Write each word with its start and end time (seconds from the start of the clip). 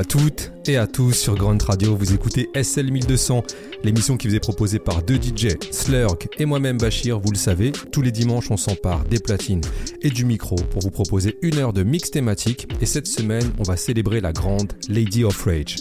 À 0.00 0.04
toutes 0.04 0.50
et 0.66 0.78
à 0.78 0.86
tous 0.86 1.12
sur 1.12 1.34
Grunt 1.34 1.62
Radio. 1.62 1.94
Vous 1.94 2.14
écoutez 2.14 2.48
SL 2.54 2.90
1200, 2.90 3.44
l'émission 3.84 4.16
qui 4.16 4.28
vous 4.28 4.34
est 4.34 4.40
proposée 4.40 4.78
par 4.78 5.02
deux 5.02 5.16
DJ, 5.16 5.58
Slurk 5.70 6.26
et 6.38 6.46
moi-même 6.46 6.78
Bachir. 6.78 7.20
Vous 7.20 7.30
le 7.30 7.36
savez, 7.36 7.70
tous 7.92 8.00
les 8.00 8.10
dimanches, 8.10 8.50
on 8.50 8.56
s'empare 8.56 9.04
des 9.04 9.18
platines 9.18 9.60
et 10.00 10.08
du 10.08 10.24
micro 10.24 10.56
pour 10.56 10.80
vous 10.80 10.90
proposer 10.90 11.36
une 11.42 11.58
heure 11.58 11.74
de 11.74 11.82
mix 11.82 12.10
thématique. 12.10 12.66
Et 12.80 12.86
cette 12.86 13.08
semaine, 13.08 13.52
on 13.58 13.62
va 13.62 13.76
célébrer 13.76 14.22
la 14.22 14.32
grande 14.32 14.72
Lady 14.88 15.22
of 15.22 15.44
Rage. 15.44 15.76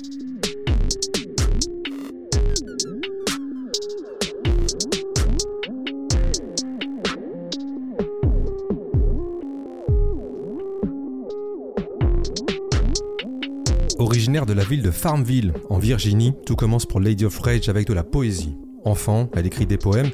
De 14.46 14.54
la 14.54 14.64
ville 14.64 14.82
de 14.82 14.90
Farmville, 14.90 15.52
en 15.70 15.80
Virginie, 15.80 16.34
tout 16.46 16.56
commence 16.56 16.86
pour 16.86 17.02
Lady 17.02 17.26
of 17.26 17.38
Rage 17.40 17.68
avec 17.68 17.86
de 17.88 17.94
la 17.94 18.04
poésie. 18.04 18.56
Enfant, 18.86 19.30
elle 19.36 19.46
écrit 19.46 19.66
des 19.66 19.78
poèmes, 19.78 20.12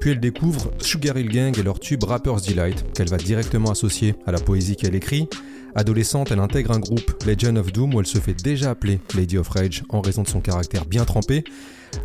puis 0.00 0.10
elle 0.10 0.20
découvre 0.20 0.70
Sugar 0.78 1.18
Hill 1.18 1.28
Gang 1.28 1.58
et 1.58 1.62
leur 1.62 1.78
tube 1.78 2.02
Rapper's 2.02 2.42
Delight, 2.42 2.86
qu'elle 2.94 3.10
va 3.10 3.18
directement 3.18 3.70
associer 3.70 4.14
à 4.24 4.32
la 4.32 4.38
poésie 4.38 4.76
qu'elle 4.76 4.94
écrit. 4.94 5.28
Adolescente, 5.74 6.30
elle 6.30 6.40
intègre 6.40 6.70
un 6.70 6.78
groupe, 6.78 7.22
Legend 7.26 7.58
of 7.58 7.70
Doom, 7.70 7.94
où 7.94 8.00
elle 8.00 8.06
se 8.06 8.18
fait 8.18 8.34
déjà 8.34 8.70
appeler 8.70 8.98
Lady 9.14 9.36
of 9.36 9.48
Rage 9.48 9.84
en 9.90 10.00
raison 10.00 10.22
de 10.22 10.28
son 10.28 10.40
caractère 10.40 10.86
bien 10.86 11.04
trempé. 11.04 11.44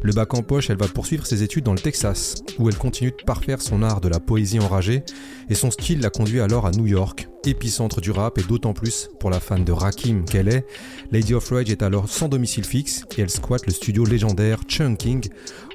Le 0.03 0.11
bac 0.11 0.33
en 0.33 0.43
poche, 0.43 0.69
elle 0.69 0.77
va 0.77 0.89
poursuivre 0.89 1.25
ses 1.25 1.41
études 1.41 1.63
dans 1.63 1.73
le 1.73 1.79
Texas, 1.79 2.35
où 2.59 2.67
elle 2.67 2.77
continue 2.77 3.11
de 3.11 3.23
parfaire 3.25 3.61
son 3.61 3.81
art 3.81 4.01
de 4.01 4.09
la 4.09 4.19
poésie 4.19 4.59
enragée, 4.59 5.03
et 5.49 5.55
son 5.55 5.71
style 5.71 6.01
la 6.01 6.09
conduit 6.09 6.41
alors 6.41 6.65
à 6.65 6.71
New 6.71 6.85
York, 6.85 7.29
épicentre 7.45 8.01
du 8.01 8.11
rap 8.11 8.37
et 8.37 8.43
d'autant 8.43 8.73
plus 8.73 9.09
pour 9.19 9.29
la 9.29 9.39
fan 9.39 9.63
de 9.63 9.71
Rakim 9.71 10.25
qu'elle 10.25 10.47
est. 10.47 10.65
Lady 11.11 11.33
of 11.33 11.49
Rage 11.49 11.69
est 11.69 11.81
alors 11.81 12.07
sans 12.07 12.29
domicile 12.29 12.63
fixe 12.63 13.03
et 13.17 13.21
elle 13.21 13.29
squatte 13.29 13.65
le 13.65 13.73
studio 13.73 14.05
légendaire 14.05 14.61
Chunking 14.67 15.27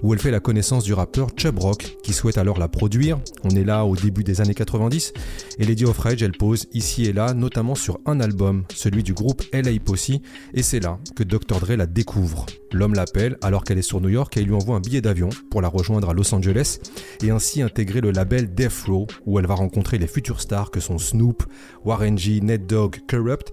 où 0.03 0.15
elle 0.15 0.21
fait 0.21 0.31
la 0.31 0.41
connaissance 0.41 0.85
du 0.85 0.95
rappeur 0.95 1.29
Chub 1.37 1.59
Rock 1.59 1.97
qui 2.03 2.13
souhaite 2.13 2.39
alors 2.39 2.59
la 2.59 2.69
produire. 2.69 3.19
On 3.45 3.51
est 3.51 3.65
là 3.65 3.85
au 3.85 3.97
début 3.97 4.25
des 4.25 4.41
années 4.41 4.55
90 4.55 5.13
et 5.59 5.65
Lady 5.65 5.85
of 5.85 5.99
Rage 5.99 6.23
elle 6.23 6.33
pose 6.33 6.67
ici 6.73 7.05
et 7.05 7.13
là 7.13 7.35
notamment 7.35 7.75
sur 7.75 7.99
un 8.07 8.21
album, 8.21 8.65
celui 8.75 9.03
du 9.03 9.15
groupe 9.15 9.43
LA 9.53 9.79
Posse 9.85 10.07
et 10.55 10.63
c'est 10.63 10.81
là 10.81 10.99
que 11.15 11.23
Dr 11.23 11.61
Dre 11.61 11.73
la 11.73 11.87
découvre. 11.87 12.47
L'homme 12.73 12.95
l'appelle 12.95 13.37
alors 13.43 13.65
qu'elle 13.65 13.79
est 13.79 13.83
sur 13.83 14.01
New 14.01 14.09
York 14.09 14.37
et 14.37 14.43
lui 14.43 14.55
envoie 14.55 14.77
un 14.77 14.81
billet 14.81 15.01
d'avion 15.01 15.29
pour 15.51 15.63
la 15.63 15.69
rejoindre 15.69 16.11
à 16.11 16.15
Los 16.15 16.35
Angeles 16.35 16.79
et 17.23 17.31
ainsi 17.31 17.63
intégrer 17.63 18.01
le 18.01 18.11
label 18.11 18.55
Death 18.55 18.85
Row 18.87 19.07
où 19.25 19.39
elle 19.39 19.47
va 19.47 19.55
rencontrer 19.55 19.99
les 19.99 20.07
futurs 20.07 20.41
stars 20.41 20.71
que 20.71 20.81
sont 20.81 20.99
Snoop, 20.99 21.43
Warren 21.85 22.19
G, 22.19 22.41
Ned 22.41 22.67
Dogg, 22.67 23.01
Corrupt. 23.09 23.53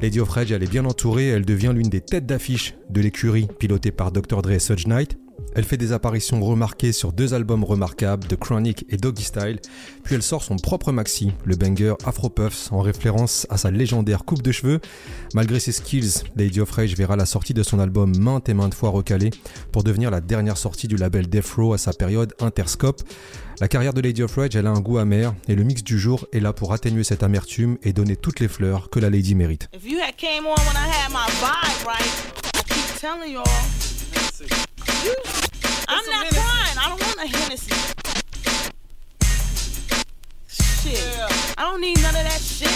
Lady 0.00 0.20
of 0.20 0.28
Rage, 0.28 0.52
elle 0.52 0.62
est 0.62 0.70
bien 0.70 0.84
entourée, 0.84 1.28
elle 1.28 1.44
devient 1.44 1.72
l'une 1.74 1.88
des 1.88 2.00
têtes 2.00 2.26
d'affiche 2.26 2.74
de 2.90 3.00
l'écurie 3.00 3.48
pilotée 3.58 3.92
par 3.92 4.12
Dr. 4.12 4.42
Dre 4.42 4.52
et 4.52 4.58
Suge 4.58 4.86
Knight. 4.86 5.18
Elle 5.54 5.64
fait 5.64 5.78
des 5.78 5.92
apparitions 5.92 6.42
remarquées 6.42 6.92
sur 6.92 7.12
deux 7.12 7.32
albums 7.32 7.64
remarquables, 7.64 8.26
The 8.26 8.36
Chronic 8.36 8.84
et 8.90 8.98
Doggy 8.98 9.22
Style, 9.22 9.58
puis 10.02 10.14
elle 10.14 10.22
sort 10.22 10.42
son 10.42 10.56
propre 10.56 10.92
maxi, 10.92 11.32
le 11.46 11.56
banger 11.56 11.94
Afro 12.04 12.28
Puffs, 12.28 12.70
en 12.72 12.80
référence 12.80 13.46
à 13.48 13.56
sa 13.56 13.70
légendaire 13.70 14.24
coupe 14.26 14.42
de 14.42 14.52
cheveux. 14.52 14.80
Malgré 15.32 15.58
ses 15.58 15.72
skills, 15.72 16.24
Lady 16.36 16.60
of 16.60 16.70
Rage 16.70 16.94
verra 16.94 17.16
la 17.16 17.24
sortie 17.24 17.54
de 17.54 17.62
son 17.62 17.78
album 17.78 18.14
maintes 18.18 18.50
et 18.50 18.54
maintes 18.54 18.74
fois 18.74 18.90
recalé 18.90 19.30
pour 19.72 19.82
devenir 19.82 20.10
la 20.10 20.20
dernière 20.20 20.58
sortie 20.58 20.88
du 20.88 20.96
label 20.96 21.26
Death 21.26 21.48
Row 21.56 21.72
à 21.72 21.78
sa 21.78 21.94
période 21.94 22.34
Interscope. 22.38 23.02
La 23.58 23.68
carrière 23.68 23.94
de 23.94 24.02
Lady 24.02 24.22
of 24.22 24.36
Rage, 24.36 24.54
elle 24.54 24.66
a 24.66 24.70
un 24.70 24.80
goût 24.80 24.98
amer 24.98 25.34
et 25.48 25.54
le 25.54 25.64
mix 25.64 25.82
du 25.82 25.98
jour 25.98 26.26
est 26.34 26.40
là 26.40 26.52
pour 26.52 26.74
atténuer 26.74 27.04
cette 27.04 27.22
amertume 27.22 27.78
et 27.82 27.94
donner 27.94 28.14
toutes 28.14 28.38
les 28.38 28.48
fleurs 28.48 28.90
que 28.90 29.00
la 29.00 29.08
Lady 29.08 29.34
mérite. 29.34 29.68
If 29.72 29.90
you 29.90 29.98
had 29.98 30.16
came 30.18 30.44
on 30.44 30.56
when 30.66 30.76
I 30.76 30.86
had 30.86 31.10
my 31.10 31.26
vibe 31.40 31.86
right, 31.86 32.02
I 32.54 32.62
keep 32.68 33.00
telling 33.00 33.32
y'all. 33.32 33.44
You, 35.02 35.14
I'm 35.88 36.04
not 36.10 36.28
crying. 36.28 36.76
I 36.76 36.88
don't 36.90 37.00
want 37.00 37.18
a 37.18 37.26
Hennessy. 37.26 37.72
Shit. 40.48 41.00
I 41.56 41.62
don't 41.62 41.80
need 41.80 41.96
none 42.02 42.14
of 42.14 42.24
that 42.24 42.40
shit. 42.42 42.68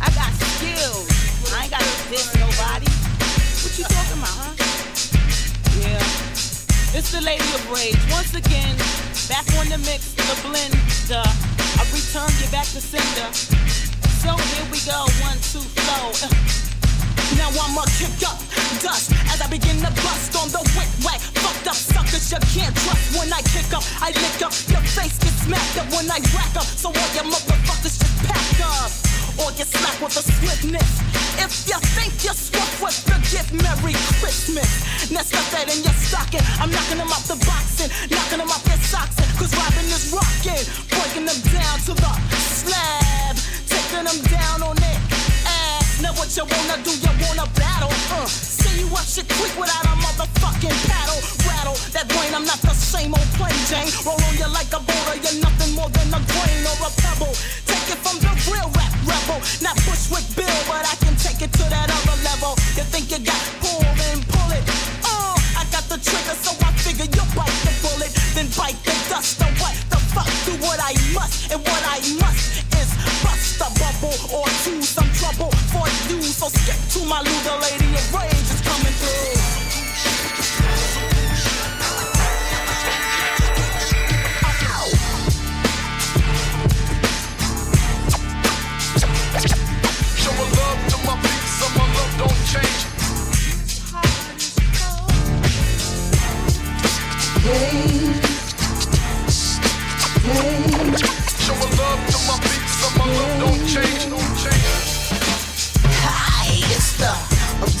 I 0.00 0.08
got 0.14 0.32
skills. 0.32 1.06
I 1.52 1.64
ain't 1.64 1.70
got 1.70 1.80
to 1.80 2.08
diss 2.08 2.32
nobody. 2.40 2.88
What 3.60 3.78
you 3.78 3.84
talking 3.84 4.18
about, 4.18 4.36
huh? 4.40 4.56
Yeah. 5.80 6.31
It's 6.94 7.10
the 7.10 7.22
Lady 7.22 7.42
of 7.54 7.70
Rage. 7.70 7.96
Once 8.10 8.34
again, 8.34 8.76
back 9.26 9.46
on 9.58 9.66
the 9.70 9.78
mix, 9.78 10.12
in 10.12 10.26
the 10.28 10.36
blender. 10.44 11.24
I 11.24 11.82
return 11.88 12.28
you 12.38 12.50
back 12.52 12.66
to 12.66 12.80
sender. 12.82 13.32
So 14.20 14.36
here 14.36 14.66
we 14.70 14.78
go, 14.84 15.06
one. 15.24 15.38
Now 17.36 17.48
I'ma 17.48 17.84
kick 17.96 18.20
up 18.28 18.36
dust 18.80 19.12
as 19.32 19.40
I 19.40 19.48
begin 19.48 19.78
to 19.80 19.90
bust 20.02 20.34
on 20.36 20.48
the 20.50 20.62
wick 20.76 20.90
whack. 21.04 21.20
Fucked 21.40 21.68
up 21.68 21.78
suckers 21.78 22.32
you 22.32 22.40
can't 22.52 22.74
trust 22.74 23.16
when 23.16 23.32
I 23.32 23.40
kick 23.54 23.70
up. 23.72 23.84
I 24.00 24.10
lick 24.12 24.42
up 24.42 24.52
your 24.68 24.82
face, 24.82 25.16
get 25.22 25.34
smacked 25.40 25.78
up 25.78 25.88
when 25.94 26.10
I 26.10 26.18
rack 26.34 26.54
up. 26.56 26.66
So 26.66 26.88
all 26.88 27.10
your 27.16 27.26
motherfuckers 27.30 27.96
just 27.96 28.16
pack 28.26 28.60
up. 28.60 28.90
Or 29.40 29.48
get 29.56 29.66
slapped 29.66 30.02
with 30.02 30.18
a 30.18 30.22
swiftness. 30.22 30.90
If 31.40 31.52
you 31.68 31.78
think 31.96 32.12
you're 32.20 32.36
swift 32.36 32.76
with 32.82 32.98
the 33.08 33.16
gift, 33.32 33.52
Merry 33.64 33.96
Christmas. 34.20 35.10
Now 35.10 35.22
stuff 35.22 35.48
that 35.52 35.72
in 35.72 35.82
your 35.82 35.96
stocking. 35.96 36.44
I'm 36.60 36.70
knocking 36.70 36.98
them 36.98 37.08
off 37.08 37.24
the 37.26 37.40
boxing, 37.48 37.88
knocking 38.12 38.38
them 38.44 38.50
off 38.52 38.64
their 38.64 38.76
socks. 38.84 39.16
Cause 39.40 39.52
Robin 39.56 39.88
is 39.88 40.12
rocking, 40.12 40.64
breaking 40.92 41.26
them 41.26 41.40
down 41.48 41.78
to 41.88 41.92
the 41.96 42.12
slab, 42.60 43.36
taking 43.66 44.04
them 44.04 44.20
down 44.28 44.62
on 44.62 44.76
ass. 44.76 45.31
Now 46.02 46.10
what 46.18 46.34
you 46.34 46.42
wanna 46.42 46.82
do? 46.82 46.90
You 46.90 47.12
wanna 47.22 47.46
battle? 47.54 47.94
Uh, 48.10 48.26
say 48.26 48.82
you 48.82 48.90
up 48.90 49.06
shit 49.06 49.22
quick 49.38 49.54
without 49.54 49.86
a 49.86 49.94
motherfucking 50.02 50.74
paddle. 50.90 51.22
Rattle 51.46 51.78
that 51.94 52.10
brain, 52.10 52.34
I'm 52.34 52.42
not 52.42 52.58
the 52.58 52.74
same 52.74 53.14
old 53.14 53.30
plain 53.38 53.54
Jane. 53.70 53.86
Roll 54.02 54.18
on 54.18 54.34
you 54.34 54.50
like 54.50 54.66
a 54.74 54.82
boulder, 54.82 55.16
you're 55.22 55.38
nothing 55.38 55.70
more 55.78 55.86
than 55.94 56.10
a 56.10 56.18
grain 56.18 56.58
or 56.66 56.90
a 56.90 56.90
pebble. 57.06 57.30
Take 57.70 57.94
it 57.94 58.02
from 58.02 58.18
the 58.18 58.34
real 58.50 58.66
rap 58.74 58.90
rebel, 59.06 59.38
not 59.62 59.78
Bushwick 59.86 60.26
Bill, 60.34 60.58
but 60.66 60.82
I 60.82 60.98
can 61.06 61.14
take 61.22 61.38
it 61.38 61.54
to 61.54 61.64
that 61.70 61.86
other 61.86 62.18
level. 62.26 62.58
You 62.74 62.82
think 62.90 63.06
you 63.14 63.22
got 63.22 63.38
pull, 63.62 63.86
then 63.94 64.26
pull 64.26 64.50
it. 64.58 64.64
Uh, 65.06 65.38
I 65.54 65.62
got 65.70 65.86
the 65.86 66.02
trigger, 66.02 66.34
so 66.42 66.50
I 66.66 66.74
figure 66.82 67.06
you 67.06 67.24
bite 67.38 67.58
the 67.62 67.72
bullet, 67.78 68.10
then 68.34 68.50
bite 68.58 68.80
the 68.82 68.94
dust. 69.06 69.38
Or 69.38 69.54
what 69.62 69.78
the 69.86 70.01
fuck? 70.14 70.28
Do 70.46 70.52
what 70.64 70.78
I 70.80 70.92
must, 71.12 71.50
and 71.52 71.60
what 71.60 71.82
I 71.88 71.98
must 72.20 72.64
is 72.80 72.88
bust 73.24 73.60
a 73.60 73.68
bubble 73.80 74.16
or 74.36 74.46
choose 74.64 74.88
some 74.88 75.10
trouble 75.12 75.50
for 75.72 75.86
you. 76.08 76.22
So 76.22 76.48
skip 76.48 76.76
to 76.94 77.06
my 77.08 77.20
Luda 77.22 77.60
lady 77.60 77.94
of 77.94 78.14
rage 78.14 78.32
is 78.32 78.60
coming 78.60 78.94
through. 79.00 79.40
Show 97.42 98.01
Show 100.32 101.52
a 101.52 101.68
love 101.76 102.00
to 102.08 102.18
my 102.26 102.38
beats, 102.40 102.96
my 102.96 103.04
love 103.06 103.40
don't 103.40 103.66
change. 103.68 104.08
Don't 104.08 104.36
change. 104.38 105.12
Hi, 105.84 106.48
it's 106.74 106.96
the 106.96 107.31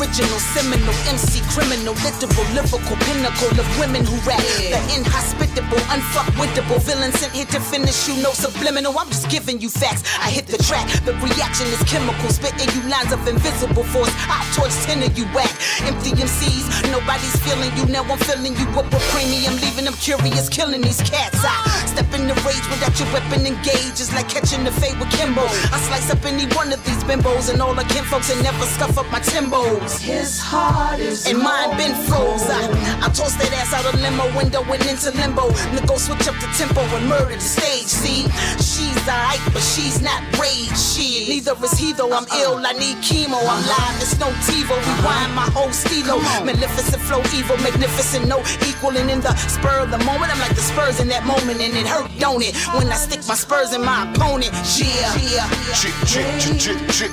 original 0.02 0.42
seminal 0.50 0.94
MC 1.06 1.38
criminal, 1.46 1.94
literal, 2.02 2.46
lyrical 2.50 2.98
pinnacle 3.06 3.54
of 3.54 3.66
women 3.78 4.02
who 4.02 4.18
rap. 4.26 4.42
The 4.58 4.82
inhospitable, 4.98 5.78
unfuckwittable 5.94 6.82
villain 6.82 7.12
sent 7.12 7.32
here 7.32 7.46
to 7.54 7.60
finish 7.60 8.08
you. 8.08 8.18
No 8.18 8.34
subliminal, 8.34 8.98
I'm 8.98 9.06
just 9.06 9.30
giving 9.30 9.60
you 9.60 9.70
facts. 9.70 10.02
I 10.18 10.28
hit 10.30 10.46
the 10.48 10.58
track, 10.58 10.90
the 11.06 11.14
reaction 11.22 11.66
is 11.70 11.78
chemical, 11.86 12.30
spitting 12.30 12.66
you 12.74 12.82
lines 12.90 13.12
of 13.12 13.22
invisible 13.28 13.84
force. 13.94 14.10
I 14.26 14.42
torch 14.58 14.74
ten 14.82 15.06
of 15.06 15.16
you 15.16 15.26
whack. 15.30 15.54
Empty 15.86 16.18
MCs, 16.18 16.90
nobody's 16.90 17.36
feeling 17.46 17.70
you. 17.78 17.86
Now 17.86 18.02
I'm 18.02 18.18
filling 18.18 18.58
you 18.58 18.66
up 18.74 18.90
with 18.90 19.06
premium, 19.14 19.54
leaving 19.62 19.86
them 19.86 19.94
curious, 20.02 20.48
killing 20.48 20.82
these 20.82 21.00
cats. 21.02 21.38
I 21.46 21.62
step 21.86 22.10
in 22.18 22.26
the 22.26 22.34
rage 22.42 22.66
without 22.74 22.98
your 22.98 23.06
weapon 23.14 23.46
engaged. 23.46 24.02
It's 24.02 24.12
like 24.12 24.28
catching 24.28 24.64
the 24.64 24.72
fade 24.82 24.98
with 24.98 25.10
Kimbo. 25.14 25.46
I 25.70 25.78
slice 25.86 26.10
up 26.10 26.24
any 26.26 26.50
one 26.58 26.72
of 26.72 26.82
these 26.82 27.02
bimbos 27.06 27.52
and 27.52 27.62
all 27.62 27.74
the 27.74 27.86
kinfolks 27.94 28.34
and 28.34 28.42
never 28.42 28.66
scuff 28.74 28.98
up 28.98 29.06
my 29.12 29.20
timbos. 29.20 29.91
His 30.00 30.40
heart 30.40 31.00
is 31.00 31.26
And 31.26 31.38
mine 31.38 31.76
been 31.76 31.94
froze. 32.06 32.48
I, 32.48 32.58
I 33.02 33.08
tossed 33.12 33.38
that 33.38 33.52
ass 33.52 33.72
out 33.74 33.86
a 33.92 33.96
limo 33.96 34.26
window 34.36 34.62
and 34.62 34.82
into 34.86 35.10
limbo. 35.12 35.48
Nicole 35.74 35.98
switch 35.98 36.26
up 36.28 36.36
the 36.40 36.48
tempo 36.56 36.80
and 36.80 37.08
murder 37.08 37.34
the 37.34 37.40
stage. 37.40 37.86
See, 37.86 38.26
she's 38.58 39.02
alright, 39.08 39.40
but 39.52 39.62
she's 39.62 40.00
not 40.00 40.22
rage. 40.38 40.76
She 40.76 41.28
neither 41.28 41.54
is 41.64 41.78
he 41.78 41.92
though. 41.92 42.12
I'm 42.12 42.24
uh-uh. 42.24 42.58
ill, 42.58 42.66
I 42.66 42.72
need 42.72 42.98
chemo. 43.04 43.38
I'm 43.38 43.62
live, 43.66 43.96
it's 44.02 44.18
no 44.18 44.28
TiVo. 44.46 44.74
Rewind 44.74 45.34
my 45.34 45.48
whole 45.54 45.72
stilo. 45.72 46.18
Maleficent 46.44 47.02
flow, 47.02 47.22
evil, 47.34 47.56
magnificent, 47.58 48.26
no 48.26 48.38
equaling 48.68 49.10
in 49.10 49.20
the 49.20 49.34
spur 49.48 49.80
of 49.80 49.90
the 49.90 49.98
moment. 49.98 50.32
I'm 50.32 50.40
like 50.40 50.54
the 50.54 50.62
Spurs 50.62 51.00
in 51.00 51.08
that 51.08 51.24
moment, 51.26 51.60
and 51.60 51.74
it 51.76 51.86
hurt, 51.86 52.10
don't 52.18 52.42
it? 52.42 52.56
When 52.74 52.88
I 52.88 52.96
stick 52.96 53.20
my 53.28 53.34
Spurs 53.34 53.72
in 53.74 53.84
my 53.84 54.10
opponent. 54.10 54.52
Yeah, 54.78 55.14
yeah, 55.16 55.48
yeah. 55.68 55.74
Cheer, 55.74 55.92
cheer, 56.06 56.58
cheer, 56.58 56.78
cheer, 56.88 57.10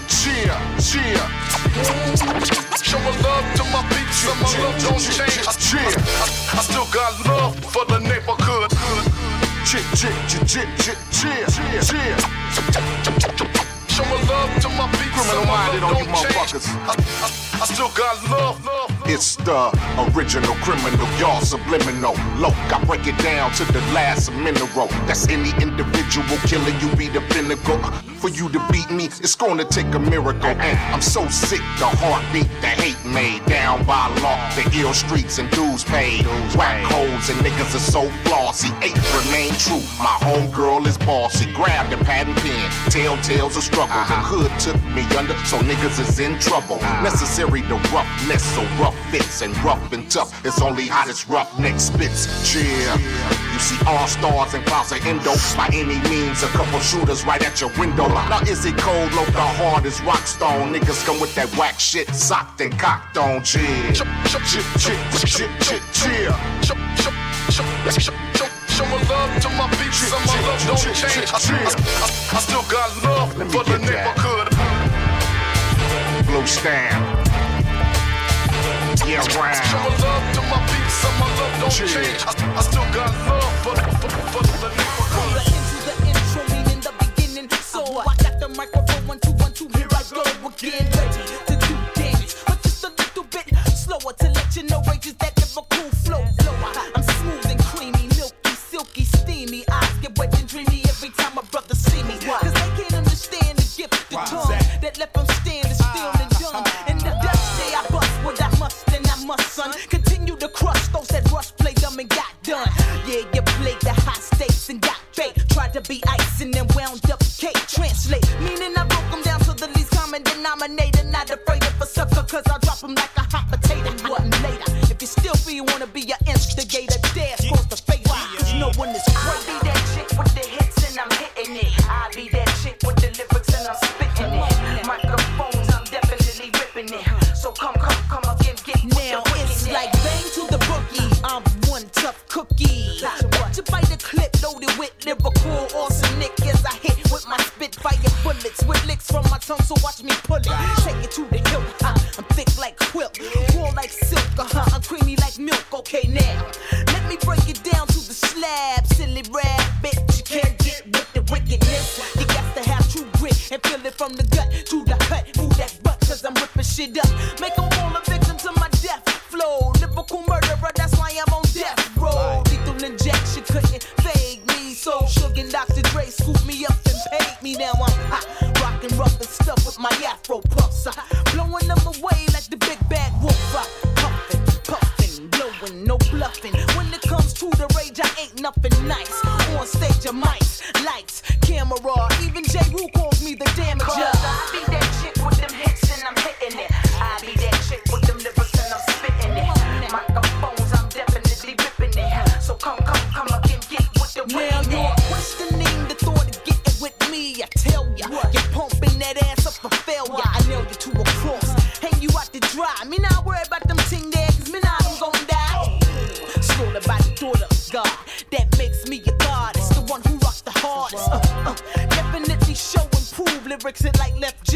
cheer, 0.79 1.25
cheer. 2.45 2.58
Show 2.83 2.99
my 2.99 3.13
love 3.21 3.45
to 3.55 3.63
my 3.71 3.83
peeps, 3.89 4.17
so 4.17 4.33
my 4.35 4.49
love 4.63 4.77
don't 4.81 4.99
change. 4.99 5.45
I, 5.45 5.51
I, 5.51 6.57
I 6.57 6.61
still 6.61 6.87
got 6.91 7.13
love 7.27 7.55
for 7.71 7.85
the 7.85 7.99
neighborhood. 7.99 8.71
Cheer, 9.65 9.83
cheer, 9.95 10.11
cheer, 10.27 10.45
cheer, 10.45 10.67
cheer, 11.11 11.45
cheer, 11.47 11.81
cheer. 11.81 12.17
Show 13.87 14.05
my 14.05 14.21
love 14.27 14.51
to 14.61 14.69
my 14.69 14.87
peeps, 14.97 15.25
so 15.29 15.43
my 15.45 15.69
love 15.69 15.93
don't 15.93 16.07
change. 16.15 16.65
I, 16.87 16.95
I, 16.95 17.61
I 17.61 17.65
still 17.65 17.91
got 17.95 18.15
love, 18.31 18.65
love. 18.65 18.89
It's 19.05 19.35
the 19.35 19.69
original 20.15 20.55
criminal, 20.63 21.07
y'all 21.19 21.41
subliminal. 21.41 22.15
Low, 22.37 22.53
I 22.71 22.83
break 22.85 23.05
it 23.07 23.17
down 23.19 23.51
to 23.53 23.65
the 23.71 23.81
last 23.91 24.31
mineral. 24.31 24.87
That's 25.05 25.27
any 25.27 25.51
individual 25.61 26.37
killer, 26.47 26.71
you 26.79 26.95
be 26.95 27.09
the 27.09 27.21
pinnacle. 27.29 27.79
For 28.19 28.27
you 28.27 28.49
to 28.49 28.59
beat 28.69 28.91
me, 28.91 29.05
it's 29.05 29.35
gonna 29.35 29.63
take 29.63 29.95
a 29.95 29.99
miracle. 29.99 30.49
And 30.49 30.77
I'm 30.93 31.01
so 31.01 31.25
sick, 31.29 31.63
the 31.79 31.87
heartbeat, 31.87 32.49
the 32.59 32.67
hate 32.67 32.99
made 33.05 33.45
down 33.45 33.85
by 33.85 34.07
law. 34.19 34.35
The 34.59 34.69
ill 34.77 34.93
streets 34.93 35.39
and 35.39 35.49
dues 35.51 35.85
paid. 35.85 36.25
Whack 36.53 36.83
holes 36.91 37.29
and 37.29 37.39
niggas 37.39 37.73
are 37.75 37.79
so 37.79 38.09
flossy. 38.27 38.67
Eight 38.81 38.99
remain 39.23 39.53
true. 39.55 39.79
My 40.03 40.19
homegirl 40.19 40.85
is 40.85 40.97
bossy. 40.97 41.49
Grab 41.53 41.89
the 41.89 41.95
patent 42.03 42.35
pen. 42.39 42.69
Tell 42.91 43.15
tales 43.23 43.55
of 43.55 43.63
struggle. 43.63 43.87
The 43.87 44.19
uh-huh. 44.19 44.35
hood 44.35 44.51
took 44.59 44.75
me 44.91 45.03
under, 45.15 45.33
so 45.45 45.57
niggas 45.59 45.99
is 46.01 46.19
in 46.19 46.37
trouble. 46.39 46.75
Uh-huh. 46.75 47.03
Necessary 47.03 47.61
to 47.71 47.75
roughness, 47.95 48.43
so 48.43 48.61
rough 48.83 48.99
fits 49.11 49.41
and 49.41 49.55
rough 49.63 49.93
and 49.93 50.11
tough. 50.11 50.45
It's 50.45 50.61
only 50.61 50.87
hot 50.87 51.07
as 51.07 51.29
rough 51.29 51.57
neck 51.57 51.79
spits. 51.79 52.27
Cheer. 52.43 52.91
You 53.53 53.59
see 53.59 53.79
all 53.87 54.07
stars 54.07 54.53
and 54.55 54.65
clouds 54.65 54.91
of 54.91 55.05
endo. 55.05 55.31
By 55.55 55.69
any 55.71 55.99
means, 56.09 56.43
a 56.43 56.47
couple 56.47 56.79
shooters 56.79 57.23
right 57.23 57.41
at 57.41 57.61
your 57.61 57.71
window 57.79 58.08
cola. 58.09 58.29
Now 58.29 58.41
is 58.41 58.65
it 58.65 58.77
cold? 58.77 59.13
Low, 59.13 59.25
the 59.25 59.41
hardest 59.41 60.03
rock 60.03 60.25
stone. 60.25 60.73
Niggas 60.73 61.05
come 61.05 61.19
with 61.19 61.33
that 61.35 61.49
whack 61.57 61.79
shit, 61.79 62.09
socked 62.13 62.61
and 62.61 62.77
cocked 62.77 63.17
on. 63.17 63.43
Cheer, 63.43 63.93
cheer, 63.93 64.63
cheer, 64.77 65.03
cheer, 65.25 65.81
cheer. 65.93 66.31
Show 67.49 68.85
my 68.85 69.01
love 69.09 69.41
to 69.41 69.49
my 69.59 69.67
beats 69.75 70.11
and 70.13 70.25
my 70.25 70.39
love 70.47 70.61
don't 70.67 70.79
change. 70.79 71.29
I, 71.29 71.39
I, 71.39 72.37
I 72.37 72.39
still 72.39 72.63
got 72.71 72.89
love 73.03 73.33
for 73.51 73.63
the 73.63 73.77
neighborhood. 73.79 74.47
Blue 76.25 76.47
stamp. 76.47 77.27
Yeah, 79.05 79.19
right. 79.37 79.55
Show 79.67 79.77
my 79.77 79.89
love 79.99 80.25
to 80.35 80.41
my 80.47 80.59
beats 80.71 81.05
and 81.05 81.15
my 81.19 81.27
love 81.39 81.53
don't 81.59 81.71
change. 81.71 82.23
I, 82.25 82.31
I 82.55 82.61
still 82.61 82.87
got 82.93 83.11
love 83.27 83.53
for, 83.63 83.75
for, 83.75 84.09
for 84.31 84.43
the 84.43 84.69
neighborhood. 84.69 84.88
So 87.79 87.97
I 87.97 88.13
got 88.17 88.41
the 88.41 88.49
microphone, 88.49 89.07
one, 89.07 89.19
two, 89.19 89.31
one, 89.31 89.53
two, 89.53 89.69
here 89.77 89.87
I 89.89 90.03
go 90.11 90.47
again. 90.49 90.98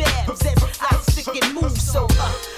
jabs 0.03 0.45
I 0.81 0.97
stick 1.09 1.43
and 1.43 1.53
move 1.55 1.77
so. 1.79 2.07
Uh, 2.09 2.52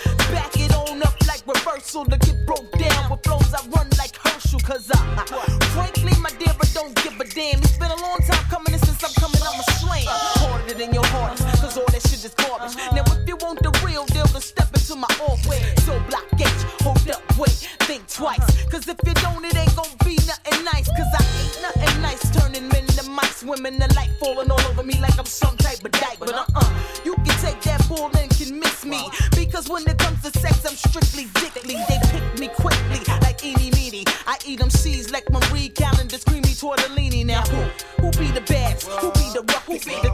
bad. 38.45 38.81
Who 38.83 39.11
be 39.11 39.29
the 39.33 39.43
rough? 39.47 39.65
Who 39.65 39.79
be 39.79 40.04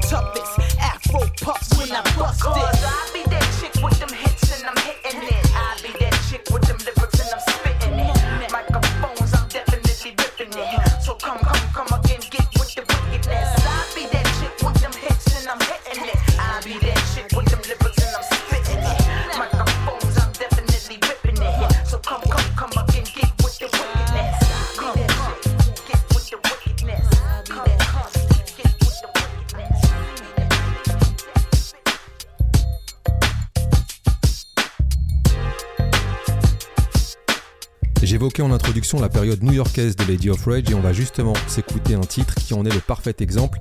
En 38.42 38.52
introduction 38.52 39.00
la 39.00 39.10
période 39.10 39.44
new-yorkaise 39.44 39.96
de 39.96 40.04
Lady 40.06 40.32
of 40.32 40.44
Rage 40.46 40.64
et 40.72 40.74
on 40.74 40.80
va 40.80 40.94
justement 40.94 41.34
s'écouter 41.46 41.94
un 41.94 42.02
titre 42.02 42.34
qui 42.34 42.56
en 42.56 42.66
est 42.66 42.74
le 42.74 42.80
parfait 42.80 43.16
exemple. 43.20 43.60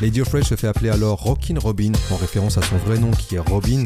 Lady 0.00 0.20
of 0.20 0.32
Rage 0.32 0.44
se 0.44 0.56
fait 0.56 0.66
appeler 0.66 0.90
alors 0.90 1.20
Rockin' 1.20 1.58
Robin 1.58 1.92
en 2.10 2.16
référence 2.16 2.58
à 2.58 2.62
son 2.62 2.76
vrai 2.76 2.98
nom 2.98 3.12
qui 3.12 3.36
est 3.36 3.38
Robin 3.38 3.84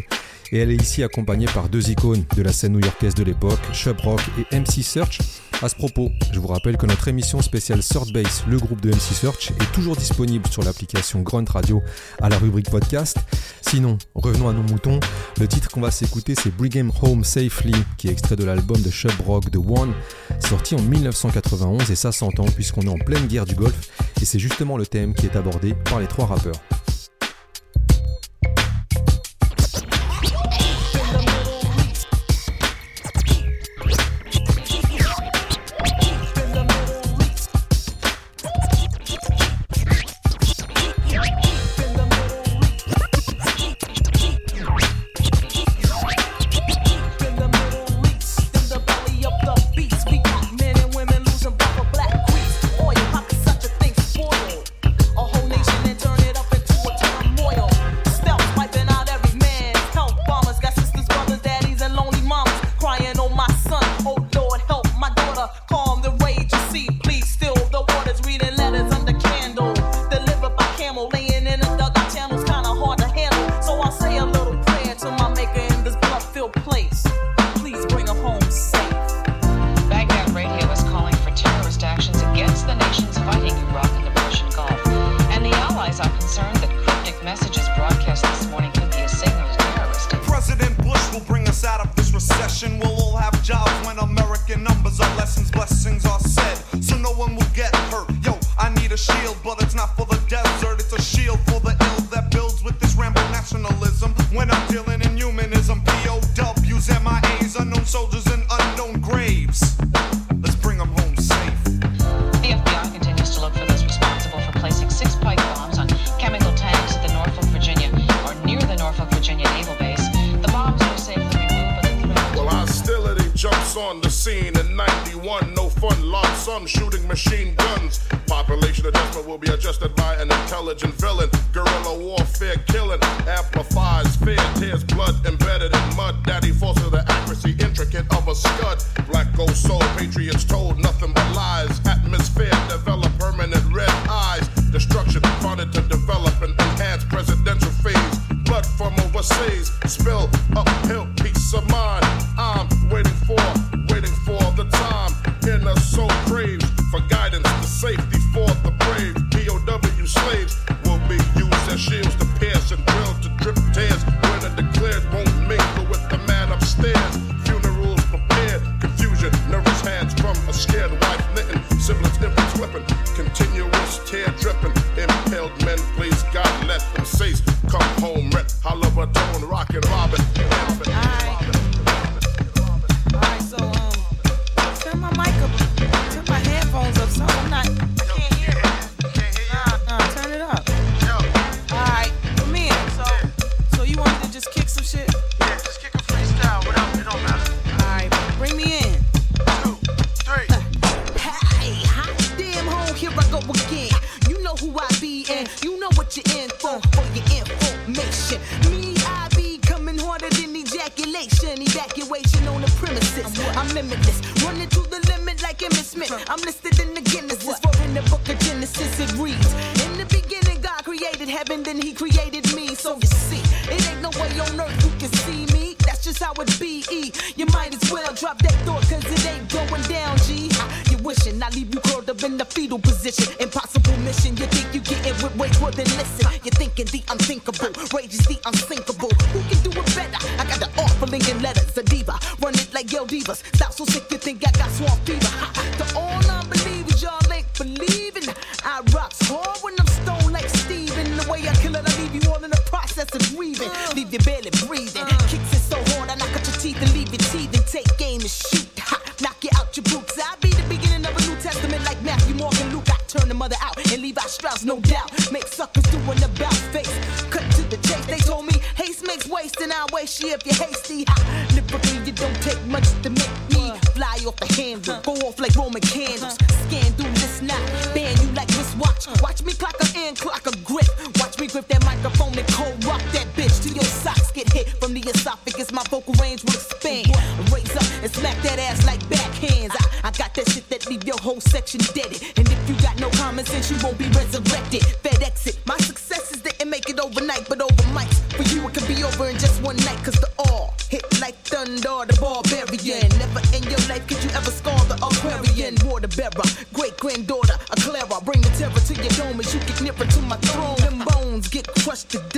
et 0.52 0.58
elle 0.58 0.70
est 0.70 0.80
ici 0.80 1.02
accompagnée 1.02 1.46
par 1.46 1.68
deux 1.68 1.90
icônes 1.90 2.24
de 2.36 2.42
la 2.42 2.52
scène 2.52 2.72
new-yorkaise 2.72 3.14
de 3.14 3.24
l'époque, 3.24 3.60
Shub 3.72 3.98
Rock 4.00 4.20
et 4.38 4.56
MC 4.56 4.82
Search. 4.82 5.18
À 5.62 5.68
ce 5.68 5.74
propos, 5.74 6.10
je 6.32 6.40
vous 6.40 6.48
rappelle 6.48 6.78
que 6.78 6.86
notre 6.86 7.08
émission 7.08 7.42
spéciale 7.42 7.80
Third 7.80 8.12
Base, 8.12 8.44
le 8.48 8.56
groupe 8.58 8.80
de 8.80 8.90
MC 8.90 9.14
Search, 9.14 9.50
est 9.50 9.72
toujours 9.72 9.94
disponible 9.94 10.48
sur 10.48 10.62
l'application 10.62 11.20
Grunt 11.20 11.44
Radio 11.48 11.82
à 12.22 12.30
la 12.30 12.38
rubrique 12.38 12.70
podcast. 12.70 13.18
Sinon, 13.60 13.98
revenons 14.14 14.48
à 14.48 14.52
nos 14.54 14.62
moutons. 14.62 15.00
Le 15.38 15.46
titre 15.46 15.70
qu'on 15.70 15.82
va 15.82 15.90
s'écouter, 15.90 16.34
c'est 16.34 16.54
Bring 16.54 16.74
Him 16.76 16.92
Home 17.02 17.24
Safely, 17.24 17.74
qui 17.98 18.08
est 18.08 18.12
extrait 18.12 18.36
de 18.36 18.44
l'album 18.44 18.80
de 18.80 18.90
Shub 18.90 19.12
Rock 19.26 19.50
The 19.50 19.56
One, 19.56 19.92
sorti 20.38 20.74
en 20.74 20.82
1991 20.82 21.90
et 21.90 21.94
ça 21.94 22.10
s'entend 22.10 22.46
puisqu'on 22.46 22.82
est 22.82 22.88
en 22.88 22.98
pleine 22.98 23.26
guerre 23.26 23.44
du 23.44 23.54
Golfe 23.54 23.90
et 24.20 24.24
c'est 24.24 24.38
justement 24.38 24.78
le 24.78 24.86
thème 24.86 25.14
qui 25.14 25.26
est 25.26 25.36
abordé 25.36 25.74
par 25.84 26.00
les 26.00 26.06
trois 26.06 26.26
rappeurs. 26.26 26.56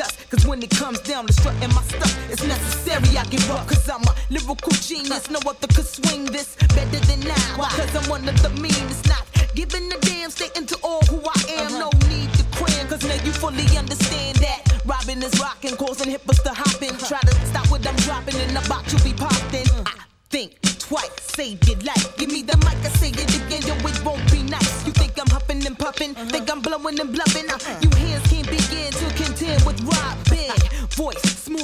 Dust, 0.03 0.31
cause 0.31 0.47
when 0.47 0.63
it 0.63 0.71
comes 0.71 1.01
down 1.01 1.27
to 1.27 1.33
strutting 1.33 1.75
my 1.75 1.83
stuff, 1.83 2.13
it's 2.31 2.45
necessary 2.45 3.17
I 3.17 3.25
give 3.27 3.49
up, 3.51 3.67
cause 3.69 3.89
I'm 3.89 4.03
a 4.03 4.15
lyrical 4.31 4.73
genius. 4.73 5.31
No 5.31 5.39
other 5.47 5.69
could 5.69 5.87
swing 5.87 6.25
this 6.25 6.57
better 6.75 7.01
than 7.09 7.31
I. 7.31 7.39
Why? 7.57 7.69
Cause 7.79 7.95
I'm 7.97 8.09
one 8.11 8.29
of 8.29 8.37
the 8.43 8.51
meanest, 8.61 9.07
not 9.09 9.25
giving 9.55 9.93
a 9.93 9.99
damn, 10.01 10.31
stating 10.31 10.67
to 10.67 10.77
all 10.83 11.05
who 11.07 11.19
I 11.19 11.39
am. 11.59 11.67
Uh-huh. 11.67 11.79
No 11.85 11.91
need 12.09 12.33
to 12.35 12.45
cram, 12.59 12.89
cause 12.89 13.05
now 13.05 13.19
you 13.27 13.33
fully 13.33 13.67
understand 13.77 14.37
that. 14.39 14.61
Robin 14.85 15.23
is 15.23 15.39
rocking, 15.41 15.77
causing 15.77 16.11
hippos 16.11 16.41
to 16.41 16.51
hop 16.51 16.83
in. 16.83 16.91
Uh-huh. 16.91 17.09
Try 17.09 17.21
to 17.21 17.35
stop 17.47 17.71
what 17.71 17.87
I'm 17.87 17.97
dropping 17.97 18.39
in 18.39 18.55
the 18.55 18.65
box, 18.69 18.93
you 18.93 18.99
be 19.01 19.17
popped 19.17 19.55
in. 19.55 19.67
Uh-huh. 19.69 19.85
I 19.87 20.05
think 20.31 20.59
twice, 20.79 21.11
save 21.21 21.63
your 21.69 21.79
life. 21.81 22.17
Give 22.17 22.31
me 22.33 22.43
the 22.43 22.57
mic, 22.65 22.79
I 22.89 22.91
say 23.01 23.11
it 23.11 23.31
again, 23.37 23.63
yo, 23.69 23.75
it 23.87 24.05
won't 24.05 24.25
be 24.33 24.43
nice. 24.43 24.87
You 24.87 24.93
think 24.93 25.13
I'm 25.21 25.29
huffing 25.29 25.65
and 25.67 25.79
puffing, 25.79 26.15
think 26.33 26.51
I'm 26.51 26.61
blowing 26.61 26.99
and 26.99 27.13
bluffing. 27.13 27.49
Uh, 27.51 27.59
you 27.83 27.91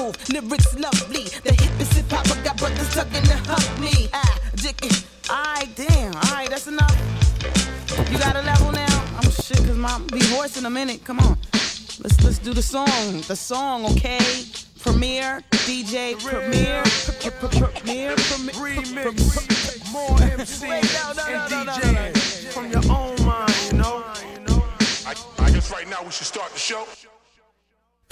Voice 0.09 0.27
smooth, 0.27 0.45
lyrics 0.45 0.79
lovely. 0.79 1.25
The 1.25 1.50
hippest 1.50 1.95
hip 1.95 2.11
hop, 2.11 2.27
I 2.37 2.43
got 2.43 2.57
brothers 2.57 2.95
tugging 2.95 3.23
to 3.23 3.37
hug 3.37 3.81
me. 3.81 4.09
Ah, 4.12 4.38
dick 4.57 4.85
it. 4.85 5.05
Alright, 5.31 5.69
damn, 5.77 6.15
alright, 6.15 6.49
that's 6.49 6.67
enough. 6.67 6.97
You 8.11 8.19
got 8.19 8.37
a 8.37 8.43
level 8.43 8.73
now? 8.73 9.05
I'm 9.17 9.31
shit, 9.31 9.59
cause 9.59 9.77
my 9.77 9.99
be 10.12 10.21
hoarse 10.27 10.57
in 10.57 10.67
a 10.67 10.71
minute. 10.71 11.05
Come 11.05 11.21
on. 11.21 11.37
Let's 12.00 12.23
let's 12.25 12.38
do 12.38 12.55
the 12.55 12.62
song. 12.62 13.21
The 13.27 13.37
song, 13.37 13.85
okay? 13.93 14.45
Premier, 14.81 15.43
DJ, 15.67 16.15
Premier, 16.23 16.83
Premier, 17.29 18.15
remix, 18.55 19.93
more 19.93 20.17
MCs 20.17 21.19
and 21.29 21.69
DJs 21.69 22.53
from 22.53 22.71
your 22.71 22.85
own 22.91 23.17
mind, 23.27 23.53
you 23.67 23.79
know. 23.79 24.05
I, 25.05 25.15
I 25.41 25.50
guess 25.50 25.71
right 25.73 25.88
now 25.88 26.03
we 26.05 26.11
should 26.11 26.27
start 26.27 26.53
the 26.53 26.59
show. 26.59 26.87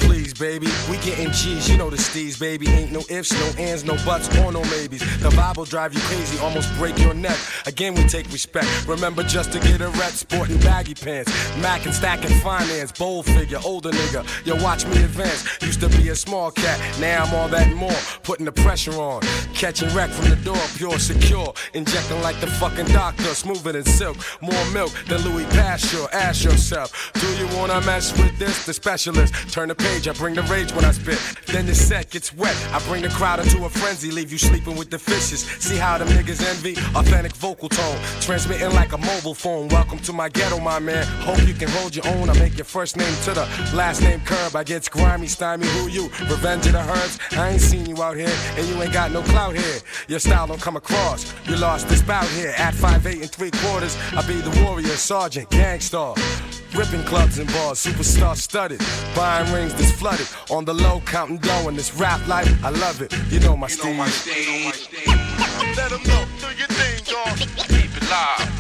Please, 0.07 0.33
baby, 0.35 0.69
we 0.89 0.97
getting 0.99 1.33
G's, 1.33 1.69
you 1.69 1.77
know 1.77 1.91
the 1.91 1.97
steez, 1.97 2.39
baby. 2.39 2.69
Ain't 2.69 2.93
no 2.93 3.03
ifs, 3.11 3.33
no 3.33 3.63
ands, 3.63 3.85
no 3.85 3.97
buts, 4.05 4.29
or 4.39 4.53
no 4.53 4.63
maybes. 4.65 5.01
The 5.21 5.31
Bible 5.31 5.65
drive 5.65 5.93
you 5.95 6.01
crazy, 6.01 6.39
almost 6.39 6.73
break 6.77 6.97
your 6.99 7.13
neck. 7.13 7.37
Again, 7.67 7.95
we 7.95 8.05
take 8.07 8.31
respect. 8.31 8.67
Remember 8.87 9.25
just 9.25 9.53
to 9.53 9.59
get 9.59 9.81
a 9.81 9.89
ret, 9.89 10.13
sporting 10.13 10.59
baggy 10.59 10.95
pants. 10.95 11.33
Mac 11.59 11.85
and 11.87 11.95
stacking 11.95 12.35
finance, 12.41 12.93
bold 12.93 13.27
figure, 13.27 13.59
older 13.65 13.91
nigga. 13.91 14.25
Yo, 14.47 14.55
watch 14.63 14.87
me 14.87 15.03
advance. 15.03 15.45
Used 15.63 15.81
to 15.81 15.89
be 15.89 16.09
a 16.11 16.15
small 16.15 16.51
cat, 16.51 16.79
now 17.01 17.25
I'm 17.25 17.35
all 17.35 17.49
that 17.49 17.67
and 17.67 17.77
more. 17.77 18.01
Putting 18.23 18.47
the 18.47 18.53
pressure 18.53 18.93
on, 18.93 19.23
catching 19.55 19.93
wreck 19.95 20.11
from 20.11 20.31
the 20.31 20.37
door, 20.37 20.63
pure, 20.77 20.99
secure. 20.99 21.53
Injecting 21.75 22.23
like 22.23 22.39
the 22.41 22.47
fucking 22.47 22.87
doctor, 22.87 23.35
smoother 23.35 23.73
than 23.73 23.85
silk. 23.85 24.17
More 24.41 24.71
milk 24.73 24.93
than 25.09 25.21
Louis 25.23 25.45
Pasteur. 25.47 26.09
Ask 26.13 26.45
yourself, 26.45 27.11
do 27.15 27.27
you 27.39 27.47
wanna 27.57 27.81
mess 27.83 28.17
with 28.17 28.39
this? 28.39 28.65
The 28.67 28.73
specialist, 28.73 29.35
turn 29.51 29.69
the 29.69 29.75
page, 29.75 29.96
I 29.97 30.13
bring 30.13 30.35
the 30.35 30.43
rage 30.43 30.73
when 30.73 30.85
I 30.85 30.93
spit. 30.93 31.19
Then 31.47 31.65
the 31.65 31.75
set 31.75 32.11
gets 32.11 32.33
wet, 32.33 32.55
I 32.71 32.79
bring 32.87 33.03
the 33.03 33.09
crowd 33.09 33.41
into 33.41 33.65
a 33.65 33.69
frenzy, 33.69 34.11
leave 34.11 34.31
you 34.31 34.37
sleeping 34.37 34.77
with 34.77 34.91
the 34.91 34.99
fishes. 34.99 35.41
See 35.59 35.77
how 35.77 35.97
them 35.97 36.09
niggas 36.09 36.45
envy? 36.47 36.75
Authentic 36.95 37.33
vocal 37.33 37.69
tone, 37.69 37.99
transmitting 38.21 38.73
like 38.75 38.93
a 38.93 38.99
mobile 38.99 39.35
phone. 39.35 39.69
Welcome 39.69 39.99
to 40.01 40.13
my 40.13 40.29
ghetto, 40.29 40.61
my 40.61 40.79
man. 40.79 41.05
Hope 41.23 41.43
you 41.49 41.55
can 41.55 41.69
hold 41.69 41.97
your 41.97 42.07
own. 42.09 42.29
I 42.29 42.35
make 42.39 42.57
your 42.57 42.67
first 42.67 42.97
name 42.97 43.15
to 43.25 43.33
the 43.33 43.49
last 43.75 44.03
name 44.03 44.21
curb. 44.21 44.55
I 44.55 44.65
get 44.65 44.89
grimy, 44.91 45.27
stymie, 45.27 45.67
who 45.67 45.89
you? 45.89 46.05
Revenge 46.29 46.67
of 46.67 46.73
the 46.73 46.83
herds. 46.83 47.19
I 47.33 47.51
ain't 47.51 47.61
seen 47.61 47.87
you 47.87 48.01
out 48.03 48.17
here, 48.17 48.37
and 48.57 48.69
you 48.69 48.81
ain't 48.83 48.93
got 48.93 49.11
no 49.13 49.23
clout 49.23 49.57
here. 49.57 49.79
Your 50.09 50.21
style 50.21 50.47
don't 50.47 50.61
come 50.61 50.77
across. 50.77 51.33
You 51.49 51.57
lost 51.57 51.89
this 51.89 52.03
bout 52.03 52.29
here 52.29 52.55
at 52.59 52.75
5'8 52.75 53.23
and 53.23 53.31
3 53.31 53.51
quarters. 53.63 53.97
I 54.13 54.27
be 54.27 54.35
the 54.35 54.63
warrior, 54.63 54.89
sergeant, 54.89 55.49
gangstar. 55.51 56.17
Ripping 56.75 57.03
clubs 57.05 57.39
and 57.39 57.51
bars, 57.53 57.79
superstar 57.79 58.37
studded. 58.37 58.81
Buying 59.15 59.51
rings 59.53 59.73
that's 59.75 59.91
flooded. 59.93 60.27
On 60.51 60.65
the 60.65 60.75
low, 60.75 61.01
counting 61.07 61.39
dough 61.39 61.69
in 61.69 61.77
this 61.77 61.95
rap 61.95 62.27
life. 62.29 62.49
I 62.65 62.71
love 62.71 63.01
it. 63.03 63.13
You 63.31 63.41
know 63.41 63.57
my 63.57 63.69
You 63.69 63.77
know 63.85 63.95
my 63.95 64.09
style. 64.09 64.73
stage. 64.73 65.07
Let 65.77 65.91
them 65.91 66.03
know, 66.05 66.25
do 66.41 66.47
your 66.57 66.69
thing, 66.69 67.05
dog. 67.05 67.39
Keep 67.39 67.97
it 67.97 68.11
live. 68.11 68.53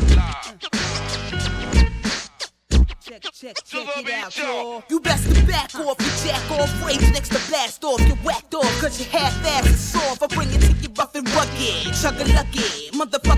Check, 3.01 3.23
check, 3.33 3.57
check 3.64 3.87
it 3.99 4.11
out, 4.12 4.37
y'all. 4.37 4.83
You 4.90 4.99
best 5.01 5.33
to 5.33 5.47
back 5.47 5.73
off, 5.77 5.97
you 6.01 6.29
jack 6.31 6.51
off, 6.51 6.87
rage 6.87 7.01
next 7.12 7.29
to 7.31 7.38
blast 7.49 7.85
off, 7.85 8.01
you 8.01 8.14
whacked 8.16 8.53
off, 8.53 8.81
cause 8.81 8.99
you 8.99 9.07
half 9.07 9.33
ass 9.47 9.66
is 9.66 9.79
soft. 9.79 10.23
I 10.23 10.27
bring 10.27 10.49
it 10.53 10.61
to 10.61 10.73
you 10.83 10.88
rough 10.99 11.14
and 11.14 11.27
rugged, 11.31 11.95
chugga 11.95 12.27
lucky. 12.35 12.90
Motherfuckers 12.90 13.36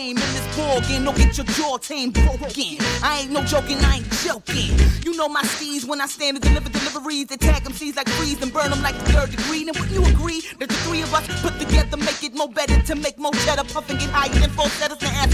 Dame 0.00 0.16
in 0.16 0.32
this 0.32 0.56
ball 0.56 0.80
game, 0.88 1.04
don't 1.04 1.14
get 1.14 1.36
your 1.36 1.44
jaw 1.44 1.76
tame 1.76 2.10
broken. 2.10 2.78
I 3.02 3.20
ain't 3.20 3.32
no 3.32 3.44
joking, 3.44 3.76
I 3.84 3.96
ain't 3.96 4.10
joking. 4.24 4.72
You 5.04 5.14
know 5.14 5.28
my 5.28 5.42
steez 5.42 5.86
when 5.86 6.00
I 6.00 6.06
stand 6.06 6.38
and 6.38 6.42
deliver 6.42 6.70
deliveries, 6.70 7.26
they 7.26 7.36
tag 7.36 7.64
them 7.64 7.74
C's 7.74 7.96
like 7.96 8.08
freeze 8.08 8.40
and 8.40 8.50
burn 8.50 8.70
them 8.70 8.80
like 8.80 8.96
the 8.96 9.12
third 9.12 9.30
degree. 9.30 9.62
Now 9.64 9.72
wouldn't 9.74 9.92
you 9.92 10.02
agree 10.06 10.40
that 10.58 10.70
the 10.70 10.74
three 10.86 11.02
of 11.02 11.12
us 11.12 11.26
put 11.42 11.58
together 11.60 11.98
make 11.98 12.24
it 12.24 12.34
more 12.34 12.48
better 12.48 12.80
to 12.80 12.94
make 12.94 13.18
more 13.18 13.32
cheddar, 13.44 13.64
puff 13.64 13.90
and 13.90 14.00
get 14.00 14.08
higher 14.08 14.30
than 14.40 14.48
falsettos 14.48 15.02
and 15.02 15.14
ask. 15.16 15.30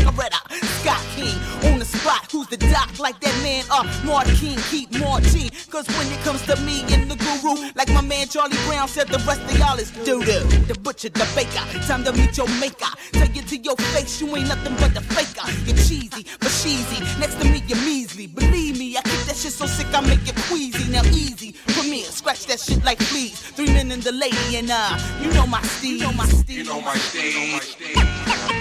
Spot, 2.06 2.30
who's 2.30 2.46
the 2.48 2.56
doc 2.56 2.98
like 2.98 3.18
that 3.20 3.34
man? 3.42 3.64
Uh, 3.70 3.82
Martin 4.04 4.56
keep 4.70 4.90
Martin. 4.98 5.50
Cause 5.70 5.86
when 5.98 6.06
it 6.12 6.20
comes 6.22 6.42
to 6.46 6.56
me 6.62 6.82
and 6.94 7.10
the 7.10 7.16
guru, 7.16 7.70
like 7.74 7.88
my 7.88 8.00
man 8.00 8.28
Charlie 8.28 8.56
Brown 8.66 8.88
said, 8.88 9.08
the 9.08 9.18
rest 9.26 9.42
of 9.42 9.58
y'all 9.58 9.78
is 9.78 9.90
doo 10.06 10.22
doo. 10.22 10.44
The 10.70 10.78
butcher, 10.82 11.08
the 11.08 11.26
baker, 11.34 11.64
time 11.86 12.04
to 12.04 12.12
meet 12.12 12.36
your 12.36 12.48
maker. 12.60 12.90
Tell 13.12 13.28
you 13.28 13.42
to 13.42 13.56
your 13.56 13.76
face, 13.92 14.20
you 14.20 14.36
ain't 14.36 14.48
nothing 14.48 14.76
but 14.76 14.94
the 14.94 15.00
faker. 15.00 15.46
You're 15.66 15.76
cheesy, 15.76 16.24
but 16.40 16.52
cheesy. 16.62 17.00
Next 17.18 17.36
to 17.40 17.44
me, 17.44 17.62
you're 17.66 17.78
measly. 17.78 18.26
Believe 18.26 18.78
me, 18.78 18.96
I 18.96 19.02
keep 19.02 19.25
that 19.36 19.42
shit 19.42 19.52
so 19.52 19.66
sick, 19.66 19.86
I 19.92 20.00
make 20.00 20.26
it 20.28 20.36
queasy. 20.48 20.90
Now 20.90 21.02
easy, 21.12 21.54
Premier, 21.68 22.04
scratch 22.04 22.46
that 22.46 22.60
shit 22.60 22.82
like 22.84 22.98
fleas. 22.98 23.38
Three 23.40 23.66
men 23.66 23.90
and 23.90 24.02
the 24.02 24.12
lady, 24.12 24.56
and 24.56 24.70
uh, 24.70 24.98
you 25.20 25.32
know 25.32 25.46
my 25.46 25.60
steez. 25.60 25.98
You 25.98 25.98
know 25.98 26.12
my 26.12 26.26
steez. 26.26 26.56
You 26.56 26.64
know 26.64 26.80
my 26.80 26.96
stage. 26.96 27.76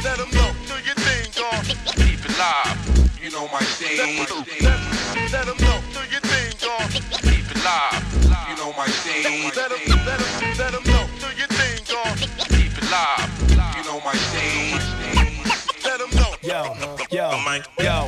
Let 0.03 0.17
them 0.17 0.29
know, 0.31 0.51
do 0.67 0.75
your 0.83 0.97
thing, 1.05 1.31
dog. 1.31 1.63
Keep 1.95 2.25
it 2.27 2.35
live. 2.37 2.77
You 3.23 3.31
know 3.31 3.47
my 3.51 3.61
stage. 3.63 4.29
Let 5.31 5.45
them 5.45 5.57
know, 5.63 5.77
do 5.93 6.01
your 6.11 6.23
thing, 6.27 6.51
dog. 6.59 6.91
Keep 7.23 7.47
it 7.51 7.61
live. 7.63 8.03
You 8.49 8.55
know 8.57 8.73
my 8.75 8.87
stage. 8.87 9.55
Let 9.55 9.69
them, 9.71 9.79
let 10.05 10.19
them, 10.19 10.57
let 10.59 10.71
them 10.75 10.83
know, 10.91 11.03
do 11.23 11.27
your 11.39 11.51
thing, 11.55 11.77
dog. 11.87 12.17
Keep 12.51 12.77
it 12.77 12.87
live. 12.91 13.29
You 13.77 13.83
know 13.87 13.99
my 14.03 14.15
stage. 14.27 14.83
Let 15.85 15.99
them 15.99 16.09
know. 16.11 16.14
Yo, 16.45 16.75
yo, 17.09 17.31
yo, 17.79 18.05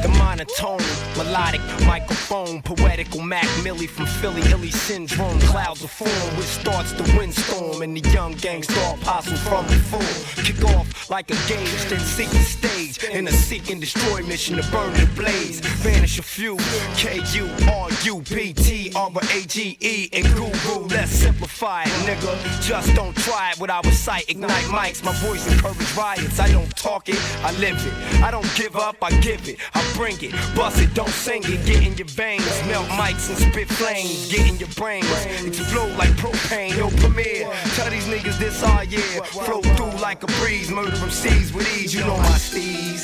the 0.00 0.14
monotone, 0.18 0.80
melodic 1.18 1.60
microphone, 1.86 2.62
poetical 2.62 3.20
Mac 3.20 3.46
Millie 3.62 3.86
from 3.86 4.06
Philly, 4.06 4.40
illy 4.50 4.70
syndrome, 4.70 5.38
clouds 5.40 5.84
of 5.84 5.90
form, 5.90 6.36
which 6.38 6.46
starts 6.46 6.92
the 6.92 7.02
windstorm, 7.18 7.82
and 7.82 7.94
the 7.94 8.08
young 8.08 8.32
gangster 8.32 8.80
apostle 8.94 9.36
from 9.36 9.66
the 9.66 9.74
before. 9.74 10.42
Kick 10.42 10.64
off 10.76 11.10
like 11.10 11.30
a 11.30 11.34
gauge, 11.46 11.84
then 11.90 12.00
seek 12.00 12.30
the 12.30 12.38
stage, 12.38 13.04
in 13.04 13.28
a 13.28 13.32
seek 13.32 13.70
and 13.70 13.82
destroy 13.82 14.22
mission 14.22 14.56
to 14.56 14.70
burn 14.70 14.92
the 14.94 15.06
blaze. 15.14 15.60
Vanish 15.60 16.18
a 16.18 16.22
few, 16.22 16.56
K 16.96 17.20
U 17.34 17.50
R 17.70 17.90
U 18.04 18.22
B 18.30 18.54
T 18.54 18.92
R 18.96 19.10
A 19.10 19.42
G 19.46 19.76
E, 19.80 20.08
and 20.12 20.24
Guru. 20.34 20.86
Let's 20.86 21.10
simplify 21.10 21.82
it, 21.82 21.88
nigga. 22.06 22.62
Just 22.62 22.94
don't 22.94 23.14
try 23.16 23.50
it 23.50 23.60
without 23.60 23.84
a 23.84 23.92
sight. 23.92 24.30
Ignite 24.30 24.64
mics, 24.72 25.04
my 25.04 25.12
voice 25.16 25.46
encourage 25.52 25.94
riots. 25.94 26.40
I 26.40 26.50
don't 26.50 26.74
talk 26.76 27.10
it, 27.10 27.20
I 27.44 27.52
live 27.58 27.73
it. 27.74 28.22
I 28.22 28.30
don't 28.30 28.48
give 28.56 28.76
up, 28.76 28.96
I 29.02 29.10
give 29.20 29.48
it. 29.48 29.58
I 29.74 29.82
bring 29.96 30.16
it, 30.20 30.32
bust 30.54 30.80
it, 30.80 30.94
don't 30.94 31.08
sing 31.08 31.42
it. 31.44 31.64
Get 31.66 31.86
in 31.86 31.96
your 31.96 32.08
veins, 32.08 32.46
melt 32.66 32.86
mics 32.88 33.28
and 33.30 33.38
spit 33.38 33.68
flames. 33.68 34.30
Get 34.30 34.46
in 34.48 34.56
your 34.58 34.70
brains, 34.76 35.06
explode 35.44 35.96
like 35.96 36.10
propane. 36.10 36.76
Yo, 36.76 36.90
Premier, 36.90 37.50
tell 37.74 37.90
these 37.90 38.06
niggas 38.06 38.38
this 38.38 38.62
all 38.62 38.84
year. 38.84 39.22
Flow 39.24 39.60
through 39.60 40.00
like 40.00 40.22
a 40.22 40.26
breeze, 40.38 40.70
murder 40.70 40.96
them 40.96 41.10
seas 41.10 41.52
with 41.52 41.66
ease. 41.76 41.94
You 41.94 42.00
know 42.00 42.16
my 42.16 42.38
steez. 42.38 42.94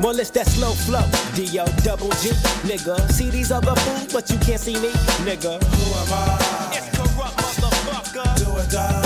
More 0.00 0.10
or 0.10 0.14
that 0.16 0.46
slow 0.48 0.72
flow. 0.72 1.06
D-O 1.34 1.64
double 1.82 2.10
G, 2.20 2.30
nigga. 2.66 3.10
See 3.10 3.30
these 3.30 3.52
other 3.52 3.74
fools, 3.74 4.12
but 4.12 4.28
you 4.28 4.36
can't 4.38 4.60
see 4.60 4.74
me, 4.74 4.90
nigga. 5.24 5.62
Who 5.62 5.82
am 6.00 6.12
I? 6.12 6.70
It's 6.74 6.88
Kurupt, 6.96 7.36
motherfucker. 7.40 8.44
Do 8.44 8.50
or 8.50 8.66
die. 8.70 9.03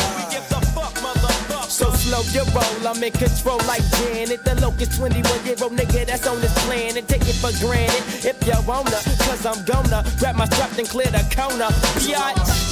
Slow 2.09 2.25
your 2.33 2.45
roll. 2.57 2.89
I'm 2.89 3.03
in 3.03 3.13
control 3.13 3.61
like 3.67 3.85
Janet. 3.99 4.45
The 4.45 4.55
locust 4.61 4.97
21 4.97 5.45
year 5.45 5.57
old 5.63 5.73
nigga 5.77 6.07
that's 6.07 6.27
on 6.27 6.41
this 6.41 6.55
planet. 6.65 7.07
Take 7.09 7.29
it 7.29 7.37
for 7.37 7.53
granted 7.61 8.03
if 8.25 8.37
you 8.47 8.57
wanna, 8.67 9.01
cause 9.25 9.45
I'm 9.45 9.65
gonna 9.65 10.05
grab 10.19 10.37
my 10.37 10.47
strap 10.47 10.77
and 10.79 10.89
clear 10.89 11.11
the 11.11 11.25
corner. 11.35 11.71
Biatch. 12.01 12.69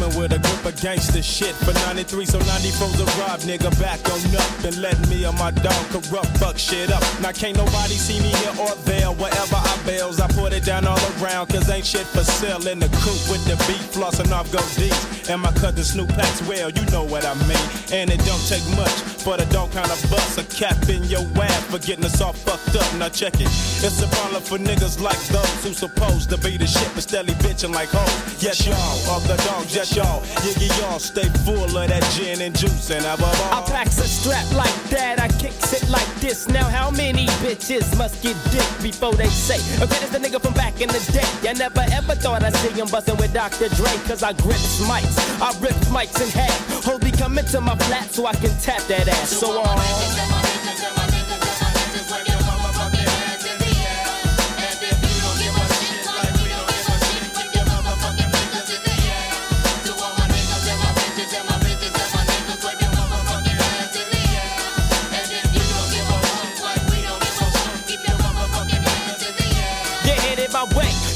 Coming 0.00 0.18
with 0.18 0.32
a 0.32 0.38
group 0.38 0.64
of 0.64 0.80
gangster 0.80 1.22
shit 1.22 1.54
for 1.56 1.74
93. 1.74 2.24
So 2.24 2.38
94's 2.38 3.00
a 3.00 3.04
rob, 3.20 3.40
nigga. 3.40 3.68
Back 3.78 4.00
on 4.08 4.20
up 4.34 4.64
and 4.64 4.80
let 4.80 4.96
me 5.10 5.24
and 5.24 5.36
my 5.36 5.50
dog 5.50 5.84
Kurupt 5.92 6.38
fuck 6.38 6.56
shit 6.56 6.90
up. 6.90 7.02
Now 7.20 7.32
can't 7.32 7.54
nobody 7.54 8.00
see 8.00 8.18
me 8.20 8.32
here 8.40 8.54
or 8.58 8.74
there. 8.88 9.12
Wherever 9.12 9.56
I 9.56 9.78
bails, 9.84 10.18
I 10.18 10.28
put 10.28 10.54
it 10.54 10.64
down 10.64 10.86
all 10.86 10.98
around. 11.20 11.48
Cause 11.48 11.68
ain't 11.68 11.84
shit 11.84 12.06
for 12.06 12.24
sale 12.24 12.66
in 12.66 12.78
the 12.78 12.88
coop 13.04 13.20
with 13.28 13.44
the 13.44 13.56
beat 13.68 13.84
flossing 13.92 14.32
off 14.32 14.50
go 14.50 14.60
deep. 14.80 15.19
And 15.30 15.42
my 15.42 15.52
cousin 15.52 15.84
Snoop 15.84 16.08
Packs 16.08 16.42
well, 16.42 16.70
you 16.70 16.84
know 16.90 17.04
what 17.04 17.24
I 17.24 17.34
mean. 17.46 17.66
And 17.92 18.10
it 18.10 18.18
don't 18.26 18.44
take 18.48 18.66
much 18.74 18.90
for 19.22 19.36
the 19.36 19.46
dog 19.54 19.70
kind 19.70 19.86
of 19.86 20.00
bust 20.10 20.38
a 20.38 20.44
cap 20.50 20.88
in 20.88 21.04
your 21.04 21.22
ass 21.38 21.62
for 21.70 21.78
getting 21.78 22.04
us 22.04 22.20
all 22.20 22.32
fucked 22.32 22.74
up. 22.74 22.98
Now 22.98 23.10
check 23.10 23.34
it. 23.34 23.46
It's 23.46 24.02
a 24.02 24.08
problem 24.08 24.42
for 24.42 24.58
niggas 24.58 25.00
like 25.00 25.20
those 25.28 25.62
who 25.62 25.72
supposed 25.72 26.30
to 26.30 26.38
be 26.38 26.56
the 26.56 26.66
shit 26.66 26.90
but 26.94 27.04
steady 27.04 27.34
bitching 27.34 27.72
like 27.72 27.90
hoes. 27.92 28.42
Yes, 28.42 28.66
y'all, 28.66 29.14
of 29.14 29.22
the 29.28 29.36
dogs, 29.46 29.72
yes, 29.72 29.94
y'all. 29.94 30.20
Yiggy, 30.42 30.66
y'all 30.80 30.98
stay 30.98 31.28
full 31.46 31.62
of 31.62 31.88
that 31.88 32.02
gin 32.18 32.40
and 32.40 32.56
juice 32.58 32.90
and 32.90 33.04
have 33.04 33.20
a 33.20 33.22
ball. 33.22 33.62
I 33.62 33.70
packs 33.70 33.98
a 33.98 34.08
strap 34.08 34.50
like 34.52 34.74
that, 34.90 35.20
I 35.20 35.28
kicks 35.38 35.72
it 35.72 35.88
like 35.90 36.10
this. 36.16 36.48
Now, 36.48 36.64
how 36.64 36.90
many 36.90 37.26
bitches 37.38 37.96
must 37.96 38.20
get 38.20 38.34
dick 38.50 38.66
before 38.82 39.14
they 39.14 39.28
say, 39.28 39.62
okay, 39.78 40.02
it's 40.02 40.10
the 40.10 40.18
nigga 40.18 40.42
from 40.42 40.54
back 40.54 40.80
in 40.80 40.88
the 40.88 40.98
day? 41.14 41.48
I 41.48 41.52
never 41.52 41.86
ever 41.92 42.16
thought 42.16 42.42
I'd 42.42 42.56
see 42.56 42.70
him 42.70 42.88
bustin' 42.88 43.16
with 43.18 43.32
Dr. 43.32 43.68
Dre, 43.78 43.92
cause 44.08 44.24
I 44.24 44.32
grip 44.32 44.58
mics. 44.90 45.19
I 45.42 45.56
rip 45.60 45.74
mics 45.92 46.20
in 46.22 46.30
half. 46.30 46.84
Holy, 46.84 47.10
come 47.12 47.38
into 47.38 47.60
my 47.60 47.76
flat 47.76 48.10
so 48.12 48.26
I 48.26 48.34
can 48.34 48.56
tap 48.58 48.82
that 48.88 49.08
ass. 49.08 49.30
So, 49.30 49.60
on. 49.60 49.78
uh, 49.78 50.20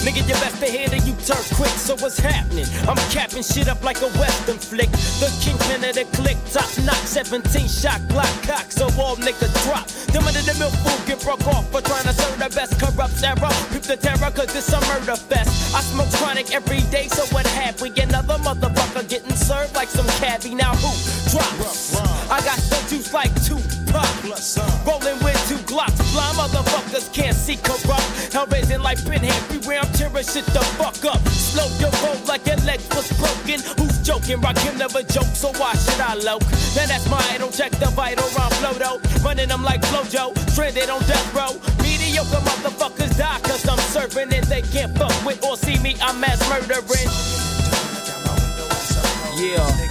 Nigga, 0.04 0.28
you 0.28 0.34
best 0.34 0.60
to 0.60 0.66
hear 0.66 0.86
that 0.90 1.06
you 1.06 1.13
turn 1.24 1.42
quick, 1.56 1.72
so 1.80 1.96
what's 1.96 2.18
happening? 2.18 2.66
I'm 2.86 2.96
capping 3.08 3.42
shit 3.42 3.68
up 3.68 3.82
like 3.82 4.00
a 4.02 4.08
western 4.20 4.58
flick. 4.58 4.90
The 5.20 5.32
kingpin 5.40 5.84
of 5.88 5.94
the 5.96 6.04
click, 6.16 6.36
top 6.52 6.68
knock, 6.84 7.00
17 7.08 7.66
shot, 7.66 8.06
block 8.08 8.30
cock, 8.42 8.70
so 8.70 8.86
all 9.00 9.16
niggas 9.16 9.52
drop. 9.64 9.88
Them 10.12 10.24
under 10.24 10.42
the 10.42 10.54
milk 10.58 10.74
food 10.84 11.00
get 11.06 11.20
broke 11.24 11.46
off 11.48 11.64
for 11.72 11.80
trying 11.80 12.04
to 12.04 12.12
serve 12.12 12.38
the 12.38 12.48
best 12.54 12.76
Kurupt 12.78 13.22
arrow. 13.24 13.52
Peep 13.72 13.82
the 13.82 13.96
terror, 13.96 14.30
cause 14.30 14.54
it's 14.54 14.72
a 14.72 14.80
murder 14.92 15.16
fest. 15.16 15.74
I 15.74 15.80
smoke 15.80 16.10
chronic 16.20 16.52
every 16.54 16.82
day, 16.92 17.08
so 17.08 17.24
what 17.34 17.46
have 17.46 17.80
we? 17.80 17.88
Another 17.96 18.38
motherfucker 18.44 19.08
getting 19.08 19.34
served 19.34 19.74
like 19.74 19.88
some 19.88 20.06
cabbie. 20.20 20.54
Now 20.54 20.74
who 20.76 20.92
drops? 21.30 21.96
I 22.30 22.40
got 22.44 22.58
some 22.58 22.84
juice 22.88 23.12
like 23.12 23.32
two 23.44 23.58
pop. 23.88 24.08
Rolling 24.86 25.18
with 25.24 25.40
two 25.48 25.60
glocks. 25.64 25.96
Blind 26.12 26.36
motherfuckers 26.36 27.12
can't 27.12 27.36
see 27.36 27.56
Kurupt. 27.56 28.32
Hell 28.32 28.46
raising 28.46 28.80
like 28.80 28.98
pinhead, 29.04 29.40
beware 29.48 29.80
I'm 29.80 29.92
tearing 29.92 30.24
shit 30.24 30.44
the 30.46 30.60
fuck 30.78 31.04
up. 31.04 31.13
Slow 31.30 31.68
your 31.78 31.90
roll 32.02 32.18
like 32.26 32.46
your 32.46 32.56
leg 32.66 32.80
was 32.94 33.12
broken. 33.18 33.60
Who's 33.78 33.98
joking? 34.02 34.40
Rakim 34.40 34.78
never 34.78 35.02
joke, 35.02 35.32
so 35.34 35.52
why 35.60 35.74
should 35.74 36.00
I 36.00 36.14
loke? 36.14 36.42
Now 36.74 36.86
that's 36.86 37.08
my 37.08 37.22
idol, 37.30 37.50
check 37.50 37.72
the 37.72 37.86
vital 37.94 38.28
round 38.36 38.54
flow 38.54 38.74
though. 38.74 38.98
Running 39.22 39.48
them 39.48 39.62
like 39.62 39.82
Flojo, 39.82 40.36
stranded 40.50 40.90
on 40.90 41.00
death 41.06 41.34
row. 41.34 41.54
Mediocre 41.82 42.42
motherfuckers 42.42 43.16
die 43.16 43.40
cause 43.42 43.66
I'm 43.68 43.78
serving 43.94 44.32
and 44.32 44.46
they 44.46 44.62
can't 44.62 44.96
fuck 44.96 45.14
with 45.24 45.44
or 45.44 45.56
see 45.56 45.78
me, 45.78 45.96
I'm 46.02 46.20
mass 46.20 46.40
murdering. 46.48 47.08
Yeah. 49.36 49.84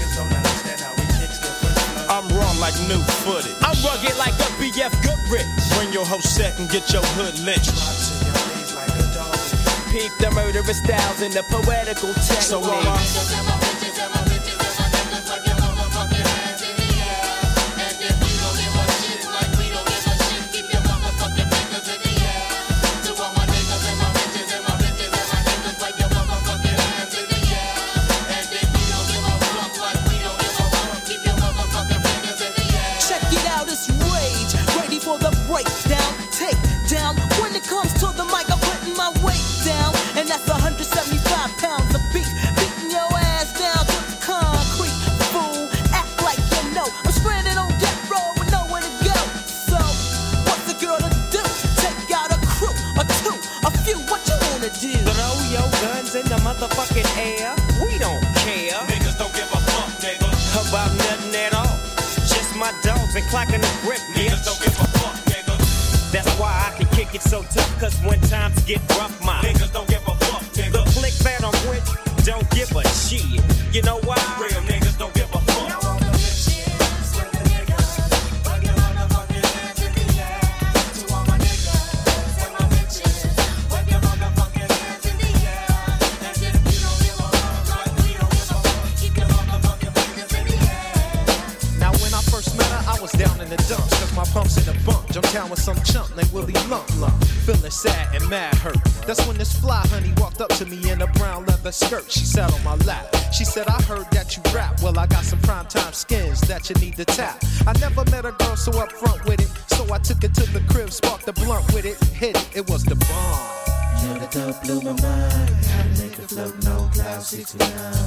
I'm 2.09 2.27
raw 2.29 2.51
like 2.59 2.75
new 2.87 3.01
footage. 3.25 3.51
I'm 3.61 3.73
rugged 3.81 4.15
like 4.17 4.33
a 4.37 4.49
BF 4.61 4.93
Goodrich. 5.01 5.47
Bring 5.75 5.91
your 5.91 6.05
whole 6.05 6.21
set 6.21 6.59
and 6.59 6.69
get 6.69 6.93
your 6.93 7.01
hood 7.17 7.39
lynched. 7.39 7.71
Peep 9.93 10.11
the 10.13 10.31
murderous 10.31 10.79
styles 10.79 11.21
and 11.21 11.31
the 11.31 11.43
poetical 11.43 12.09
uh, 12.09 12.13
techniques. 12.13 12.47
So 12.47 13.72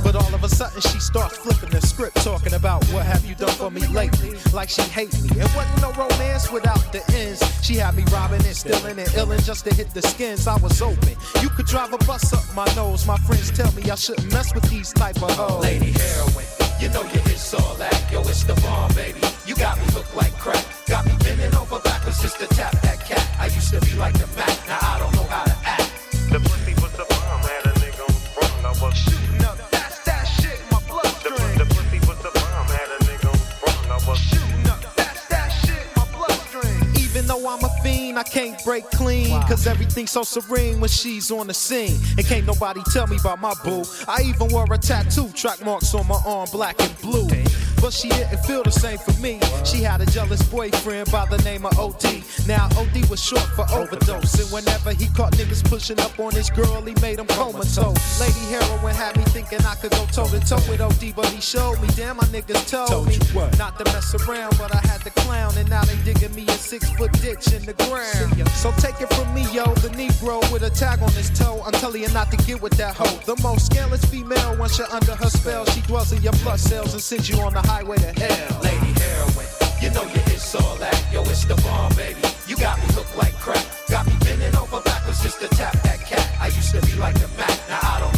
But 0.03 0.17
all 0.17 0.35
of 0.35 0.45
a 0.45 0.49
sudden 0.49 0.81
she 0.81 1.01
starts 1.01 1.37
flipping 1.39 1.71
the 1.71 1.81
script, 1.81 2.17
talking 2.23 2.55
about 2.55 2.85
what 2.87 3.05
have 3.05 3.25
you 3.25 3.35
done 3.35 3.51
for 3.51 3.71
me 3.71 3.87
lately? 3.89 4.39
Like 4.53 4.69
she 4.69 4.83
hate 4.83 5.13
me. 5.23 5.31
It 5.31 5.51
wasn't 5.55 5.83
no 5.83 5.93
romance 5.93 6.51
without 6.51 6.93
the 6.93 7.03
ends. 7.15 7.43
She 7.65 7.75
had 7.77 7.95
me 7.95 8.05
robbing 8.13 8.45
and 8.45 8.57
stealing 8.57 8.99
and 8.99 9.09
illing 9.15 9.43
just 9.43 9.65
to 9.65 9.75
hit 9.75 9.91
the 9.95 10.03
skins. 10.03 10.47
I 10.47 10.57
was 10.59 10.81
open. 10.83 11.17
You 11.43 11.49
could 11.49 11.67
drive 11.67 11.93
a 11.93 11.99
bus 11.99 12.33
up 12.33 12.45
my 12.55 12.67
nose. 12.75 13.07
My 13.07 13.17
friends 13.19 13.51
tell 13.51 13.73
me 13.73 13.91
I 13.91 13.95
shouldn't 13.95 14.31
mess 14.33 14.55
with 14.55 14.69
these 14.71 14.93
type 14.93 15.23
of 15.23 15.31
hoes. 15.33 15.63
Lady 15.63 15.93
heroin, 15.93 16.47
you 16.81 16.89
know 16.91 17.03
you 17.03 17.21
it's 17.27 17.55
all 17.55 17.75
that. 17.77 18.11
Yo, 18.13 18.21
it's 18.21 18.45
the 18.45 18.55
bomb, 18.61 18.93
baby. 18.95 19.21
You 19.47 19.55
got 19.57 19.79
me 19.79 19.85
hooked 19.93 20.15
like 20.17 20.33
crack. 20.39 20.65
Got 20.87 21.07
me 21.07 21.13
bending 21.21 21.55
over 21.55 21.81
backwards 21.81 22.21
just 22.21 22.39
to 22.41 22.47
tap 22.49 22.73
that 22.83 23.01
cat. 23.01 23.27
I 23.39 23.47
used 23.47 23.73
to 23.73 23.81
be 23.81 23.95
like 23.97 24.15
the 24.15 24.27
Mac, 24.37 24.57
now 24.69 24.79
I 24.81 24.99
don't 24.99 25.15
know 25.15 25.25
how 25.25 25.46
can't 38.37 38.63
break 38.65 38.85
clean, 38.91 39.31
cause 39.49 39.67
everything's 39.67 40.11
so 40.11 40.23
serene 40.23 40.79
when 40.79 40.91
she's 40.91 41.31
on 41.31 41.47
the 41.47 41.55
scene. 41.55 41.99
And 42.19 42.27
can't 42.27 42.45
nobody 42.45 42.83
tell 42.93 43.07
me 43.07 43.17
about 43.17 43.41
my 43.41 43.55
boo. 43.65 43.83
I 44.07 44.21
even 44.27 44.49
wore 44.49 44.67
a 44.71 44.77
tattoo, 44.77 45.31
track 45.31 45.65
marks 45.65 45.95
on 45.95 46.07
my 46.07 46.21
arm, 46.27 46.47
black 46.53 46.79
and 46.79 47.01
blue. 47.01 47.27
But 47.81 47.93
she 47.93 48.09
didn't 48.09 48.39
feel 48.45 48.63
the 48.63 48.71
same 48.71 48.99
for 48.99 49.13
me. 49.21 49.41
She 49.65 49.83
had 49.83 50.01
a 50.01 50.07
jealous 50.07 50.43
boyfriend 50.43 51.11
by 51.11 51.27
the 51.27 51.39
name 51.39 51.67
of 51.67 51.79
OD. 51.79 52.23
Now 52.47 52.69
OD 52.77 53.09
was 53.09 53.23
short 53.23 53.47
for 53.55 53.67
overdose. 53.73 54.35
And 54.41 54.51
whenever 54.51 54.93
he 54.93 55.09
caught 55.09 55.33
niggas 55.35 55.65
pushing 55.69 56.01
up 56.01 56.19
on 56.19 56.33
his 56.33 56.51
girl, 56.51 56.83
he 56.83 56.95
made 57.01 57.19
them 57.19 57.27
comatose. 57.29 58.21
Lady 58.21 58.45
Heroin 58.51 58.95
had 58.95 59.17
me 59.17 59.25
thinking 59.25 59.61
I 59.65 59.75
could 59.77 59.93
go 59.93 60.07
toe 60.07 60.29
to 60.29 60.41
toe 60.41 60.63
with 60.69 60.81
OD, 60.81 61.15
but 61.15 61.27
he 61.27 61.41
showed 61.41 61.81
me, 61.81 61.89
damn, 61.97 62.17
my 62.17 62.25
niggas 62.25 62.69
told, 62.71 62.89
Told 62.89 63.09
me 63.09 63.19
not 63.59 63.79
to 63.79 63.85
mess 63.93 64.15
around. 64.15 64.57
But 64.59 64.75
I 64.75 64.81
had 64.87 65.01
to 65.03 65.11
clown, 65.11 65.53
and 65.57 65.69
now 65.69 65.85
they 65.85 65.97
digging 66.05 66.35
me 66.35 66.45
a 66.49 66.59
six 66.59 66.91
foot 66.93 67.13
ditch 67.21 67.53
in 67.53 67.65
the 67.65 67.75
ground. 67.85 68.49
So 68.51 68.73
take 68.79 69.01
it 69.01 69.13
from 69.13 69.33
me, 69.35 69.43
yo, 69.53 69.65
the 69.77 69.89
Negro 69.91 70.41
with 70.53 70.63
a 70.63 70.71
tag 70.71 71.03
on 71.03 71.13
his 71.13 71.31
toe. 71.31 71.63
I'm 71.65 71.73
telling 71.73 72.03
you 72.03 72.09
not 72.11 72.31
to 72.31 72.37
get 72.39 72.61
with 72.61 72.77
that 72.79 72.97
hoe. 72.97 73.19
The 73.27 73.41
most 73.43 73.67
scandalous 73.67 74.05
female, 74.05 74.57
once 74.59 74.79
you're 74.79 74.91
under 74.91 75.15
her 75.15 75.31
spell, 75.31 75.65
she 75.67 75.81
dwells 75.83 76.13
in 76.13 76.23
your 76.23 76.33
blood 76.45 76.61
cells 76.61 76.93
and 76.95 77.03
sends 77.03 77.29
you 77.29 77.41
on 77.41 77.53
the 77.53 77.66
highway 77.67 77.99
to 77.99 78.13
hell. 78.21 78.61
Lady 78.63 78.93
heroin, 79.01 79.47
you 79.83 79.91
know 79.91 80.05
you 80.05 80.23
it's 80.33 80.55
all 80.55 80.77
that. 80.77 80.97
Yo, 81.13 81.21
it's 81.23 81.45
the 81.45 81.57
bomb, 81.57 81.95
baby. 81.95 82.21
You 82.47 82.57
got 82.57 82.79
me 82.79 82.87
hooked 82.95 83.17
like 83.17 83.35
crack. 83.35 83.65
Got 83.89 84.07
me 84.07 84.15
bending 84.21 84.55
over 84.57 84.81
backwards 84.81 85.23
just 85.23 85.41
to 85.41 85.49
tap 85.49 85.75
that 85.83 86.01
cat. 86.01 86.27
I 86.41 86.47
used 86.47 86.73
to 86.75 86.81
be 86.87 86.95
like 86.95 87.19
the 87.19 87.29
Mac, 87.37 87.57
now 87.69 87.81
I 87.83 88.01
don't 88.01 88.16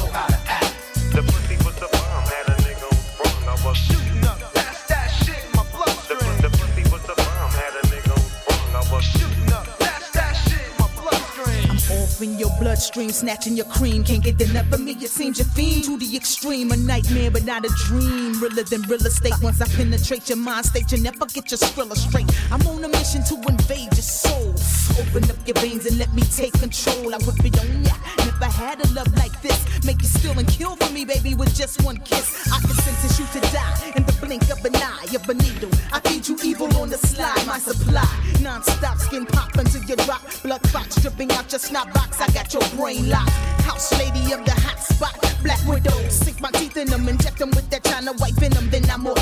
in 12.23 12.39
your 12.39 12.51
bloodstream, 12.59 13.11
snatching 13.11 13.57
your 13.57 13.67
cream. 13.67 14.05
Can't 14.05 14.23
get 14.23 14.41
enough 14.41 14.73
of 14.73 14.81
me, 14.81 14.93
it 14.93 15.11
seems 15.11 15.39
you're 15.39 15.49
fiend 15.49 15.85
to 15.85 15.97
the 15.99 16.17
extreme. 16.17 16.71
A 16.73 16.77
nightmare, 16.77 17.31
but 17.31 17.45
not 17.45 17.65
a 17.65 17.71
dream. 17.87 18.41
Realer 18.41 18.65
than 18.65 18.83
real 18.83 19.05
estate. 19.07 19.35
Once 19.43 19.61
I 19.61 19.69
penetrate 19.69 20.29
your 20.29 20.39
mind 20.39 20.67
state, 20.67 20.91
you 20.93 21.03
never 21.03 21.27
get 21.27 21.51
your 21.51 21.59
skrilla 21.59 21.97
straight. 21.97 22.27
I'm 22.51 22.67
on 22.67 22.85
a 22.85 22.89
mission 22.89 23.23
to 23.25 23.35
invade 23.49 23.93
your 23.93 24.03
soul. 24.03 24.55
Open 25.01 25.31
up 25.31 25.37
your 25.47 25.57
veins 25.57 25.87
and 25.87 25.99
let 25.99 26.13
me 26.15 26.23
take 26.23 26.53
control. 26.55 27.15
I 27.15 27.19
whip 27.19 27.45
it 27.45 27.59
on 27.61 27.85
ya. 27.85 27.95
Never 28.19 28.47
had 28.47 28.85
a 28.85 28.93
love 28.93 29.13
like 29.17 29.41
this. 29.43 29.59
Make 29.85 30.03
you 30.03 30.09
still 30.09 30.39
and 30.39 30.49
kill 30.49 30.77
for 30.77 30.93
me, 30.93 31.05
baby, 31.05 31.35
with 31.35 31.55
just 31.55 31.83
one 31.83 31.99
kiss. 31.99 32.49
I 32.53 32.61
can 32.61 32.75
sentence 32.75 33.19
you 33.19 33.27
to 33.35 33.41
die 33.53 33.93
in 33.97 34.05
the 34.05 34.13
blink 34.29 34.51
of 34.51 34.63
an 34.63 34.77
eye 34.77 35.07
of 35.15 35.27
a 35.29 35.35
needle. 35.35 35.71
I 35.91 36.01
feed 36.01 36.29
you 36.29 36.37
evil 36.45 36.69
on 36.77 36.91
the 36.91 36.99
slide, 36.99 37.47
my 37.47 37.59
supply. 37.59 38.07
Non-stop 38.43 38.99
skin 38.99 39.25
pop 39.25 39.57
until 39.57 39.83
you 39.85 39.97
drop. 39.97 40.23
Blood 40.43 40.63
clots 40.65 41.01
dripping 41.01 41.33
out 41.33 41.51
your 41.51 41.59
snot 41.59 41.93
box. 41.95 42.21
I 42.21 42.29
got 42.33 42.53
your 42.53 42.63
brain 42.77 43.09
locked. 43.09 43.31
House 43.65 43.91
lady 43.99 44.33
of 44.35 44.45
the 44.45 44.53
hot 44.53 44.79
spot. 44.81 45.17
Black 45.43 45.65
widow. 45.67 45.97
Sink 46.11 46.43
my 46.43 46.51
teeth 46.51 46.77
in 46.77 46.89
them, 46.89 47.09
inject 47.09 47.39
them 47.39 47.51
with 47.51 47.71
that 47.71 47.85
China 47.85 48.13
white 48.15 48.35
venom. 48.35 48.69
Then 48.69 48.85
I'm 48.91 49.07
off. 49.07 49.19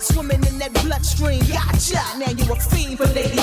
Swimming 0.00 0.42
in 0.46 0.58
that 0.58 0.72
bloodstream. 0.84 1.40
Gotcha. 1.40 2.00
Now 2.18 2.30
you 2.30 2.50
a 2.50 2.56
fiend 2.56 2.96
for 2.96 3.06
lady 3.12 3.35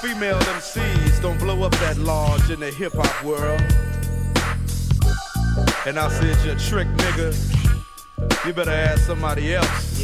female 0.00 0.38
MCs 0.38 1.20
don't 1.20 1.38
blow 1.38 1.62
up 1.62 1.72
that 1.72 1.98
large 1.98 2.48
in 2.48 2.60
the 2.60 2.70
hip 2.70 2.94
hop 2.94 3.22
world. 3.22 3.60
And 5.86 5.98
I 5.98 6.08
said, 6.08 6.36
you 6.46 6.54
trick 6.58 6.88
nigga. 6.88 8.46
You 8.46 8.54
better 8.54 8.70
ask 8.70 9.02
somebody 9.02 9.54
else. 9.54 10.00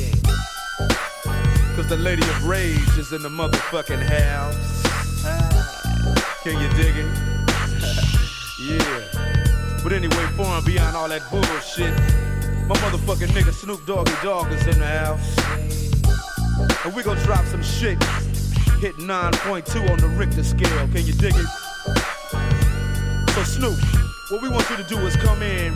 Cause 1.76 1.88
the 1.88 1.96
lady 1.96 2.20
of 2.22 2.46
rage 2.46 2.98
is 2.98 3.14
in 3.14 3.22
the 3.22 3.30
motherfucking 3.30 4.02
house. 4.02 4.82
Can 6.42 6.60
you 6.60 6.68
dig 6.76 6.94
it? 6.94 7.06
yeah. 8.68 9.80
But 9.82 9.94
anyway, 9.94 10.26
for 10.36 10.44
and 10.44 10.66
beyond 10.66 10.94
all 10.94 11.08
that 11.08 11.22
bullshit, 11.30 11.94
my 12.68 12.76
motherfucking 12.76 13.28
nigga 13.28 13.52
Snoop 13.52 13.86
Doggy 13.86 14.12
Dogg 14.22 14.52
is 14.52 14.66
in 14.66 14.78
the 14.78 14.86
house. 14.86 15.36
And 16.84 16.94
we 16.94 17.02
gonna 17.02 17.22
drop 17.24 17.46
some 17.46 17.62
shit. 17.62 17.98
Hit 18.78 18.96
9.2 18.96 19.90
on 19.90 19.98
the 19.98 20.08
Richter 20.08 20.44
scale. 20.44 20.86
Can 20.88 21.06
you 21.06 21.14
dig 21.14 21.34
it? 21.34 21.46
So 23.30 23.42
Snoop, 23.42 23.78
what 24.30 24.42
we 24.42 24.48
want 24.50 24.68
you 24.68 24.76
to 24.76 24.84
do 24.84 24.98
is 24.98 25.16
come 25.16 25.42
in, 25.42 25.72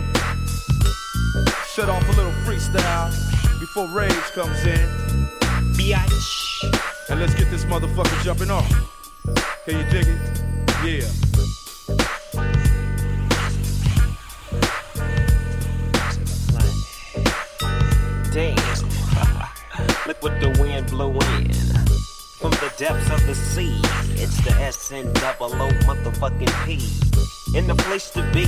shut 1.74 1.88
off 1.88 2.06
a 2.08 2.12
little 2.12 2.32
freestyle 2.44 3.10
before 3.58 3.88
Rage 3.88 4.12
comes 4.34 4.64
in. 4.64 4.86
Biatch. 5.76 7.08
And 7.08 7.20
let's 7.20 7.34
get 7.34 7.50
this 7.50 7.64
motherfucker 7.64 8.22
jumping 8.22 8.50
off. 8.50 8.68
Can 9.64 9.78
you 9.78 9.90
dig 9.90 10.06
it? 10.06 10.42
Yeah. 10.84 11.29
SN 24.90 25.12
double 25.12 25.52
O 25.54 25.68
motherfucking 25.86 26.50
P. 26.66 26.82
In 27.56 27.68
the 27.68 27.76
place 27.76 28.10
to 28.10 28.22
be. 28.32 28.42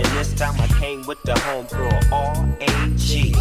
And 0.00 0.06
this 0.16 0.32
time 0.32 0.58
I 0.58 0.66
came 0.80 1.04
with 1.06 1.20
the 1.24 1.34
homegirl 1.34 2.10
R-A-G-E. 2.10 3.34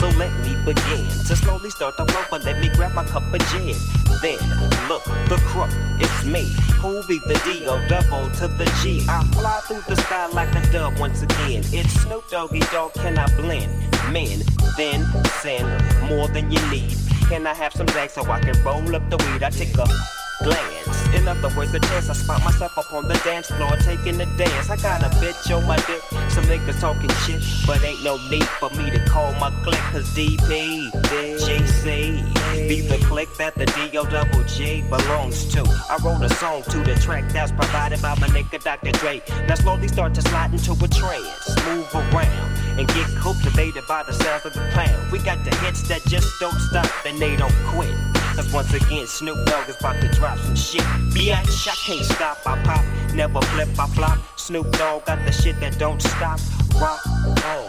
So 0.00 0.08
let 0.18 0.32
me 0.44 0.56
begin 0.64 1.06
to 1.28 1.36
slowly 1.36 1.70
start 1.70 1.96
the 1.96 2.04
flow, 2.06 2.24
but 2.32 2.44
let 2.44 2.60
me 2.60 2.68
grab 2.74 2.94
my 2.94 3.04
cup 3.04 3.22
of 3.32 3.40
gin. 3.52 3.76
Then 4.20 4.40
look, 4.88 5.04
the 5.30 5.40
crook, 5.46 5.70
it's 6.00 6.24
me. 6.24 6.42
Who 6.82 7.00
be 7.06 7.20
the 7.20 7.40
D-O 7.44 7.78
double 7.86 8.28
to 8.38 8.48
the 8.48 8.64
G? 8.82 9.06
I 9.08 9.22
fly 9.32 9.60
through 9.68 9.82
the 9.86 10.02
sky 10.02 10.26
like 10.32 10.52
a 10.56 10.72
dove 10.72 10.98
once 10.98 11.22
again. 11.22 11.62
It's 11.70 11.92
Snoop 12.02 12.28
Doggy 12.28 12.58
Dogg, 12.72 12.94
can 12.94 13.16
I 13.16 13.32
blend? 13.36 13.70
Men, 14.12 14.42
then 14.76 15.06
send 15.40 15.64
more 16.10 16.26
than 16.26 16.50
you 16.50 16.60
need. 16.72 16.96
Can 17.28 17.46
I 17.46 17.54
have 17.54 17.72
some 17.72 17.86
Zag 17.86 18.10
so 18.10 18.28
I 18.28 18.40
can 18.40 18.60
roll 18.64 18.96
up 18.96 19.08
the 19.08 19.16
weed? 19.16 19.44
I 19.44 19.50
take 19.50 19.78
a 19.78 19.86
glance. 20.42 21.08
In 21.14 21.26
other 21.28 21.54
words, 21.56 21.72
the 21.72 21.80
chance 21.80 22.08
I 22.08 22.14
spot 22.14 22.42
myself 22.44 22.76
up 22.78 22.92
on 22.92 23.08
the 23.08 23.14
dance 23.24 23.48
floor 23.48 23.76
taking 23.76 24.18
the 24.18 24.26
dance. 24.36 24.70
I 24.70 24.76
got 24.76 25.02
a 25.02 25.10
bitch 25.16 25.54
on 25.54 25.66
my 25.66 25.76
dick, 25.76 26.02
some 26.30 26.44
niggas 26.44 26.80
talking 26.80 27.10
shit, 27.24 27.42
but 27.66 27.82
ain't 27.84 28.02
no 28.04 28.16
need 28.28 28.44
for 28.44 28.70
me 28.70 28.90
to 28.90 29.04
call 29.06 29.32
my 29.34 29.50
clique, 29.62 29.86
cause 29.92 30.08
DP, 30.14 30.90
JC, 30.90 32.68
be 32.68 32.80
the 32.80 32.98
clique 33.06 33.34
that 33.38 33.54
the 33.54 33.66
D-O 33.66 34.04
double 34.04 34.44
G 34.44 34.82
belongs 34.82 35.44
to. 35.52 35.62
I 35.88 35.98
wrote 36.04 36.22
a 36.22 36.32
song 36.34 36.62
to 36.64 36.78
the 36.78 36.94
track 36.94 37.30
that's 37.32 37.52
provided 37.52 38.00
by 38.00 38.14
my 38.20 38.28
nigga 38.28 38.62
Dr. 38.62 38.92
Dre. 38.92 39.22
Now 39.48 39.54
slowly 39.54 39.88
start 39.88 40.14
to 40.14 40.22
slide 40.22 40.52
into 40.52 40.72
a 40.72 40.88
trance, 40.88 41.56
move 41.66 41.94
around. 41.94 42.60
And 42.78 42.86
get 42.88 43.08
cultivated 43.16 43.84
by 43.86 44.04
the 44.04 44.12
sounds 44.12 44.46
of 44.46 44.54
the 44.54 44.60
pound. 44.72 45.12
We 45.12 45.18
got 45.18 45.44
the 45.44 45.54
hits 45.56 45.86
that 45.88 46.02
just 46.06 46.40
don't 46.40 46.58
stop, 46.70 46.88
and 47.04 47.18
they 47.18 47.36
don't 47.36 47.52
quit. 47.66 48.09
Cause 48.34 48.52
once 48.52 48.72
again, 48.72 49.06
Snoop 49.06 49.36
Dogg 49.46 49.68
is 49.68 49.76
about 49.78 50.00
to 50.00 50.08
drop 50.08 50.38
some 50.38 50.56
shit. 50.56 50.82
Bitch, 51.12 51.68
I 51.68 51.74
can't 51.74 52.04
stop, 52.04 52.38
I 52.46 52.62
pop, 52.62 52.84
never 53.14 53.40
flip, 53.40 53.68
I 53.78 53.86
flop. 53.88 54.18
Snoop 54.38 54.70
Dogg 54.72 55.04
got 55.06 55.24
the 55.24 55.32
shit 55.32 55.58
that 55.60 55.78
don't 55.78 56.00
stop. 56.00 56.40
Rock 56.80 57.06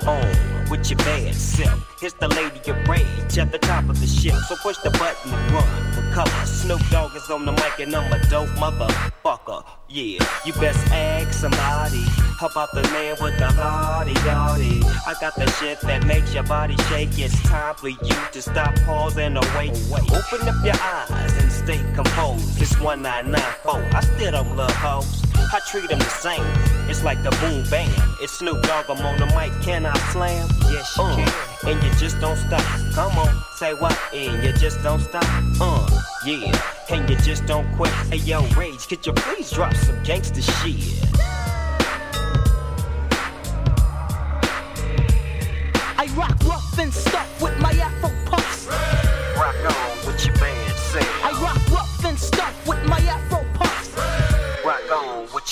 on, 0.07 0.50
with 0.71 0.89
your 0.89 0.97
bad 0.99 1.35
self. 1.35 1.97
Here's 1.99 2.13
the 2.13 2.29
lady 2.29 2.59
of 2.71 2.87
rage 2.87 3.37
at 3.37 3.51
the 3.51 3.59
top 3.59 3.89
of 3.89 3.99
the 3.99 4.07
shelf. 4.07 4.39
So 4.45 4.55
push 4.55 4.77
the 4.77 4.89
button 4.91 5.33
and 5.33 5.51
run 5.51 5.93
for 5.93 6.01
cover. 6.13 6.45
Snoop 6.45 6.81
Dogg 6.89 7.13
is 7.15 7.29
on 7.29 7.45
the 7.45 7.51
mic 7.51 7.79
and 7.79 7.93
I'm 7.93 8.11
a 8.11 8.17
dope 8.29 8.47
motherfucker. 8.51 9.65
Yeah, 9.89 10.25
you 10.45 10.53
best 10.53 10.79
ask 10.93 11.33
somebody 11.33 12.03
about 12.39 12.71
the 12.73 12.83
man 12.83 13.17
with 13.21 13.37
the 13.37 13.53
body 13.57 14.13
yardie. 14.13 14.83
I 15.05 15.13
got 15.19 15.35
the 15.35 15.49
shit 15.59 15.81
that 15.81 16.05
makes 16.05 16.33
your 16.33 16.43
body 16.43 16.77
shake. 16.89 17.19
It's 17.19 17.37
time 17.43 17.75
for 17.75 17.89
you 17.89 18.15
to 18.31 18.41
stop, 18.41 18.73
pause, 18.85 19.17
and 19.17 19.37
awake. 19.37 19.73
Open 19.91 20.47
up 20.47 20.65
your 20.65 20.79
eyes 20.79 21.37
and 21.37 21.51
stay 21.51 21.79
composed. 21.93 22.61
It's 22.61 22.79
1994. 22.79 23.89
I 23.93 23.99
still 23.99 24.31
don't 24.31 24.55
love 24.55 24.71
hoes. 24.71 25.20
I 25.53 25.59
treat 25.67 25.89
them 25.89 25.99
the 25.99 26.05
same. 26.05 26.43
It's 26.89 27.03
like 27.03 27.21
the 27.23 27.31
boom 27.41 27.63
bam. 27.69 27.89
It's 28.21 28.33
Snoop 28.33 28.61
Dogg, 28.63 28.89
I'm 28.89 29.05
on 29.05 29.17
the 29.17 29.25
mic. 29.27 29.51
Can 29.61 29.85
I 29.85 29.97
slam? 30.11 30.47
Yes, 30.69 30.97
you 30.97 31.03
can. 31.03 31.69
And 31.69 31.83
you 31.83 31.89
just 31.99 32.19
don't 32.19 32.37
stop. 32.37 32.63
Come 32.93 33.17
on, 33.17 33.43
say 33.55 33.73
what? 33.73 33.97
And 34.13 34.43
you 34.43 34.53
just 34.53 34.81
don't 34.83 34.99
stop. 34.99 35.23
Uh, 35.59 35.87
yeah. 36.25 36.59
And 36.89 37.09
you 37.09 37.15
just 37.17 37.45
don't 37.45 37.69
quit. 37.75 37.91
Hey, 38.09 38.17
yo, 38.17 38.45
Rage, 38.57 38.87
could 38.87 39.05
you 39.05 39.13
please 39.13 39.51
drop 39.51 39.73
some 39.75 40.01
gangster 40.03 40.41
shit? 40.41 40.75
I 45.97 46.07
rock 46.15 46.37
rough 46.43 46.79
and 46.79 46.93
stuff 46.93 47.30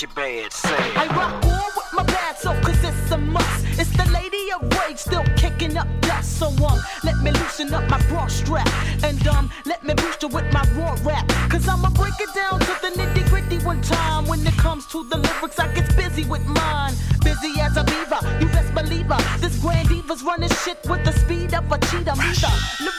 your. 0.01 0.09
I 0.15 1.07
rock 1.15 1.43
on 1.43 1.71
with 1.75 1.93
my 1.93 2.03
bad 2.03 2.37
self 2.37 2.61
cause 2.61 2.81
it's 2.83 3.11
a 3.11 3.17
must. 3.17 3.65
It's 3.77 3.89
the 3.97 4.09
lady 4.11 4.49
of 4.53 4.61
rage 4.79 4.97
still 4.97 5.25
kicking 5.35 5.75
up 5.75 5.87
dust. 6.01 6.39
So 6.39 6.47
um, 6.65 6.79
let 7.03 7.17
me 7.17 7.31
loosen 7.31 7.73
up 7.73 7.89
my 7.89 8.01
bra 8.07 8.27
strap. 8.27 8.67
And 9.03 9.25
um, 9.27 9.51
let 9.65 9.83
me 9.83 9.93
boost 9.95 10.23
it 10.23 10.31
with 10.31 10.51
my 10.53 10.63
raw 10.75 10.95
rap. 11.03 11.27
Cause 11.49 11.67
I'ma 11.67 11.89
break 11.89 12.13
it 12.19 12.33
down 12.33 12.59
to 12.59 12.73
the 12.81 12.91
nitty 12.95 13.27
gritty 13.29 13.57
one 13.65 13.81
time. 13.81 14.25
When 14.25 14.45
it 14.47 14.55
comes 14.57 14.85
to 14.87 15.03
the 15.09 15.17
lyrics, 15.17 15.59
I 15.59 15.67
get 15.73 15.93
busy 15.97 16.23
with 16.23 16.45
mine. 16.45 16.93
Busy 17.21 17.59
as 17.59 17.75
a 17.75 17.83
beaver, 17.83 18.19
you 18.39 18.47
best 18.47 18.73
believe 18.73 19.07
her. 19.07 19.39
This 19.39 19.59
grand 19.59 19.89
diva's 19.89 20.23
running 20.23 20.49
shit 20.63 20.79
with 20.87 21.03
the 21.03 21.11
speed 21.11 21.53
of 21.53 21.69
a 21.71 21.77
cheetah. 21.77 22.15
Me 22.15 22.33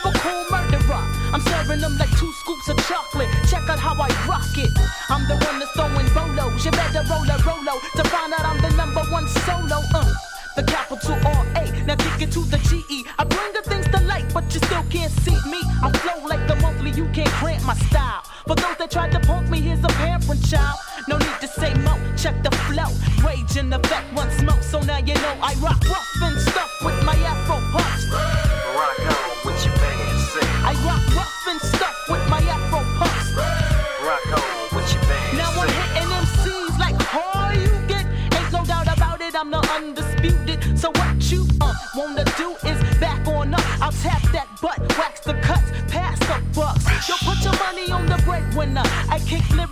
the 0.05 0.11
murderer. 0.51 1.05
I'm 1.33 1.41
serving 1.43 1.81
them 1.81 1.97
like 1.99 2.11
two 2.19 2.33
scoops 2.43 2.69
of 2.69 2.77
chocolate. 2.87 3.29
Check 3.49 3.69
out 3.69 3.79
how 3.79 3.95
I 3.95 4.09
rock 4.27 4.51
it. 4.59 4.71
I'm 5.09 5.27
the 5.29 5.39
one 5.47 5.59
that's 5.59 5.71
throwing 5.73 6.10
bolos. 6.40 6.64
You 6.64 6.70
better 6.70 7.03
roll 7.09 7.29
a 7.29 7.37
rolo 7.44 7.81
to 7.96 8.05
find 8.09 8.33
out 8.33 8.44
I'm 8.44 8.61
the 8.61 8.70
number 8.76 9.03
one 9.11 9.29
solo. 9.29 9.83
Uh, 9.94 10.12
the 10.57 10.62
capital 10.64 11.14
R 11.24 11.46
A. 11.57 11.85
Now 11.87 11.96
kick 11.96 12.29
it 12.29 12.33
to 12.33 12.44
the 12.44 12.59
G 12.59 12.85
E. 12.90 13.05
I 13.18 13.24
bring 13.24 13.53
the 13.53 13.62
things 13.62 13.87
to 13.88 14.00
light, 14.05 14.33
but 14.33 14.44
you 14.53 14.61
still 14.61 14.85
can't 14.90 15.12
see 15.22 15.38
me. 15.48 15.61
I 15.83 15.90
flow 15.92 16.26
like 16.26 16.46
the 16.48 16.57
monthly, 16.57 16.90
you 16.90 17.09
can't 17.12 17.33
grant 17.40 17.64
my 17.64 17.74
style. 17.74 18.22
For 18.46 18.57
those 18.57 18.76
that 18.79 18.90
tried 18.90 19.12
to 19.12 19.20
punk 19.20 19.48
me, 19.48 19.61
here's 19.61 19.85
a 19.85 19.88
parent 19.88 20.44
child. 20.46 20.79
No 21.09 21.18
need 21.18 21.40
to 21.40 21.48
say 21.48 21.74
mo, 21.74 21.96
check 22.16 22.42
the 22.42 22.50
flow. 22.66 22.90
Rage 23.26 23.57
in 23.57 23.72
effect, 23.72 24.12
one 24.14 24.31
smoke, 24.33 24.62
so 24.62 24.81
now 24.81 24.98
you 24.98 25.14
know 25.14 25.35
I 25.42 25.55
rock 25.61 25.83
rough 25.88 26.22
and 26.22 26.38
stuff 26.40 26.70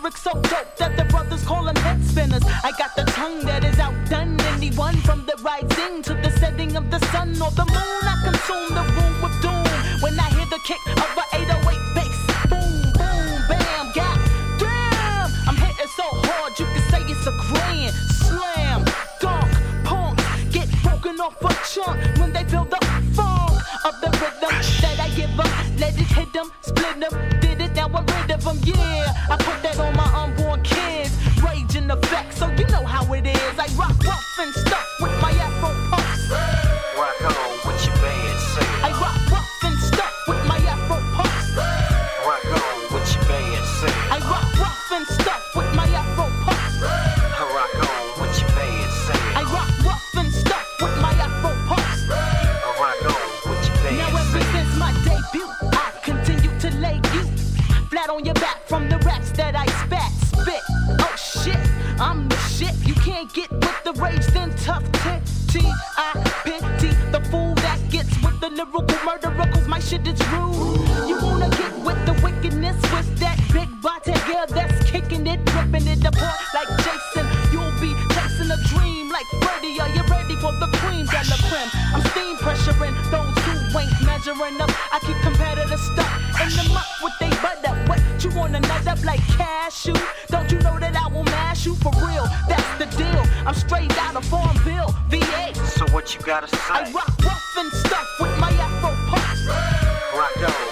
lyrics 0.09 0.23
so 0.23 0.33
dope 0.33 0.77
that 0.77 0.97
the 0.97 1.05
brothers 1.05 1.45
call 1.45 1.65
them 1.65 1.77
head 1.77 2.03
spinners. 2.05 2.43
I 2.65 2.73
got 2.79 2.97
the 2.97 3.05
tongue 3.13 3.41
that 3.45 3.65
is 3.65 3.79
outdone 3.79 4.41
anyone 4.55 4.97
from 5.03 5.27
the 5.27 5.37
rising 5.43 6.03
to 6.03 6.15
the 6.15 6.31
setting 6.39 6.77
of 6.77 6.91
the 6.91 6.99
sun 7.13 7.31
or 7.43 7.51
the 7.51 7.67
moon. 7.67 8.03
I 8.13 8.17
consume 8.25 8.69
the 8.75 8.85
room 8.97 9.15
with 9.23 9.37
doom 9.43 10.01
when 10.03 10.19
I 10.19 10.29
hear 10.31 10.47
the 10.47 10.61
kick 10.65 10.81
of 10.87 11.17
a 11.17 11.28
like 89.69 89.75
cashew? 89.75 89.95
Don't 90.29 90.51
you 90.51 90.59
know 90.61 90.79
that 90.79 90.97
I 90.97 91.09
will 91.13 91.25
mash 91.25 91.67
you 91.67 91.75
for 91.77 91.93
real? 92.07 92.27
That's 92.49 92.79
the 92.79 92.87
deal. 92.97 93.23
I'm 93.47 93.55
straight 93.55 93.97
out 93.99 94.17
of 94.17 94.25
Farmville, 94.25 94.95
VA. 95.09 95.55
So 95.55 95.87
what 95.93 96.15
you 96.15 96.21
gotta 96.23 96.49
say? 96.49 96.59
I 96.71 96.91
rock 96.93 97.13
rough 97.25 97.57
and 97.59 97.73
stuff 97.73 98.07
with 98.21 98.39
my 98.39 98.51
afro 98.53 98.91
puffs. 99.11 99.47
Rock 100.17 100.68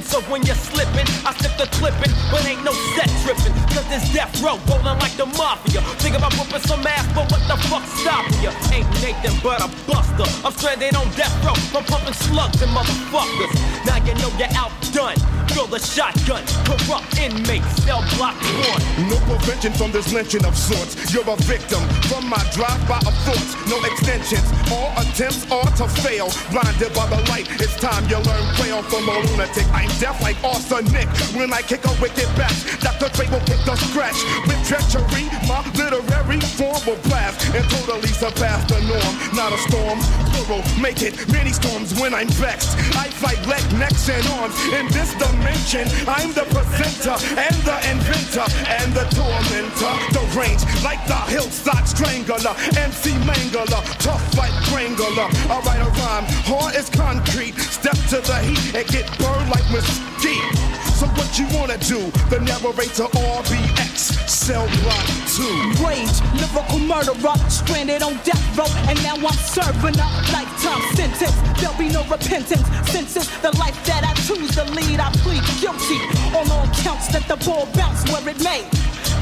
tin, 0.00 0.08
so 0.08 0.20
when 0.30 0.42
you're 0.42 0.54
slipping, 0.54 1.06
I 1.26 1.32
slip 1.34 1.56
the 1.56 1.66
clipping, 1.76 2.12
but 2.30 2.44
ain't 2.46 2.64
no 2.64 2.72
set 2.96 3.08
tripping. 3.22 3.52
Cause 3.74 3.86
this 3.88 4.12
death 4.12 4.32
row 4.42 4.58
rolling 4.68 4.98
like 4.98 5.16
the 5.16 5.26
mafia. 5.26 5.80
Think 6.00 6.16
about 6.16 6.32
whooping 6.34 6.60
some 6.60 6.86
ass, 6.86 7.06
but 7.14 7.30
what 7.30 7.42
the 7.48 7.56
fuck 7.68 7.84
stopping 7.98 8.40
you? 8.42 8.50
Ain't 8.72 8.88
Nathan 9.02 9.36
but 9.42 9.60
a 9.60 9.68
buster. 9.86 10.26
I'm 10.44 10.52
stranded 10.52 10.94
on 10.96 11.08
death 11.16 11.34
row 11.44 11.54
from 11.72 11.84
pumping 11.84 12.14
slugs 12.14 12.62
and 12.62 12.70
motherfuckers. 12.72 13.52
Now 13.86 13.96
you 14.04 14.14
know 14.14 14.30
you're 14.38 14.52
outdone. 14.56 15.39
Feel 15.50 15.66
the 15.66 15.80
shotgun, 15.80 16.46
corrupt 16.62 17.18
inmate, 17.18 17.64
cell 17.82 18.06
block 18.14 18.38
one. 18.70 18.82
No 19.10 19.18
prevention 19.26 19.72
from 19.72 19.90
this 19.90 20.12
lynching 20.12 20.44
of 20.44 20.56
sorts. 20.56 20.94
You're 21.12 21.26
a 21.26 21.34
victim 21.42 21.82
from 22.06 22.28
my 22.30 22.38
drive-by 22.54 23.02
of. 23.02 23.18
No 23.66 23.82
extensions. 23.82 24.46
All 24.70 24.94
attempts 25.02 25.50
are 25.50 25.66
to 25.74 25.86
fail. 26.06 26.30
Blinded 26.54 26.94
by 26.94 27.06
the 27.10 27.18
light, 27.30 27.50
it's 27.58 27.74
time 27.82 28.06
you 28.06 28.18
learn 28.22 28.46
quail 28.54 28.82
from 28.82 29.08
a 29.08 29.18
lunatic. 29.26 29.66
I'm 29.74 29.90
deaf 29.98 30.22
like 30.22 30.38
arsenic. 30.44 31.08
When 31.34 31.52
I 31.52 31.62
kick 31.62 31.84
a 31.84 31.94
wicked 31.98 32.30
back, 32.38 32.54
Dr. 32.78 33.10
Dre 33.10 33.26
will 33.26 33.42
kick 33.42 33.58
the 33.66 33.74
scratch. 33.90 34.22
With 34.46 34.62
treachery, 34.62 35.26
my 35.50 35.66
literary 35.74 36.40
form 36.54 36.78
will 36.86 37.00
blast 37.10 37.42
and 37.54 37.66
totally 37.70 38.14
surpass 38.14 38.62
the 38.70 38.78
norm. 38.86 39.12
Not 39.34 39.52
a 39.52 39.58
storm, 39.66 39.98
plural, 40.30 40.62
make 40.78 41.02
it 41.02 41.18
many 41.32 41.50
storms 41.50 41.98
when 41.98 42.14
I'm 42.14 42.28
vexed. 42.38 42.78
I 42.94 43.10
fight 43.10 43.42
leg, 43.46 43.62
necks, 43.78 44.08
and 44.08 44.26
arms 44.38 44.54
in 44.78 44.86
this 44.94 45.10
dimension 45.18 45.39
dimension. 45.40 45.88
I'm 46.06 46.32
the 46.32 46.44
presenter 46.52 47.16
and 47.36 47.56
the 47.64 47.76
inventor 47.90 48.46
and 48.68 48.92
the 48.92 49.04
tormentor. 49.16 49.94
The 50.12 50.24
range 50.36 50.62
like 50.84 51.04
the 51.06 51.20
hillside 51.32 51.88
strangler, 51.88 52.54
MC 52.76 53.12
Mangler, 53.24 53.82
tough 53.98 54.22
like 54.36 54.52
Wrangler. 54.72 55.28
I 55.48 55.60
write 55.64 55.80
a 55.80 55.90
rhyme, 56.00 56.24
hard 56.44 56.74
as 56.74 56.90
concrete. 56.90 57.56
Step 57.58 57.96
to 58.10 58.20
the 58.20 58.38
heat 58.38 58.74
and 58.74 58.86
get 58.88 59.06
burned 59.18 59.50
like 59.50 59.64
mesquite. 59.72 60.89
So 61.00 61.06
what 61.16 61.38
you 61.38 61.46
wanna 61.56 61.78
do? 61.78 62.12
The 62.28 62.40
narrator 62.44 63.08
RBX, 63.40 64.28
cell 64.28 64.68
block 64.84 65.06
2. 65.32 65.80
Rage, 65.80 66.20
lyrical 66.36 66.78
murderer, 66.78 67.32
stranded 67.48 68.02
on 68.02 68.20
death 68.22 68.44
row, 68.52 68.68
and 68.86 69.02
now 69.02 69.16
I'm 69.16 69.32
serving 69.32 69.96
a 69.96 70.08
lifetime 70.28 70.82
sentence. 70.92 71.32
There'll 71.58 71.78
be 71.78 71.88
no 71.88 72.04
repentance, 72.04 72.68
since 72.92 73.16
it's 73.16 73.32
the 73.40 73.50
life 73.56 73.80
that 73.86 74.04
I 74.04 74.12
choose 74.28 74.50
to 74.56 74.64
lead. 74.76 75.00
I 75.00 75.10
plead 75.24 75.40
guilty 75.56 76.04
on 76.36 76.44
all 76.52 76.68
counts 76.84 77.08
that 77.16 77.24
the 77.26 77.36
ball 77.48 77.64
bounce 77.72 78.04
where 78.12 78.28
it 78.28 78.38
may. 78.44 78.68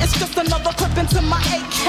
It's 0.02 0.18
just 0.18 0.36
another 0.36 0.72
clip 0.72 0.96
into 0.96 1.20
my 1.22 1.40
AK. 1.58 1.84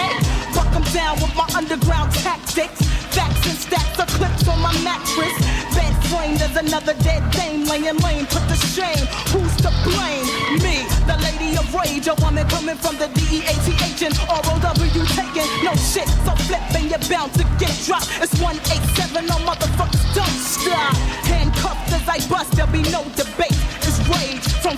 Buck 0.56 0.72
'em 0.76 0.84
down 0.94 1.16
with 1.22 1.34
my 1.36 1.48
underground 1.56 2.12
tactics. 2.14 2.82
Facts 3.16 3.46
and 3.50 3.58
stacks 3.58 4.00
of 4.00 4.08
clips 4.18 4.48
on 4.48 4.60
my 4.62 4.74
mattress. 4.80 5.36
Bed 5.76 5.94
frame, 6.10 6.38
there's 6.38 6.56
another 6.56 6.94
dead 7.04 7.24
dame 7.32 7.66
laying 7.66 7.98
lame. 8.06 8.26
Put 8.28 8.46
the 8.48 8.56
shame, 8.76 9.06
who's 9.32 9.56
to 9.66 9.72
blame? 9.84 10.26
Me, 10.64 10.86
the 11.10 11.18
lady 11.26 11.58
of 11.58 11.68
rage, 11.74 12.08
a 12.08 12.16
woman 12.22 12.48
coming 12.48 12.78
from 12.78 12.98
the 12.98 13.08
D-E-A-T-H 13.08 14.02
and 14.08 14.16
R-O-W 14.30 15.06
taking 15.18 15.50
no 15.64 15.74
shit. 15.76 16.08
So 16.26 16.32
flipping, 16.48 16.90
you're 16.90 17.06
bound 17.10 17.34
to 17.34 17.44
get 17.58 17.74
dropped. 17.86 18.10
It's 18.22 18.36
187, 18.40 19.26
no 19.26 19.38
motherfuckers 19.50 20.06
don't 20.14 20.40
stop. 20.54 20.94
Handcuffed 21.26 21.92
as 21.94 22.08
I 22.08 22.20
bust, 22.30 22.52
there'll 22.54 22.72
be 22.72 22.84
no 22.90 23.04
debate. 23.16 23.58
From 24.06 24.78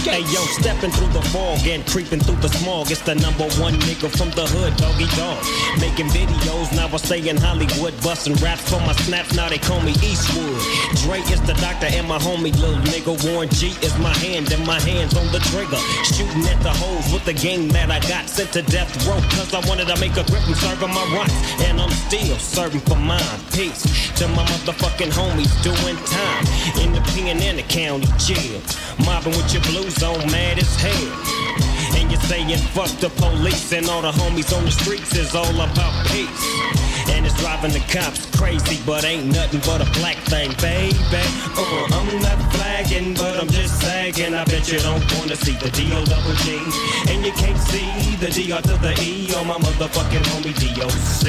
Hey 0.00 0.24
yo, 0.32 0.40
stepping 0.56 0.90
through 0.90 1.12
the 1.12 1.20
fog 1.28 1.60
and 1.68 1.86
creeping 1.86 2.20
through 2.20 2.40
the 2.40 2.48
smog. 2.48 2.90
It's 2.90 3.02
the 3.02 3.14
number 3.14 3.44
one 3.60 3.74
nigga 3.84 4.08
from 4.08 4.30
the 4.32 4.48
hood, 4.48 4.72
Doggy 4.80 5.04
Dogg. 5.12 5.44
Making 5.76 6.08
videos, 6.08 6.72
now 6.72 6.88
I 6.88 6.96
stay 6.96 7.28
in 7.28 7.36
Hollywood. 7.36 7.92
Busting 8.02 8.34
raps 8.40 8.64
for 8.70 8.80
my 8.80 8.92
snaps, 9.04 9.36
now 9.36 9.48
they 9.48 9.58
call 9.58 9.80
me 9.82 9.92
Eastwood. 10.00 10.56
Dre 11.04 11.20
is 11.28 11.42
the 11.42 11.52
doctor 11.60 11.86
and 11.92 12.08
my 12.08 12.18
homie, 12.18 12.54
little 12.56 12.80
nigga. 12.88 13.12
Warren 13.28 13.50
G 13.50 13.76
is 13.84 13.92
my 13.98 14.14
hand 14.24 14.50
and 14.52 14.64
my 14.64 14.80
hands 14.80 15.12
on 15.12 15.26
the 15.36 15.40
trigger. 15.52 15.80
Shooting 16.16 16.48
at 16.48 16.62
the 16.62 16.72
hoes 16.72 17.12
with 17.12 17.24
the 17.28 17.34
game 17.34 17.68
that 17.76 17.90
I 17.90 18.00
got. 18.08 18.24
Sent 18.28 18.52
to 18.56 18.62
death 18.62 18.88
row, 19.04 19.20
cause 19.36 19.52
I 19.52 19.60
wanted 19.68 19.88
to 19.92 20.00
make 20.00 20.16
a 20.16 20.24
grip 20.24 20.46
and 20.48 20.56
serving 20.56 20.94
my 20.96 21.04
rights. 21.12 21.36
And 21.68 21.80
I'm 21.80 21.92
still 22.08 22.38
serving 22.40 22.80
for 22.88 22.96
mine. 22.96 23.20
Peace 23.52 23.84
to 24.16 24.28
my 24.32 24.44
motherfucking 24.48 25.12
homies 25.12 25.52
doing 25.60 25.98
time 26.08 26.42
in 26.80 26.96
the 26.96 27.04
pen 27.12 27.36
and 27.44 27.58
the 27.58 27.66
county 27.68 28.08
jail. 28.16 28.39
Mobbing 29.04 29.36
with 29.36 29.52
your 29.52 29.62
blues 29.62 30.02
on, 30.02 30.18
mad 30.30 30.58
as 30.58 30.74
hell. 30.76 31.60
And 31.96 32.10
you're 32.10 32.20
saying 32.22 32.56
fuck 32.72 32.90
the 33.00 33.10
police 33.20 33.72
and 33.72 33.88
all 33.88 34.02
the 34.02 34.12
homies 34.12 34.56
on 34.56 34.64
the 34.64 34.70
streets 34.70 35.14
is 35.16 35.34
all 35.34 35.54
about 35.54 35.92
peace. 36.08 36.44
And 37.10 37.26
it's 37.26 37.36
driving 37.40 37.72
the 37.72 37.84
cops 37.90 38.24
crazy, 38.36 38.78
but 38.86 39.04
ain't 39.04 39.26
nothing 39.26 39.60
but 39.66 39.80
a 39.82 39.88
black 39.98 40.16
thing, 40.30 40.50
baby. 40.62 40.96
Uh, 41.58 41.96
I'm 41.96 42.22
not 42.22 42.38
flagging, 42.54 43.14
but 43.14 43.36
I'm 43.40 43.48
just 43.48 43.80
sagging. 43.80 44.34
I 44.34 44.44
bet 44.44 44.70
you 44.70 44.78
don't 44.78 45.04
wanna 45.18 45.36
see 45.36 45.56
the 45.56 45.70
D-O 45.70 46.04
double 46.04 46.36
G. 46.44 46.56
And 47.10 47.24
you 47.24 47.32
can't 47.32 47.58
see 47.58 48.16
the 48.16 48.30
D-R 48.30 48.62
to 48.62 48.76
the 48.78 48.94
E 49.02 49.34
on 49.34 49.46
my 49.48 49.58
motherfucking 49.58 50.24
homie 50.30 50.56
D-O-C. 50.56 51.24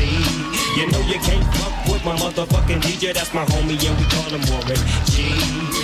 You 0.77 0.85
know 0.91 1.01
you 1.01 1.19
can't 1.19 1.43
fuck 1.55 1.75
with 1.91 2.05
my 2.05 2.15
motherfucking 2.15 2.81
DJ, 2.81 3.13
that's 3.13 3.33
my 3.33 3.43
homie, 3.45 3.75
and 3.83 3.97
we 3.97 4.05
call 4.07 4.29
him 4.31 4.43
Warren 4.51 4.79
G. 5.11 5.80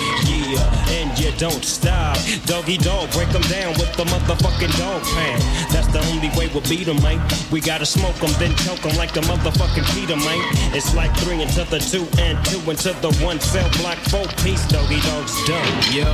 And 0.56 1.18
you 1.18 1.30
don't 1.38 1.64
stop. 1.64 2.16
Doggy 2.46 2.78
Dogg, 2.78 3.10
break 3.12 3.28
them 3.30 3.42
down 3.42 3.74
with 3.74 3.92
the 3.96 4.04
motherfucking 4.04 4.72
Dogg 4.78 5.02
Pound. 5.02 5.42
That's 5.72 5.88
the 5.88 6.00
only 6.12 6.28
way 6.38 6.48
we'll 6.48 6.62
beat 6.68 6.84
them, 6.84 7.02
man. 7.02 7.20
We 7.50 7.60
gotta 7.60 7.86
smoke 7.86 8.16
them, 8.16 8.30
then 8.38 8.54
choke 8.56 8.80
them 8.80 8.96
like 8.96 9.12
the 9.12 9.20
motherfucking 9.22 9.84
Peter, 9.94 10.16
man. 10.16 10.40
It's 10.74 10.94
like 10.94 11.14
three 11.18 11.42
into 11.42 11.64
the 11.64 11.78
two 11.78 12.06
and 12.20 12.42
two 12.46 12.60
into 12.70 12.92
the 13.00 13.12
one 13.24 13.40
cell 13.40 13.68
block 13.78 13.98
four 14.08 14.26
piece. 14.42 14.66
Doggy 14.68 15.00
Dogg's 15.00 15.36
done. 15.46 15.92
Yo, 15.92 16.08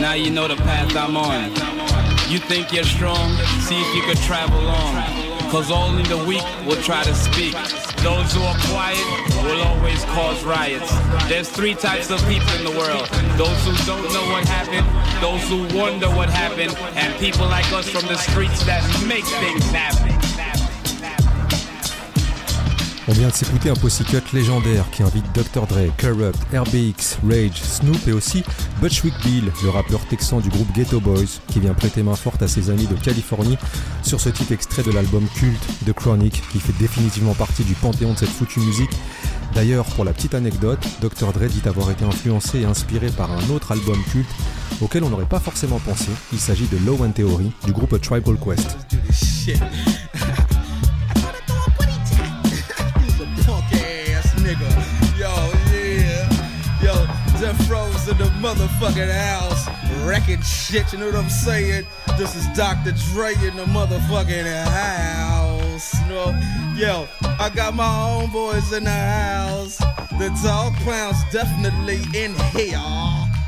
now 0.00 0.14
you 0.14 0.30
know 0.30 0.48
the 0.48 0.56
path 0.56 0.96
I'm 0.96 1.16
on. 1.16 1.50
You 2.30 2.38
think 2.38 2.72
you're 2.72 2.84
strong? 2.84 3.36
See 3.66 3.80
if 3.80 3.94
you 3.94 4.02
could 4.02 4.18
travel 4.18 4.66
on. 4.68 5.27
Cause 5.50 5.70
only 5.70 6.02
the 6.02 6.18
weak 6.24 6.44
will 6.66 6.80
try 6.82 7.02
to 7.04 7.14
speak. 7.14 7.54
Those 8.04 8.32
who 8.34 8.42
are 8.42 8.56
quiet 8.68 9.02
will 9.42 9.62
always 9.62 10.04
cause 10.04 10.44
riots. 10.44 10.92
There's 11.26 11.48
three 11.48 11.74
types 11.74 12.10
of 12.10 12.20
people 12.28 12.52
in 12.58 12.64
the 12.64 12.76
world. 12.78 13.08
Those 13.38 13.58
who 13.64 13.74
don't 13.86 14.12
know 14.12 14.28
what 14.30 14.46
happened, 14.46 14.86
those 15.22 15.42
who 15.48 15.64
wonder 15.74 16.08
what 16.10 16.28
happened, 16.28 16.76
and 16.96 17.18
people 17.18 17.46
like 17.46 17.72
us 17.72 17.88
from 17.88 18.06
the 18.08 18.16
streets 18.18 18.62
that 18.66 18.84
make 19.08 19.24
things 19.24 19.64
happen. 19.70 20.37
On 23.10 23.12
vient 23.12 23.28
de 23.28 23.32
s'écouter 23.32 23.70
un 23.70 23.74
Pussycut 23.74 24.20
légendaire 24.34 24.84
qui 24.90 25.02
invite 25.02 25.24
Dr. 25.32 25.66
Dre, 25.66 25.90
Corrupt, 25.96 26.38
RBX, 26.52 27.16
Rage, 27.26 27.62
Snoop 27.62 28.06
et 28.06 28.12
aussi 28.12 28.44
Butchwick 28.82 29.14
Bill, 29.24 29.50
le 29.62 29.70
rappeur 29.70 30.00
texan 30.08 30.40
du 30.40 30.50
groupe 30.50 30.70
Ghetto 30.74 31.00
Boys, 31.00 31.40
qui 31.46 31.58
vient 31.58 31.72
prêter 31.72 32.02
main 32.02 32.16
forte 32.16 32.42
à 32.42 32.48
ses 32.48 32.68
amis 32.68 32.86
de 32.86 32.94
Californie 32.96 33.56
sur 34.02 34.20
ce 34.20 34.28
titre 34.28 34.52
extrait 34.52 34.82
de 34.82 34.92
l'album 34.92 35.26
culte 35.36 35.66
The 35.86 35.94
Chronic, 35.94 36.42
qui 36.52 36.60
fait 36.60 36.78
définitivement 36.78 37.32
partie 37.32 37.64
du 37.64 37.72
panthéon 37.72 38.12
de 38.12 38.18
cette 38.18 38.28
foutue 38.28 38.60
musique. 38.60 38.92
D'ailleurs, 39.54 39.86
pour 39.86 40.04
la 40.04 40.12
petite 40.12 40.34
anecdote, 40.34 40.86
Dr. 41.00 41.32
Dre 41.32 41.46
dit 41.48 41.66
avoir 41.66 41.90
été 41.90 42.04
influencé 42.04 42.60
et 42.60 42.64
inspiré 42.66 43.08
par 43.08 43.32
un 43.32 43.48
autre 43.48 43.72
album 43.72 43.96
culte 44.12 44.28
auquel 44.82 45.02
on 45.02 45.08
n'aurait 45.08 45.24
pas 45.24 45.40
forcément 45.40 45.78
pensé. 45.78 46.10
Il 46.34 46.38
s'agit 46.38 46.66
de 46.66 46.76
Low 46.84 47.02
End 47.02 47.12
Theory 47.12 47.52
du 47.64 47.72
groupe 47.72 47.98
Tribal 48.02 48.36
Quest. 48.36 48.76
Death 57.48 57.70
Row's 57.70 58.06
in 58.06 58.18
the 58.18 58.24
motherfucking 58.44 59.10
house. 59.10 59.66
Wrecking 60.04 60.42
shit, 60.42 60.92
you 60.92 60.98
know 60.98 61.06
what 61.06 61.14
I'm 61.14 61.30
saying? 61.30 61.86
This 62.18 62.36
is 62.36 62.46
Dr. 62.48 62.92
Dre 63.14 63.32
in 63.36 63.56
the 63.56 63.64
motherfucking 63.64 64.44
house. 64.66 65.94
You? 66.10 66.78
Yo, 66.78 67.08
I 67.40 67.48
got 67.48 67.72
my 67.74 67.88
own 68.10 68.30
boys 68.30 68.70
in 68.74 68.84
the 68.84 68.90
house. 68.90 69.78
The 70.18 70.28
Dogg 70.44 70.74
Pound's 70.84 71.16
definitely 71.32 72.00
in 72.12 72.34
here. 72.50 72.76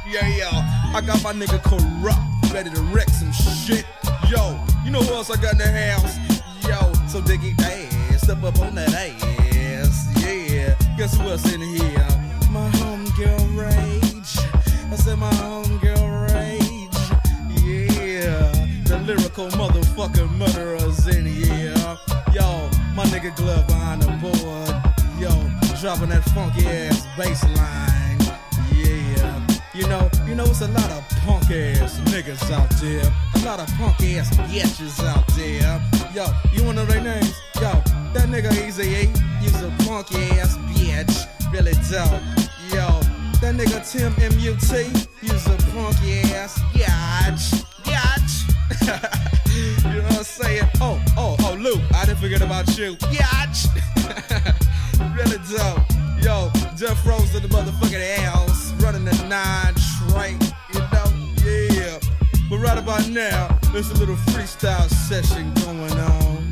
Yeah, 0.09 0.29
yeah. 0.35 0.93
I 0.95 1.03
got 1.07 1.23
my 1.23 1.35
nigga 1.35 1.59
Kurupt, 1.59 2.55
ready 2.55 2.71
to 2.71 2.81
wreck 2.95 3.11
some 3.11 3.33
shit. 3.33 3.85
Yo, 4.31 4.59
you 4.83 4.91
know 4.91 5.03
who 5.03 5.13
else 5.13 5.29
I 5.31 5.37
got 5.43 5.53
in 5.53 5.59
the 5.59 5.71
house? 5.71 6.17
Yo, 6.67 6.91
so 7.07 7.21
diggy 7.21 7.53
ass, 7.61 8.23
step 8.23 8.43
up 8.45 8.59
on 8.61 8.77
that 8.77 8.95
ass. 8.95 10.09
Yeah, 10.25 10.75
guess 10.97 11.19
who 11.19 11.29
else 11.29 11.53
in 11.53 11.61
here? 11.61 12.07
My 12.51 12.69
homegirl 12.71 13.59
Rage. 13.59 13.80
My 15.21 15.29
homegirl 15.33 16.33
Rage. 16.33 16.97
Yeah, 17.63 18.51
the 18.87 19.03
lyrical 19.05 19.49
motherfucking 19.49 20.31
murderers 20.39 21.07
in 21.09 21.27
here. 21.27 21.75
Yo, 22.33 22.71
my 22.95 23.05
nigga 23.13 23.37
Glove 23.37 23.67
behind 23.67 24.01
the 24.01 24.09
board. 24.17 24.73
Yo, 25.21 25.29
dropping 25.79 26.09
that 26.09 26.25
funky 26.33 26.67
ass 26.67 27.07
bass 27.19 27.45
line. 27.45 28.19
Yeah, 28.75 29.47
you 29.75 29.87
know, 29.89 30.09
you 30.27 30.35
know 30.35 30.45
it's 30.45 30.63
a 30.63 30.69
lot 30.69 30.91
of 30.91 31.07
punk 31.21 31.51
ass 31.51 32.01
niggas 32.07 32.51
out 32.51 32.71
there. 32.81 33.13
A 33.35 33.45
lot 33.45 33.61
of 33.61 33.69
punk 33.77 34.01
ass 34.01 34.35
bitches 34.49 35.05
out 35.05 35.29
there. 35.37 35.83
Yo, 36.15 36.25
you 36.55 36.65
wanna 36.65 36.87
know 36.87 36.91
their 36.91 37.03
names? 37.03 37.39
Yo, 37.57 37.73
that 38.15 38.31
nigga 38.31 38.51
Easy 38.67 38.85
E, 38.85 39.09
he's 39.43 39.61
a 39.61 39.69
punk 39.85 40.15
ass 40.41 40.57
bitch. 40.73 41.29
Really 41.53 41.73
dope. 41.91 42.23
Yo, 42.73 42.89
that 43.41 43.55
nigga 43.55 43.81
Tim 43.91 44.13
MUT, 44.17 45.10
he's 45.21 45.47
a 45.47 45.57
punk 45.73 45.97
ass 46.33 46.59
bitch. 46.73 47.65
Bitch. 47.85 48.37
you 49.95 49.99
know 49.99 50.03
what 50.03 50.19
I'm 50.19 50.25
saying? 50.25 50.69
Oh, 50.81 51.01
oh, 51.17 51.37
oh, 51.41 51.55
Luke, 51.55 51.81
I 51.95 52.05
didn't 52.07 52.19
forget 52.19 52.43
about 52.43 52.67
you. 52.79 52.97
Bitch. 52.97 53.67
really 55.17 55.39
dope. 55.51 55.83
Yo, 56.23 56.51
Death 56.77 57.05
Row's 57.07 57.35
in 57.35 57.43
the 57.43 57.49
motherfucking 57.49 58.17
house, 58.19 58.73
running 58.83 59.05
the 59.05 59.13
nine 59.27 59.75
train, 60.11 60.39
you 60.75 60.81
know? 60.93 61.07
Yeah. 61.45 61.99
But 62.51 62.59
right 62.59 62.77
about 62.77 63.09
now, 63.09 63.49
there's 63.73 63.91
a 63.91 63.95
little 63.95 64.17
freestyle 64.17 64.89
session 64.91 65.53
going 65.65 65.93
on 65.93 66.51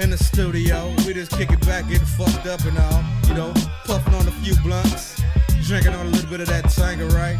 in 0.00 0.08
the 0.10 0.16
studio. 0.16 0.94
We 1.06 1.12
just 1.12 1.32
kick 1.32 1.50
it 1.50 1.60
back, 1.66 1.86
getting 1.88 2.06
fucked 2.06 2.46
up 2.46 2.60
and 2.64 2.78
all, 2.78 3.04
you 3.28 3.34
know, 3.34 3.52
puffing 3.84 4.14
on 4.14 4.26
a 4.26 4.30
few 4.42 4.56
blunts, 4.62 5.20
drinking 5.66 5.92
on 5.94 6.06
a 6.06 6.10
little 6.10 6.30
bit 6.30 6.40
of 6.40 6.46
that 6.48 6.70
Tanqueray. 6.70 7.38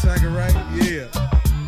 Tanqueray, 0.00 0.52
yeah. 0.74 1.06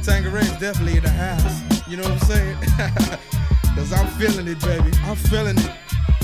Tanqueray's 0.03 0.51
definitely 0.59 0.99
in 0.99 1.03
the 1.03 1.11
house. 1.11 1.63
You 1.89 1.97
know 1.97 2.03
what 2.05 2.13
I'm 2.13 2.29
saying? 2.29 2.57
Cause 3.77 3.93
I'm 3.93 4.07
feeling 4.19 4.49
it, 4.49 4.61
baby. 4.61 4.91
I'm 5.05 5.17
feeling 5.17 5.57
it. 5.59 5.71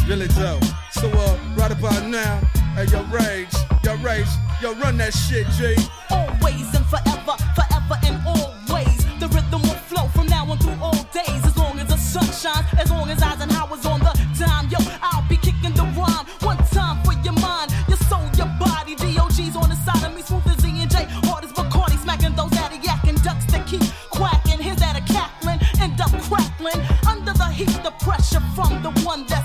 Really 0.09 0.29
dope. 0.29 0.65
So 0.91 1.09
uh, 1.09 1.39
right 1.57 1.71
about 1.71 2.07
now, 2.07 2.39
hey 2.75 2.87
yo 2.87 3.05
rage, 3.05 3.55
yo 3.85 3.97
rage, 3.99 4.27
yo 4.61 4.75
run 4.75 4.97
that 4.99 5.15
shit, 5.15 5.47
G. 5.59 5.77
Always 6.11 6.75
and 6.75 6.85
forever, 6.87 7.37
forever 7.55 7.97
and 8.05 8.19
always. 8.27 9.05
The 9.21 9.29
rhythm 9.29 9.63
will 9.63 9.79
flow 9.87 10.09
from 10.09 10.27
now 10.27 10.51
on 10.51 10.59
through 10.59 10.79
all 10.83 10.99
days. 11.13 11.45
As 11.45 11.57
long 11.57 11.79
as 11.79 11.89
the 11.89 11.97
sun 11.97 12.27
shines, 12.27 12.67
as 12.79 12.91
long 12.91 13.09
as 13.11 13.23
Eisenhower's 13.23 13.43
on 13.43 13.52
pressure 28.33 28.47
from 28.55 28.83
the 28.83 28.91
one 29.01 29.25
that's 29.27 29.42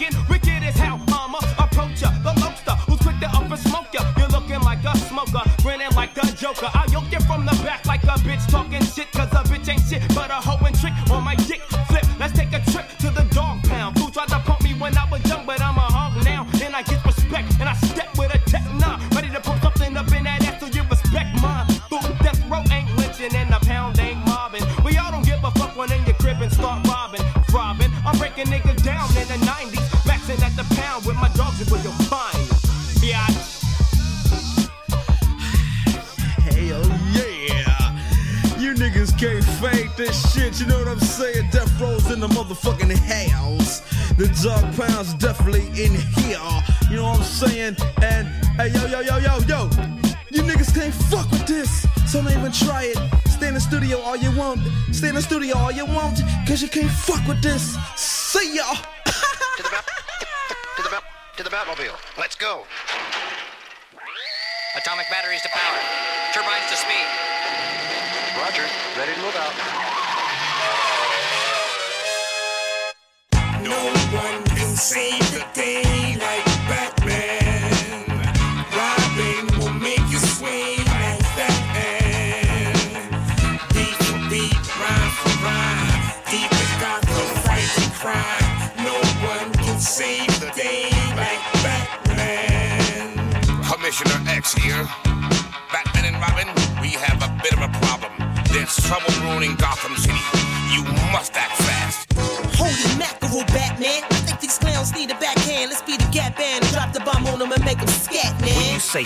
Wicked 0.00 0.62
as 0.62 0.76
hell. 0.76 0.98
I'ma 1.08 1.38
approach 1.58 2.00
ya. 2.00 2.10
The 2.24 2.32
lobster 2.40 2.72
who's 2.88 3.00
quick 3.00 3.20
to 3.20 3.26
up 3.26 3.50
and 3.50 3.58
smoke 3.58 3.92
ya. 3.92 4.00
You're 4.16 4.28
looking 4.28 4.60
like 4.60 4.82
a 4.82 4.96
smoker, 4.96 5.42
grinning 5.62 5.92
like 5.94 6.16
a 6.16 6.26
joker. 6.40 6.70
I 6.72 6.86
yoke 6.90 7.12
you 7.12 7.20
from 7.20 7.44
the 7.44 7.52
back 7.62 7.84
like 7.84 8.02
a 8.04 8.16
bitch 8.24 8.48
talking 8.48 8.82
shit, 8.82 9.09
pound's 45.52 45.78
in 45.78 45.94
here. 46.22 46.38
You 46.90 46.96
know 46.96 47.04
what 47.04 47.18
I'm 47.18 47.24
saying? 47.24 47.76
And 48.02 48.26
hey 48.56 48.68
yo 48.68 48.86
yo 48.86 49.00
yo 49.00 49.18
yo 49.18 49.38
yo. 49.46 49.70
You 50.30 50.42
niggas 50.42 50.74
can't 50.74 50.94
fuck 50.94 51.30
with 51.30 51.46
this. 51.46 51.86
So 52.10 52.22
don't 52.22 52.32
even 52.32 52.52
try 52.52 52.84
it. 52.84 52.98
Stay 53.28 53.48
in 53.48 53.54
the 53.54 53.60
studio 53.60 53.98
all 53.98 54.16
you 54.16 54.30
want. 54.36 54.60
Stay 54.92 55.08
in 55.08 55.14
the 55.14 55.22
studio 55.22 55.56
all 55.56 55.72
you 55.72 55.86
want. 55.86 56.20
Cause 56.46 56.62
you 56.62 56.68
can't 56.68 56.90
fuck 56.90 57.26
with 57.26 57.42
this. 57.42 57.76
See 57.96 58.56
ya! 58.56 58.64
to 59.56 59.62
the 59.62 59.70
Bat- 59.70 59.88
to 60.76 60.82
the 60.82 60.90
bat 60.90 61.02
to 61.36 61.42
the 61.42 61.50
Batmobile. 61.50 61.96
Let's 62.18 62.36
go. 62.36 62.64
Atomic 64.76 65.06
batteries 65.10 65.42
to 65.42 65.48
power. 65.48 65.78
Turbines 66.32 66.70
to 66.70 66.76
speed. 66.76 67.06
Roger. 68.38 68.66
Ready 68.96 69.14
to 69.14 69.20
move 69.20 69.36
out. 69.36 70.09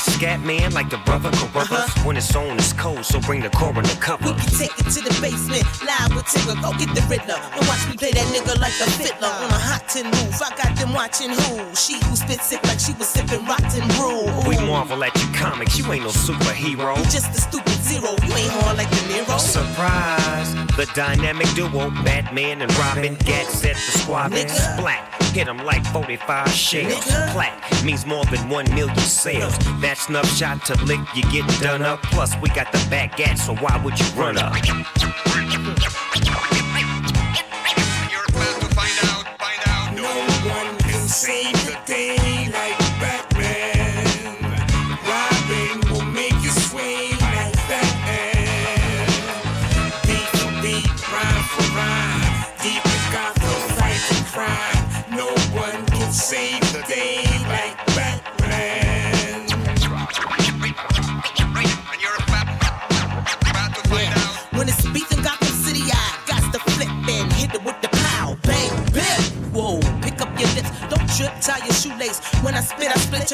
Scat 0.05 0.41
man, 0.41 0.73
like 0.73 0.91
the 0.91 0.99
brother 0.99 1.31
Carruthers, 1.33 1.73
uh-huh. 1.73 2.07
when 2.07 2.17
it's 2.17 2.35
on, 2.37 2.57
it's 2.59 2.73
cold, 2.73 3.05
so 3.05 3.21
bring 3.21 3.41
the 3.41 3.51
coroner 3.51 3.97
cover. 4.01 4.33
We 4.33 4.41
can 4.41 4.69
take 4.69 4.75
it 4.79 4.89
to 4.93 5.01
the 5.01 5.15
basement, 5.21 5.65
live 5.85 6.13
with 6.15 6.27
Tigger. 6.29 6.57
Go 6.61 6.71
get 6.77 6.93
the 6.95 7.03
Riddler 7.09 7.41
and 7.41 7.65
watch 7.67 7.85
me 7.89 7.97
play 7.97 8.13
that 8.13 8.27
nigga 8.33 8.61
like 8.61 8.77
a 8.81 8.89
fiddler 8.99 9.29
on 9.29 9.51
a 9.51 9.61
hot 9.61 9.89
tin 9.89 10.07
roof. 10.07 10.41
I 10.43 10.51
got 10.57 10.77
them 10.77 10.93
watching 10.93 11.31
who? 11.31 11.75
She 11.75 11.99
who 12.05 12.17
spit 12.17 12.41
sick 12.41 12.63
like 12.65 12.81
she 12.81 12.93
was 12.95 13.09
sipping 13.09 13.45
rotten 13.47 13.87
brew. 13.97 14.29
We 14.49 14.57
marvel 14.67 15.03
at 15.05 15.15
you 15.17 15.29
comics, 15.33 15.79
you 15.79 15.91
ain't 15.93 16.05
no 16.05 16.11
superhero. 16.11 16.97
You 16.99 17.05
just 17.09 17.33
a 17.33 17.41
stupid 17.41 17.81
zero. 17.81 18.13
You 18.27 18.33
ain't 18.37 18.53
hard 18.61 18.77
like 18.79 18.91
De 18.91 19.03
Niro. 19.09 19.39
Surprise! 19.39 20.55
The 20.77 20.91
dynamic 20.95 21.49
duo, 21.55 21.91
Batman 22.05 22.63
and 22.63 22.73
Robin, 22.77 23.15
Gat 23.25 23.47
set 23.47 23.77
the 23.77 23.99
squad 23.99 24.35
splat. 24.49 25.24
Hit 25.35 25.49
'em 25.49 25.59
like 25.59 25.85
45 25.87 26.49
shells. 26.49 27.05
Plat 27.33 27.85
means 27.85 28.07
more 28.07 28.25
than 28.27 28.49
1 28.49 28.73
million 28.73 28.97
sales. 28.99 29.59
That 29.81 29.99
snub 29.99 30.27
shot 30.27 30.65
to 30.67 30.75
lick, 30.85 31.01
you 31.13 31.23
get 31.33 31.45
done 31.61 31.83
up. 31.83 32.01
Plus, 32.05 32.37
we 32.41 32.49
got 32.51 32.71
the 32.71 32.79
back 32.89 33.17
gat, 33.17 33.37
so 33.37 33.53
why 33.57 33.77
would 33.79 33.99
you 33.99 34.07
run 34.15 34.39
up? 34.39 34.55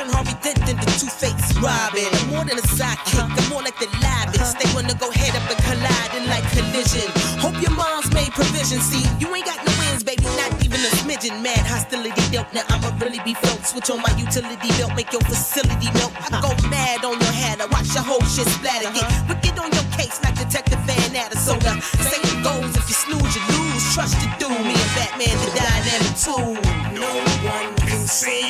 Turn 0.00 0.12
Harvey 0.12 0.34
Dent 0.42 0.68
into 0.68 0.86
Two-Face. 0.98 1.56
Robin, 1.60 2.08
I'm 2.08 2.28
more 2.32 2.44
than 2.44 2.56
a 2.56 2.66
sidekick, 2.76 3.20
I'm 3.20 3.48
more 3.48 3.62
like 3.62 3.78
the 3.78 3.88
lavish. 4.00 4.52
They 4.56 4.68
wanna 4.74 4.94
go 4.94 5.10
head 5.10 5.36
up 5.36 5.44
and 5.48 5.60
collide 5.64 6.12
in 6.16 6.24
like 6.28 6.44
collision. 6.52 7.08
Hope 7.40 7.56
your 7.60 7.72
mom's 7.72 8.12
made 8.12 8.32
provision. 8.32 8.80
See, 8.80 9.04
you 9.20 9.28
ain't 9.34 9.44
got 9.44 9.60
no 9.64 9.72
wins, 9.80 10.04
baby, 10.04 10.24
not 10.40 10.52
even 10.64 10.80
a 10.80 10.90
smidgen. 11.00 11.42
Mad 11.42 11.64
hostility 11.66 12.22
built, 12.30 12.48
now 12.54 12.64
I'ma 12.68 12.90
really 13.00 13.20
be 13.24 13.34
felt. 13.34 13.64
Switch 13.66 13.90
on 13.90 14.00
my 14.00 14.12
utility 14.16 14.70
belt, 14.78 14.94
make 14.96 15.12
your 15.12 15.22
facility 15.22 15.90
melt. 15.98 16.12
I 16.16 16.40
go 16.40 16.52
mad 16.68 17.04
on 17.04 17.20
your 17.20 17.34
head, 17.34 17.60
I 17.60 17.66
watch 17.66 17.92
your 17.94 18.04
whole 18.04 18.24
shit 18.24 18.48
splatter. 18.48 18.90
Get 18.92 19.06
wicked 19.28 19.58
on 19.58 19.70
your 19.72 19.86
case 19.96 20.20
like 20.22 20.36
Detective 20.36 20.80
Van 20.88 21.16
Addison. 21.16 21.60
Say 21.60 22.20
it 22.20 22.38
goes, 22.44 22.72
if 22.76 22.86
you 22.88 22.96
snooze, 22.96 23.32
you 23.36 23.42
lose. 23.52 23.84
Trust 23.94 24.16
you 24.22 24.30
do, 24.38 24.48
me 24.48 24.74
and 24.76 24.92
Batman, 24.96 25.36
the 25.44 25.50
dynamic 25.56 26.14
too. 26.16 26.56
No 26.96 27.10
one 27.44 27.74
can 27.84 28.06
save 28.06 28.49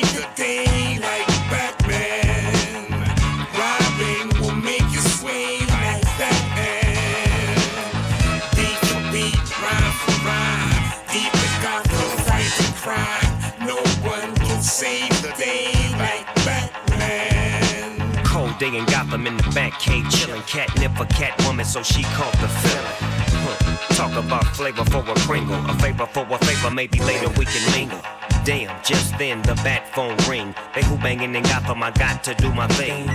Day 18.61 18.77
in 18.77 18.85
Gotham 18.85 19.25
in 19.25 19.35
the 19.37 19.43
Batcave, 19.57 20.05
chillin'. 20.11 20.45
Catnip 20.45 20.95
for 20.95 21.05
Catwoman, 21.05 21.65
so 21.65 21.81
she 21.81 22.03
caught 22.03 22.31
the 22.33 22.47
feeling. 22.47 23.97
Talk 23.97 24.23
about 24.23 24.45
flavor 24.55 24.85
for 24.85 24.99
a 24.99 25.15
Pringle, 25.25 25.55
a 25.67 25.73
favor 25.79 26.05
for 26.05 26.27
a 26.29 26.37
favor, 26.45 26.69
maybe 26.69 26.99
later 26.99 27.29
we 27.39 27.45
can 27.45 27.71
mingle. 27.71 27.99
Damn, 28.45 28.69
just 28.83 29.17
then 29.17 29.41
the 29.41 29.55
bat 29.63 29.91
phone 29.95 30.15
ring. 30.29 30.53
They 30.75 30.83
who 30.83 30.95
banging 30.97 31.33
in 31.33 31.41
Gotham, 31.41 31.81
I 31.81 31.89
got 31.89 32.23
to 32.25 32.35
do 32.35 32.53
my 32.53 32.67
thing. 32.67 33.09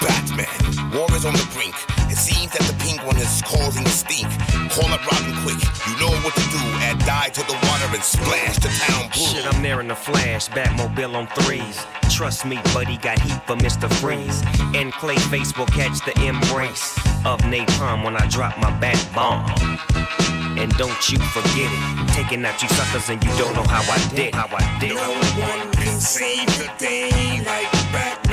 Batman, 0.00 0.90
war 0.92 1.10
is 1.12 1.24
on 1.24 1.34
the 1.34 1.48
brink. 1.52 1.74
It 2.10 2.18
seems 2.18 2.52
that 2.52 2.62
the 2.70 2.76
pink 2.84 3.04
one 3.06 3.16
is 3.16 3.42
causing 3.42 3.84
a 3.86 3.90
stink. 3.90 4.28
Call 4.70 4.90
up 4.92 5.02
Robin 5.10 5.34
quick. 5.42 5.58
You 5.88 5.94
know 5.98 6.12
what 6.22 6.34
to 6.34 6.46
do. 6.54 6.62
Add 6.86 6.98
dye 7.06 7.30
to 7.30 7.42
the 7.46 7.54
water 7.54 7.88
and 7.90 8.02
splash 8.02 8.56
the 8.58 8.68
town 8.86 9.10
blue. 9.10 9.26
Shit, 9.26 9.46
I'm 9.46 9.62
there 9.62 9.80
in 9.80 9.88
the 9.88 9.96
flash, 9.96 10.48
Batmobile 10.48 11.14
on 11.14 11.26
threes. 11.42 11.84
Trust 12.10 12.46
me, 12.46 12.60
buddy, 12.72 12.96
got 12.98 13.18
heat 13.18 13.40
for 13.46 13.56
Mr. 13.56 13.92
Freeze. 14.00 14.42
And 14.74 14.92
Clayface 14.92 15.58
will 15.58 15.66
catch 15.66 15.98
the 16.04 16.14
embrace 16.24 16.96
of 17.24 17.40
napalm 17.50 18.04
when 18.04 18.16
I 18.16 18.26
drop 18.28 18.56
my 18.58 18.70
bat 18.78 19.00
bomb. 19.14 19.50
And 20.56 20.70
don't 20.76 21.10
you 21.10 21.18
forget 21.18 21.66
it, 21.66 22.08
taking 22.14 22.44
out 22.44 22.62
you 22.62 22.68
suckers 22.68 23.08
and 23.10 23.22
you 23.24 23.30
don't 23.36 23.54
know 23.54 23.66
how 23.66 23.82
I 23.90 23.98
did, 24.14 24.34
how 24.34 24.46
I 24.50 24.78
did. 24.78 24.94
No 24.94 25.10
one 25.42 25.72
can 25.72 25.98
save 25.98 26.46
the 26.58 26.70
day 26.78 27.42
like 27.44 27.72
Batman. 27.92 28.23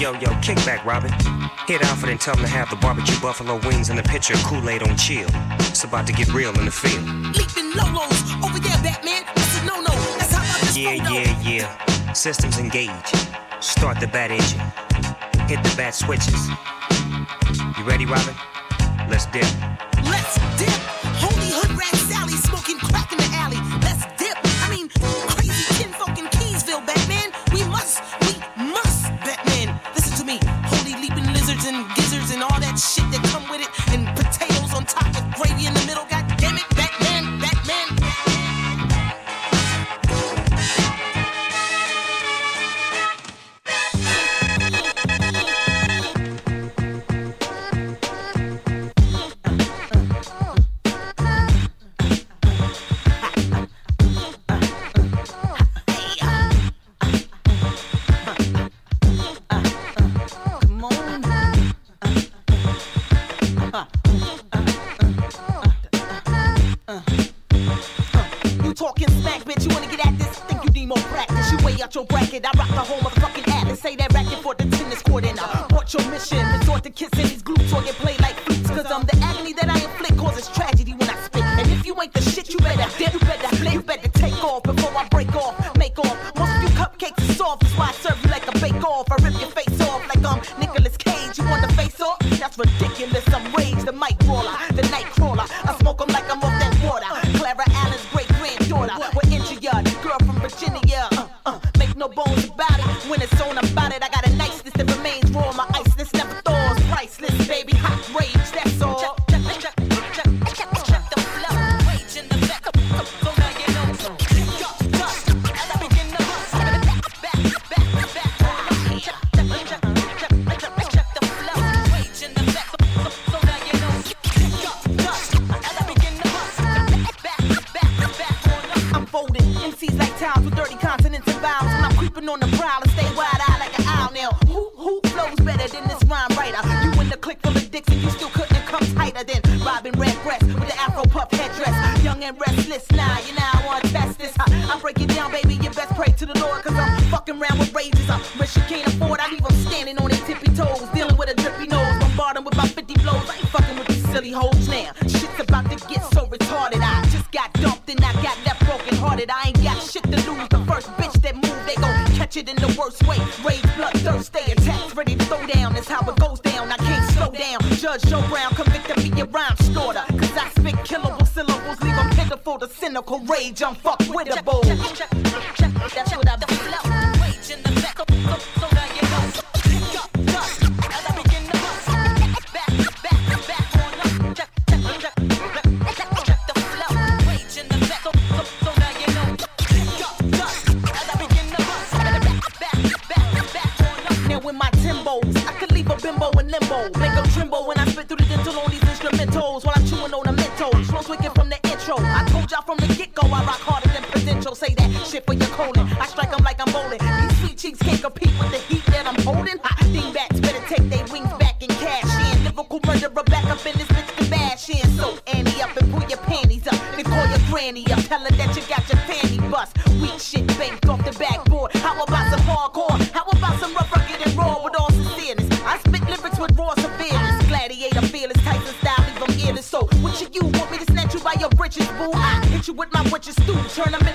yo, 0.00 0.12
yo, 0.14 0.28
kick 0.40 0.56
back, 0.64 0.84
Robin. 0.84 1.12
Hit 1.66 1.82
Alfred 1.82 2.10
and 2.10 2.20
tell 2.20 2.36
him 2.36 2.42
to 2.42 2.48
have 2.48 2.68
the 2.70 2.76
barbecue 2.76 3.18
buffalo 3.20 3.58
wings 3.66 3.88
and 3.90 3.98
a 3.98 4.02
pitcher 4.02 4.34
of 4.34 4.42
Kool-Aid 4.44 4.82
on 4.82 4.96
chill. 4.96 5.28
It's 5.60 5.84
about 5.84 6.06
to 6.06 6.12
get 6.12 6.32
real 6.32 6.56
in 6.58 6.64
the 6.64 6.70
field. 6.70 7.04
Leaping 7.36 7.72
lolos 7.72 8.44
over 8.44 8.58
there, 8.58 8.76
Batman. 8.82 9.24
No-no. 9.64 9.94
That's 10.18 10.32
how 10.32 10.42
I 10.42 10.72
Yeah, 10.74 11.10
yeah, 11.10 11.40
yeah. 11.42 12.12
Systems 12.12 12.58
engaged. 12.58 13.16
Start 13.60 14.00
the 14.00 14.06
bat 14.06 14.30
engine. 14.30 14.60
Hit 15.48 15.62
the 15.62 15.74
bat 15.76 15.94
switches. 15.94 16.48
You 17.78 17.84
ready, 17.84 18.06
Robin? 18.06 18.34
Let's 19.08 19.26
dip. 19.26 19.46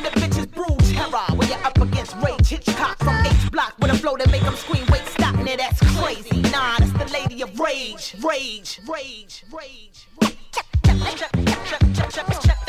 When 0.02 0.14
the 0.14 0.20
bitches 0.20 0.52
bruise 0.52 0.94
terror, 0.94 1.38
when 1.38 1.48
you're 1.48 1.64
up 1.64 1.78
against 1.80 2.16
Rage 2.26 2.48
Hitchcock 2.48 2.98
from 2.98 3.24
H 3.24 3.52
Block, 3.52 3.76
when 3.78 3.92
a 3.92 3.94
flow 3.94 4.18
that 4.18 4.32
make 4.32 4.42
them 4.42 4.56
scream, 4.56 4.84
wait, 4.90 5.06
stop, 5.06 5.36
now 5.36 5.56
that's 5.56 5.80
crazy. 5.96 6.42
Nah, 6.42 6.78
that's 6.80 6.92
the 6.94 7.06
lady 7.14 7.44
of 7.44 7.60
rage, 7.60 8.16
rage, 8.24 8.80
rage, 8.88 9.44
rage. 9.52 10.08
rage. 10.20 10.38
Check, 10.52 10.66
check, 10.84 10.98
check, 11.18 11.32
check, 11.66 11.94
check, 11.94 12.10
check, 12.10 12.42
check. 12.42 12.61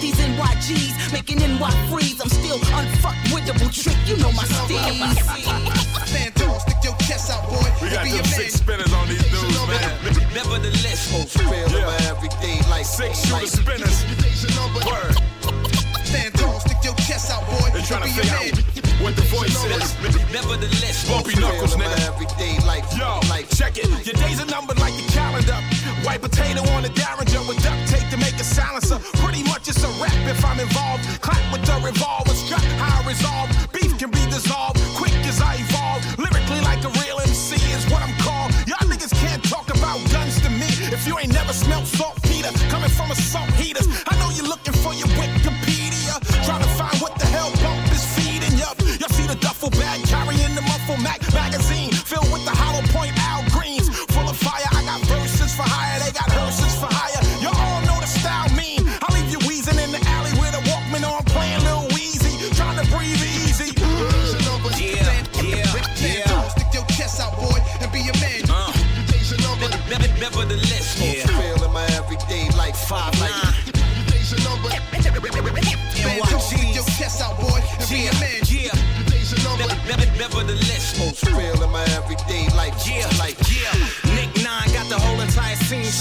these 0.00 0.16
NYGs, 0.16 1.12
making 1.12 1.38
NY 1.38 1.70
freeze. 1.90 2.20
I'm 2.20 2.28
still 2.28 2.58
unfuckwittable 2.58 3.70
trick, 3.70 3.96
you 4.06 4.16
know 4.16 4.32
my 4.32 4.44
steez. 4.44 5.14
stick 6.60 6.80
your 6.82 6.96
chest 7.06 7.30
out, 7.30 7.44
boy. 7.48 7.70
We 7.82 7.90
got 7.90 8.04
them 8.04 8.24
six 8.24 8.54
spinners 8.54 8.92
on 8.92 9.08
these 9.08 9.22
dudes, 9.30 9.66
man. 9.68 10.00
Nevertheless, 10.34 11.12
most 11.12 11.36
fail 11.38 11.68
yeah. 11.70 12.10
everything 12.10 12.58
like 12.70 12.86
six 12.86 13.26
shooter 13.26 13.46
spinners. 13.46 14.04
Word. 14.86 15.14
Stand 16.04 16.34
tall, 16.34 16.60
stick 16.60 16.78
your 16.82 16.94
chest 16.94 17.30
out, 17.30 17.46
boy. 17.46 17.70
They 17.72 17.82
trying 17.82 18.02
to 18.02 18.08
figure 18.08 18.34
out 18.34 18.79
with 19.02 19.16
the 19.16 19.26
voices. 19.32 19.96
Nevertheless, 20.32 21.08
bumpy 21.08 21.34
knuckles, 21.40 21.74
nigga. 21.76 21.96
Everyday 22.06 22.58
life, 22.66 22.86
yo, 22.96 23.20
life. 23.28 23.48
Check 23.56 23.78
it. 23.78 23.88
Your 24.06 24.14
days 24.14 24.40
are 24.40 24.46
numbered 24.46 24.78
like 24.78 24.94
your 24.98 25.08
calendar. 25.10 25.58
White 26.04 26.20
potato 26.20 26.60
on 26.72 26.84
a 26.84 26.88
Derringer 26.90 27.42
with 27.48 27.62
duct 27.62 27.80
tape 27.88 28.08
to 28.10 28.16
make 28.16 28.34
a 28.36 28.44
silencer. 28.44 28.98
Pretty 29.22 29.42
much 29.44 29.68
it's 29.68 29.82
a 29.82 29.90
rap 30.00 30.14
if 30.28 30.44
I'm 30.44 30.60
involved. 30.60 31.04
Clap 31.20 31.40
with 31.52 31.64
the 31.64 31.76
revolver, 31.84 32.34
strap 32.34 32.64
high 32.78 33.02
resolve. 33.08 33.48
Beef 33.72 33.96
can 33.98 34.10
be 34.10 34.24
dissolved, 34.30 34.78
quick 34.94 35.14
as 35.26 35.40
I 35.40 35.56
evolve. 35.56 36.00
Lyrically 36.18 36.60
like 36.60 36.84
a 36.84 36.92
real 37.00 37.18
MC 37.20 37.56
is 37.72 37.84
what 37.90 38.02
I'm 38.02 38.14
called. 38.20 38.52
Y'all 38.66 38.86
niggas 38.88 39.14
can't 39.20 39.42
talk 39.44 39.68
about 39.70 39.98
guns 40.10 40.40
to 40.42 40.50
me 40.50 40.68
if 40.92 41.06
you 41.06 41.18
ain't 41.18 41.32
never 41.32 41.52
smelled 41.52 41.86
saltpeter 41.86 42.52
coming 42.68 42.90
from 42.90 43.10
a 43.10 43.14
salt 43.14 43.50
Mac. 51.02 51.39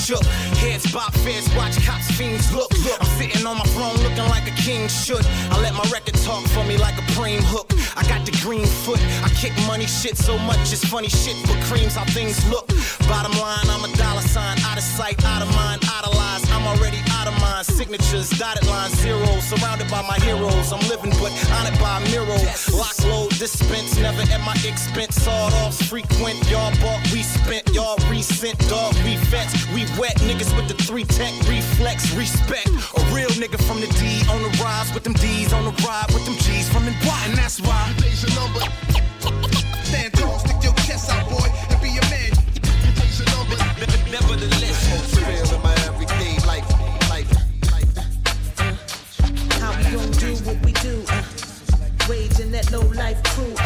shook. 0.09 0.25
Heads 0.57 0.91
bob, 0.91 1.13
watch 1.55 1.85
cops, 1.85 2.09
fiends 2.17 2.51
look 2.51 2.68
crook. 2.89 3.01
I'm 3.01 3.17
sitting 3.17 3.45
on 3.45 3.57
my 3.57 3.65
throne 3.65 3.95
looking 3.97 4.27
like 4.29 4.47
a 4.47 4.55
king 4.55 4.87
should. 4.87 5.25
I 5.49 5.59
let 5.61 5.73
my 5.73 5.83
record 5.91 6.15
talk 6.25 6.45
for 6.47 6.63
me 6.63 6.77
like 6.77 6.97
a 6.97 7.05
preem 7.13 7.41
hook. 7.41 7.71
I 7.95 8.03
got 8.07 8.25
the 8.25 8.31
green 8.43 8.65
foot. 8.65 8.99
I 9.23 9.29
kick 9.29 9.53
money 9.67 9.85
shit 9.85 10.17
so 10.17 10.37
much 10.37 10.59
it's 10.71 10.85
funny 10.85 11.09
shit 11.09 11.35
But 11.47 11.57
creams 11.65 11.95
how 11.95 12.05
things 12.05 12.37
look. 12.49 12.67
Bottom 13.07 13.33
line, 13.39 13.67
I'm 13.69 13.83
a 13.83 13.91
dollar 13.97 14.21
sign 14.21 14.57
out 14.65 14.77
of 14.77 14.83
sight, 14.83 15.23
out 15.25 15.41
of 15.41 15.53
mind, 15.55 15.83
out 15.85 16.05
of 16.05 16.13
lies. 16.15 16.43
I'm 16.51 16.65
already 16.67 16.99
out 17.11 17.27
of 17.27 17.39
mind. 17.41 17.65
Signatures, 17.65 18.29
dotted 18.31 18.67
lines, 18.67 18.93
zero. 18.99 19.25
Surrounded 19.41 19.89
by 19.89 20.01
my 20.01 20.19
heroes, 20.19 20.71
I'm 20.71 20.81
living 20.87 21.11
but 21.19 21.33
honored 21.57 21.79
by 21.79 21.99
a 21.99 22.09
mural. 22.09 22.41
Lock, 22.73 22.97
load, 23.05 23.29
dispense, 23.37 23.97
never 23.97 24.21
at 24.21 24.41
my 24.41 24.55
expense. 24.65 25.15
Sawed 25.15 25.53
off, 25.53 25.75
frequent. 25.89 26.37
Y'all 26.49 26.71
bought, 26.81 27.01
we 27.11 27.23
spent. 27.23 27.67
Y'all 27.73 27.97
resent, 28.09 28.57
dog, 28.69 28.93
we 29.03 29.17
fence. 29.17 29.53
We 29.73 29.85
wet 29.99 30.15
niggas 30.27 30.55
with 30.55 30.67
the 30.67 30.77
three 30.83 31.03
tech 31.03 31.33
reflex, 31.47 32.13
respect. 32.13 32.69
A 32.97 33.01
real 33.13 33.29
nigga 33.41 33.59
from 33.67 33.79
the 33.81 33.87
D 33.99 34.23
on 34.29 34.41
the 34.41 34.49
rise 34.63 34.93
with 34.93 35.03
them 35.03 35.13
D's 35.13 35.51
on 35.53 35.65
the 35.65 35.71
ride 35.85 36.07
with 36.13 36.25
them 36.25 36.35
G's 36.35 36.69
from 36.69 36.85
the 36.85 36.91
Y, 36.91 37.23
and 37.27 37.37
that's 37.37 37.59
why. 37.61 37.93
Today's 37.97 38.23
your 38.23 38.35
number. 38.39 38.61
Stand 39.83 40.13
tall, 40.13 40.39
stick 40.39 40.63
your 40.63 40.73
chest 40.87 41.09
out, 41.11 41.29
boy, 41.29 41.49
and 41.69 41.81
be 41.81 41.97
a 41.97 42.01
man. 42.09 42.31
Nevertheless, 44.09 44.89
most 44.89 45.17
real 45.17 45.55
in 45.55 45.61
my 45.61 45.75
everyday 45.85 46.37
life. 46.47 46.67
life, 47.09 47.29
life. 47.71 47.97
Uh, 48.59 48.73
how 49.59 49.71
we 49.77 49.83
gon' 49.95 50.11
do 50.11 50.35
what 50.45 50.57
we 50.65 50.71
do? 50.73 51.03
Uh, 51.09 51.23
waging 52.09 52.51
that 52.51 52.71
low 52.71 52.81
life 52.95 53.21
crew. 53.23 53.58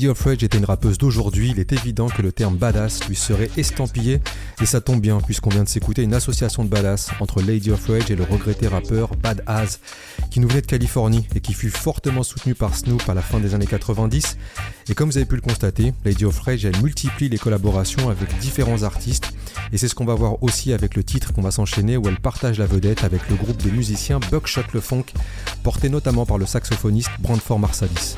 Lady 0.00 0.08
of 0.08 0.22
Rage 0.22 0.42
était 0.42 0.56
une 0.56 0.64
rappeuse 0.64 0.96
d'aujourd'hui, 0.96 1.50
il 1.50 1.60
est 1.60 1.74
évident 1.74 2.08
que 2.08 2.22
le 2.22 2.32
terme 2.32 2.56
badass 2.56 3.06
lui 3.06 3.16
serait 3.16 3.50
estampillé, 3.58 4.22
et 4.62 4.64
ça 4.64 4.80
tombe 4.80 4.98
bien 4.98 5.20
puisqu'on 5.20 5.50
vient 5.50 5.62
de 5.62 5.68
s'écouter 5.68 6.02
une 6.02 6.14
association 6.14 6.64
de 6.64 6.70
badass 6.70 7.10
entre 7.20 7.42
Lady 7.42 7.70
of 7.70 7.86
Rage 7.86 8.10
et 8.10 8.16
le 8.16 8.24
regretté 8.24 8.66
rappeur 8.66 9.14
Bad 9.16 9.44
qui 10.30 10.40
nous 10.40 10.48
venait 10.48 10.62
de 10.62 10.66
Californie 10.66 11.28
et 11.34 11.40
qui 11.40 11.52
fut 11.52 11.68
fortement 11.68 12.22
soutenu 12.22 12.54
par 12.54 12.74
Snoop 12.74 13.06
à 13.10 13.12
la 13.12 13.20
fin 13.20 13.40
des 13.40 13.54
années 13.54 13.66
90. 13.66 14.38
Et 14.88 14.94
comme 14.94 15.10
vous 15.10 15.18
avez 15.18 15.26
pu 15.26 15.34
le 15.34 15.42
constater, 15.42 15.92
Lady 16.06 16.24
of 16.24 16.40
Rage 16.40 16.64
elle 16.64 16.80
multiplie 16.80 17.28
les 17.28 17.36
collaborations 17.36 18.08
avec 18.08 18.38
différents 18.38 18.84
artistes, 18.84 19.34
et 19.70 19.76
c'est 19.76 19.88
ce 19.88 19.94
qu'on 19.94 20.06
va 20.06 20.14
voir 20.14 20.42
aussi 20.42 20.72
avec 20.72 20.96
le 20.96 21.04
titre 21.04 21.34
qu'on 21.34 21.42
va 21.42 21.50
s'enchaîner 21.50 21.98
où 21.98 22.08
elle 22.08 22.20
partage 22.20 22.58
la 22.58 22.64
vedette 22.64 23.04
avec 23.04 23.28
le 23.28 23.36
groupe 23.36 23.62
de 23.62 23.68
musiciens 23.68 24.18
Buckshot 24.30 24.62
Le 24.72 24.80
Funk, 24.80 25.04
porté 25.62 25.90
notamment 25.90 26.24
par 26.24 26.38
le 26.38 26.46
saxophoniste 26.46 27.10
Brandford 27.20 27.58
Marsalis. 27.58 28.16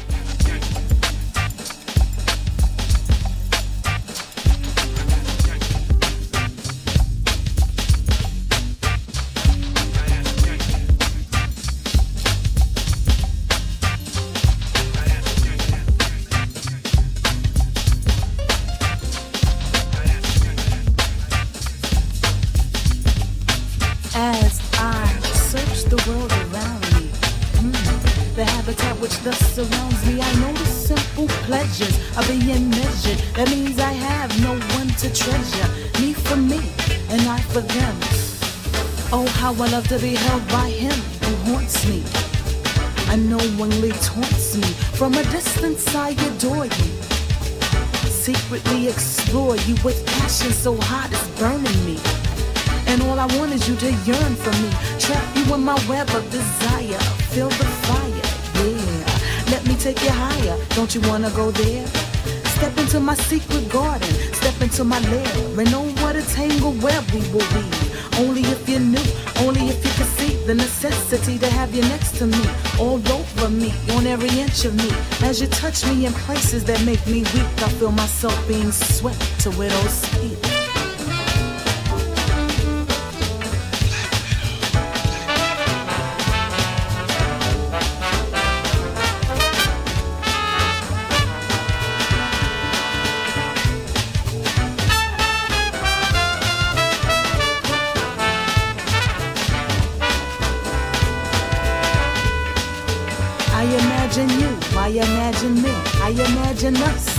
That 76.61 76.85
make 76.85 77.05
me 77.07 77.21
weak, 77.33 77.63
I 77.63 77.69
feel 77.79 77.91
myself 77.93 78.37
being 78.47 78.71
swept 78.73 79.41
to 79.41 79.51
widow's 79.53 80.07
peak. 80.19 80.42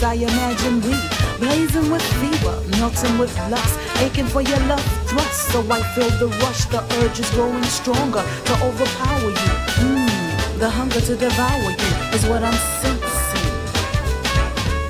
I 0.04 0.16
imagine 0.16 0.82
we, 0.82 0.96
blazing 1.40 1.90
with 1.90 2.02
fever, 2.20 2.62
melting 2.78 3.18
with 3.18 3.34
lust, 3.50 3.80
aching 4.02 4.28
for 4.28 4.42
your 4.42 4.60
love 4.68 4.84
thrust. 5.08 5.48
So 5.52 5.60
I 5.72 5.82
feel 5.96 6.10
the 6.20 6.28
rush, 6.44 6.66
the 6.66 6.84
urge 7.00 7.20
is 7.22 7.30
growing 7.32 7.64
stronger 7.64 8.22
to 8.22 8.54
overpower 8.68 9.30
you. 9.30 9.52
Mm, 9.80 10.60
the 10.60 10.70
hunger 10.70 11.00
to 11.00 11.16
devour 11.16 11.72
you 11.72 11.92
is 12.12 12.26
what 12.26 12.44
I'm 12.44 12.60
sensing. 12.82 13.54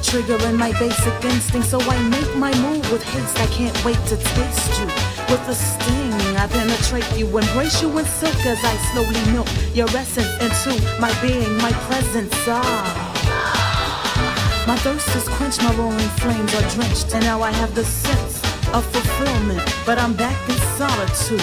Triggering 0.02 0.58
my 0.58 0.72
basic 0.80 1.14
instinct, 1.26 1.68
so 1.68 1.80
I 1.80 1.98
make 2.10 2.36
my 2.36 2.54
move 2.62 2.92
with 2.92 3.04
haste. 3.04 3.40
I 3.40 3.46
can't 3.48 3.86
wait 3.86 4.02
to 4.08 4.18
taste 4.18 4.80
you 4.80 4.88
with 5.30 5.48
a 5.48 5.54
sting. 5.54 6.38
I 6.38 6.48
penetrate 6.48 7.10
you, 7.16 7.28
embrace 7.28 7.84
you 7.84 7.96
in 8.00 8.06
silk 8.06 8.46
as 8.48 8.60
I 8.64 8.76
slowly 8.92 9.32
milk 9.32 9.48
your 9.76 9.90
essence 9.90 10.34
into 10.42 10.74
my 11.00 11.14
being, 11.22 11.56
my 11.58 11.72
presence. 11.88 12.34
Ah. 12.48 13.13
My 14.66 14.78
thirst 14.78 15.14
is 15.14 15.28
quenched, 15.28 15.62
my 15.62 15.76
roaring 15.76 15.98
flames 16.24 16.56
are 16.56 16.70
drenched, 16.70 17.14
and 17.14 17.26
now 17.26 17.42
I 17.42 17.52
have 17.52 17.76
the 17.76 17.84
sense 17.84 18.42
of 18.74 18.86
fulfillment. 18.94 19.62
But 19.86 19.98
I'm 20.00 20.14
back 20.14 20.38
in 20.48 20.56
solitude, 20.78 21.42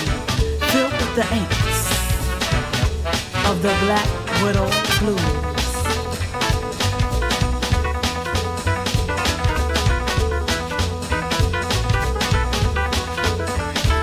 filled 0.71 0.93
with 0.93 1.15
the 1.17 1.27
angst 1.29 1.91
of 3.51 3.61
the 3.61 3.75
Black 3.85 4.09
Widow 4.43 4.71
Blues. 5.01 5.51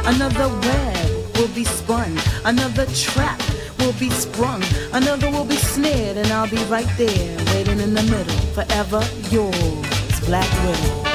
Another 0.05 0.47
web 0.67 1.37
will 1.37 1.53
be 1.55 1.63
spun, 1.63 2.15
another 2.45 2.85
trap 2.93 3.41
will 3.87 3.93
be 3.93 4.09
sprung, 4.09 4.61
another 4.91 5.31
will 5.31 5.45
be 5.45 5.55
snared, 5.55 6.17
and 6.17 6.27
I'll 6.27 6.49
be 6.49 6.61
right 6.65 6.89
there, 6.97 7.37
waiting 7.53 7.79
in 7.79 7.93
the 7.93 8.03
middle, 8.03 8.37
forever 8.53 9.01
yours, 9.31 10.19
Black 10.25 10.51
Widow. 10.65 11.06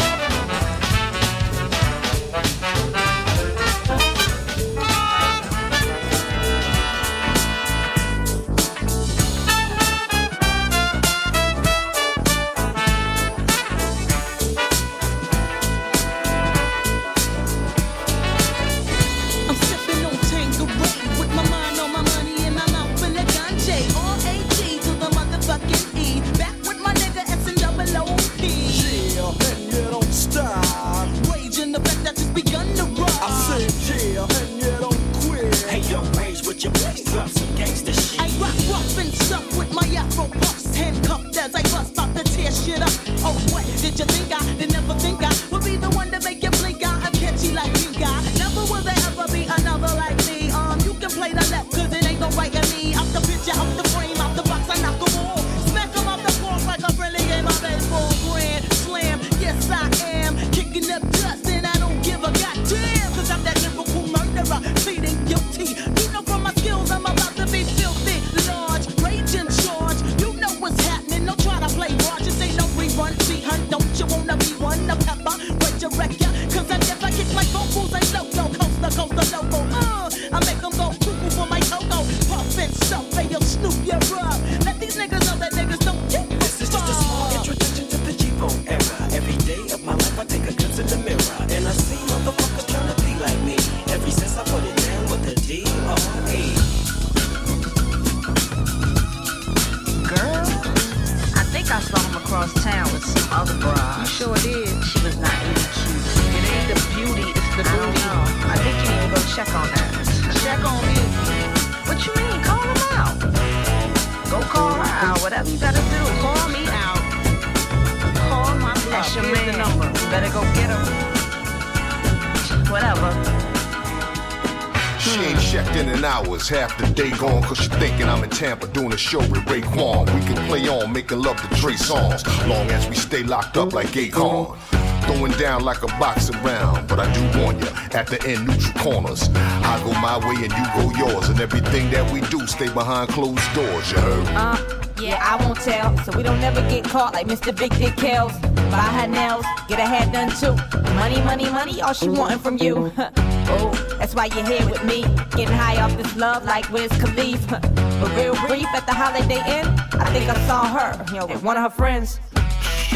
Songs, 131.76 132.24
long 132.46 132.70
as 132.70 132.88
we 132.88 132.94
stay 132.94 133.22
locked 133.22 133.56
up 133.56 133.72
like 133.72 133.88
Akon. 133.88 134.58
Throwing 135.04 135.32
down 135.32 135.64
like 135.64 135.82
a 135.82 135.88
boxing 135.98 136.40
round, 136.42 136.86
but 136.86 137.00
I 137.00 137.12
do 137.12 137.40
warn 137.40 137.58
ya, 137.58 137.66
at 137.92 138.06
the 138.06 138.22
end, 138.24 138.46
neutral 138.46 138.72
corners. 138.84 139.28
I 139.34 139.80
go 139.84 139.92
my 140.00 140.16
way 140.18 140.36
and 140.44 140.52
you 140.52 140.66
go 140.76 140.96
yours, 140.96 141.28
and 141.28 141.40
everything 141.40 141.90
that 141.90 142.10
we 142.12 142.20
do 142.28 142.46
stay 142.46 142.72
behind 142.72 143.08
closed 143.10 143.52
doors, 143.54 143.90
you 143.90 143.98
heard? 143.98 144.26
Uh, 144.28 144.82
yeah, 145.00 145.18
I 145.20 145.42
won't 145.44 145.58
tell, 145.58 145.98
so 146.04 146.16
we 146.16 146.22
don't 146.22 146.40
never 146.40 146.60
get 146.68 146.84
caught 146.84 147.14
like 147.14 147.26
Mr. 147.26 147.56
Big 147.56 147.74
Dick 147.76 147.96
Kells. 147.96 148.32
Buy 148.70 148.78
her 148.78 149.08
nails, 149.08 149.44
get 149.66 149.80
her 149.80 149.86
hair 149.86 150.06
done 150.12 150.30
too. 150.30 150.54
Money, 150.94 151.20
money, 151.22 151.50
money, 151.50 151.82
all 151.82 151.92
she 151.92 152.08
wantin' 152.08 152.38
from 152.38 152.58
you. 152.58 152.92
oh, 152.98 153.96
that's 153.98 154.14
why 154.14 154.26
you're 154.26 154.46
here 154.46 154.64
with 154.70 154.84
me, 154.84 155.02
getting 155.36 155.48
high 155.48 155.82
off 155.82 155.96
this 155.96 156.14
love 156.16 156.44
like 156.44 156.70
Wiz 156.70 156.90
Khalifa. 156.92 157.58
But 157.60 158.16
real 158.16 158.34
brief 158.46 158.66
at 158.74 158.86
the 158.86 158.94
Holiday 158.94 159.42
Inn, 159.58 159.66
think 160.12 160.28
I 160.30 160.46
saw 160.46 160.66
her, 160.66 161.04
you 161.12 161.20
know, 161.20 161.26
with 161.26 161.42
one 161.42 161.56
of 161.56 161.62
her 161.64 161.70
friends. 161.70 162.20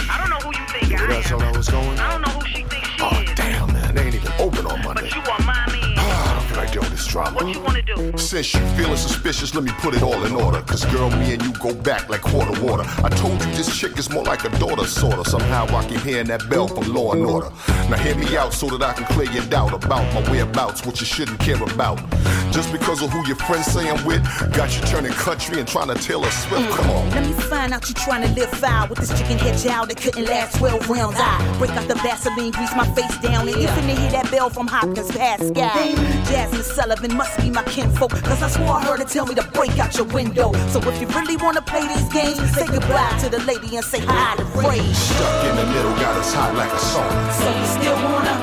I 0.08 0.18
don't 0.18 0.30
know 0.30 0.36
who 0.36 0.48
you 0.58 0.66
think 0.68 1.00
I 1.00 1.06
That's 1.06 1.28
how 1.28 1.38
that 1.38 1.56
was 1.56 1.68
going? 1.68 1.98
I 1.98 2.10
don't 2.12 2.22
know 2.22 2.28
who 2.28 2.46
she 2.46 2.62
thinks 2.64 2.88
she 2.88 3.02
Oh, 3.02 3.20
is. 3.22 3.34
damn, 3.34 3.72
man, 3.72 3.94
they 3.94 4.04
ain't 4.04 4.14
even 4.14 4.32
open 4.38 4.66
on 4.66 4.82
Monday. 4.82 5.02
But 5.02 5.14
you 5.14 5.20
are 5.32 5.38
my 5.40 5.66
man. 5.72 5.94
Ah, 5.98 6.30
I 6.30 6.34
don't 6.38 6.48
feel 6.48 6.56
like 6.58 6.72
dealing 6.72 6.90
with 6.90 6.98
this 6.98 7.06
drama. 7.06 7.34
What 7.36 7.54
you 7.54 7.60
wanna 7.62 7.82
do? 7.82 8.16
Since 8.18 8.54
you 8.54 8.60
feeling 8.76 8.96
suspicious, 8.96 9.54
let 9.54 9.64
me 9.64 9.72
put 9.78 9.94
it 9.94 10.02
all 10.02 10.22
in 10.24 10.34
order. 10.34 10.60
Cause 10.62 10.84
girl, 10.86 11.10
me 11.10 11.32
and 11.34 11.42
you 11.42 11.52
go 11.54 11.74
back 11.74 12.08
like 12.08 12.20
quarter 12.20 12.60
water. 12.62 12.84
I 13.02 13.08
told 13.08 13.32
you 13.44 13.50
this 13.54 13.74
chick 13.76 13.98
is 13.98 14.10
more 14.10 14.24
like 14.24 14.44
a 14.44 14.50
daughter, 14.58 14.84
sorta. 14.86 15.28
Somehow 15.28 15.66
I 15.74 15.86
keep 15.88 16.00
hearing 16.00 16.26
that 16.28 16.48
bell 16.48 16.68
from 16.68 16.92
Law 16.92 17.12
and 17.12 17.24
Order. 17.24 17.50
Now 17.88 17.98
hear 17.98 18.16
me 18.16 18.36
out 18.36 18.52
so 18.52 18.66
that 18.66 18.82
I 18.82 18.92
can 18.94 19.04
clear 19.14 19.30
your 19.30 19.44
doubt 19.44 19.72
about 19.72 20.12
my 20.12 20.28
whereabouts, 20.28 20.84
what 20.84 20.98
you 20.98 21.06
shouldn't 21.06 21.38
care 21.38 21.62
about. 21.62 22.02
Just 22.50 22.72
because 22.72 23.00
of 23.00 23.10
who 23.10 23.24
your 23.28 23.36
friends 23.36 23.66
say 23.66 23.88
I'm 23.88 24.04
with, 24.04 24.22
got 24.56 24.74
you 24.74 24.82
turning 24.86 25.12
country 25.12 25.60
and 25.60 25.68
trying 25.68 25.88
to 25.88 25.94
Taylor 25.94 26.30
Swift. 26.30 26.68
Mm. 26.68 26.76
Come 26.76 26.90
on. 26.90 27.10
Let 27.10 27.26
me 27.26 27.32
find 27.32 27.72
out 27.72 27.88
you 27.88 27.94
trying 27.94 28.22
to 28.26 28.40
live 28.40 28.50
foul 28.50 28.88
with 28.88 28.98
this 28.98 29.16
chicken 29.16 29.38
head 29.38 29.56
child 29.62 29.90
that 29.90 29.98
couldn't 29.98 30.24
last 30.24 30.58
12 30.58 30.88
rounds. 30.90 31.16
I 31.18 31.58
break 31.58 31.70
out 31.72 31.86
the 31.86 31.94
Vaseline, 31.96 32.50
grease 32.50 32.74
my 32.74 32.88
face 32.94 33.16
down, 33.18 33.46
and 33.46 33.56
you 33.56 33.68
finna 33.68 33.96
hear 33.96 34.10
that 34.10 34.30
bell 34.32 34.50
from 34.50 34.66
Hopkins 34.66 35.12
Pascal. 35.12 35.52
Mm. 35.52 35.94
Jazmine 36.26 36.62
Sullivan 36.62 37.16
must 37.16 37.38
be 37.38 37.50
my 37.50 37.62
kinfolk, 37.64 38.10
cause 38.10 38.42
I 38.42 38.48
swore 38.48 38.78
I 38.78 38.84
heard 38.84 38.98
her 38.98 39.04
tell 39.04 39.26
me 39.26 39.36
to 39.36 39.44
break 39.52 39.78
out 39.78 39.94
your 39.96 40.06
window. 40.06 40.52
So 40.70 40.80
if 40.88 41.00
you 41.00 41.06
really 41.08 41.36
wanna 41.36 41.62
play 41.62 41.86
these 41.86 42.08
games, 42.12 42.40
say 42.52 42.66
goodbye 42.66 43.16
to 43.20 43.28
the 43.28 43.38
lady 43.44 43.76
and 43.76 43.84
say 43.84 44.00
hi 44.00 44.34
to 44.36 44.44
Ray. 44.58 44.82
Stuck 44.92 45.44
in 45.44 45.56
the 45.56 45.66
middle, 45.66 45.94
got 46.02 46.16
us 46.16 46.34
hot 46.34 46.54
like 46.56 46.72
a 46.72 46.80
sauna. 46.82 47.75
Still 47.76 47.98
wanna? 48.08 48.34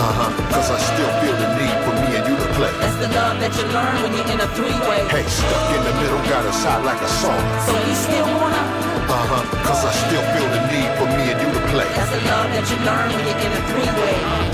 Uh 0.00 0.12
huh, 0.18 0.30
cause 0.50 0.68
I 0.70 0.78
still 0.82 1.12
feel 1.22 1.36
the 1.38 1.48
need 1.60 1.76
for 1.86 1.94
me 2.02 2.08
and 2.18 2.24
you 2.26 2.34
to 2.34 2.48
play. 2.58 2.72
That's 2.82 2.98
the 2.98 3.08
love 3.14 3.38
that 3.38 3.52
you 3.54 3.66
learn 3.70 3.96
when 4.02 4.12
you're 4.18 4.30
in 4.34 4.40
a 4.40 4.48
three-way. 4.56 5.00
Hey, 5.14 5.24
stuck 5.30 5.68
in 5.76 5.82
the 5.86 5.94
middle, 6.02 6.18
got 6.26 6.42
us 6.50 6.58
hot 6.64 6.82
like 6.82 6.98
a 6.98 7.10
sauna. 7.22 7.54
So 7.70 7.74
you 7.86 7.94
still 7.94 8.26
wanna? 8.34 8.62
Uh 9.06 9.26
huh, 9.30 9.44
cause 9.62 9.84
I 9.86 9.92
still 9.94 10.24
feel 10.34 10.48
the 10.50 10.62
need 10.74 10.90
for 10.98 11.06
me 11.06 11.24
and 11.30 11.38
you 11.38 11.50
to 11.54 11.62
play. 11.70 11.86
That's 11.94 12.10
the 12.10 12.22
love 12.26 12.50
that 12.50 12.66
you 12.66 12.78
learn 12.82 13.08
when 13.14 13.24
you're 13.30 13.42
in 13.46 13.52
a 13.54 13.62
three-way. 13.70 14.49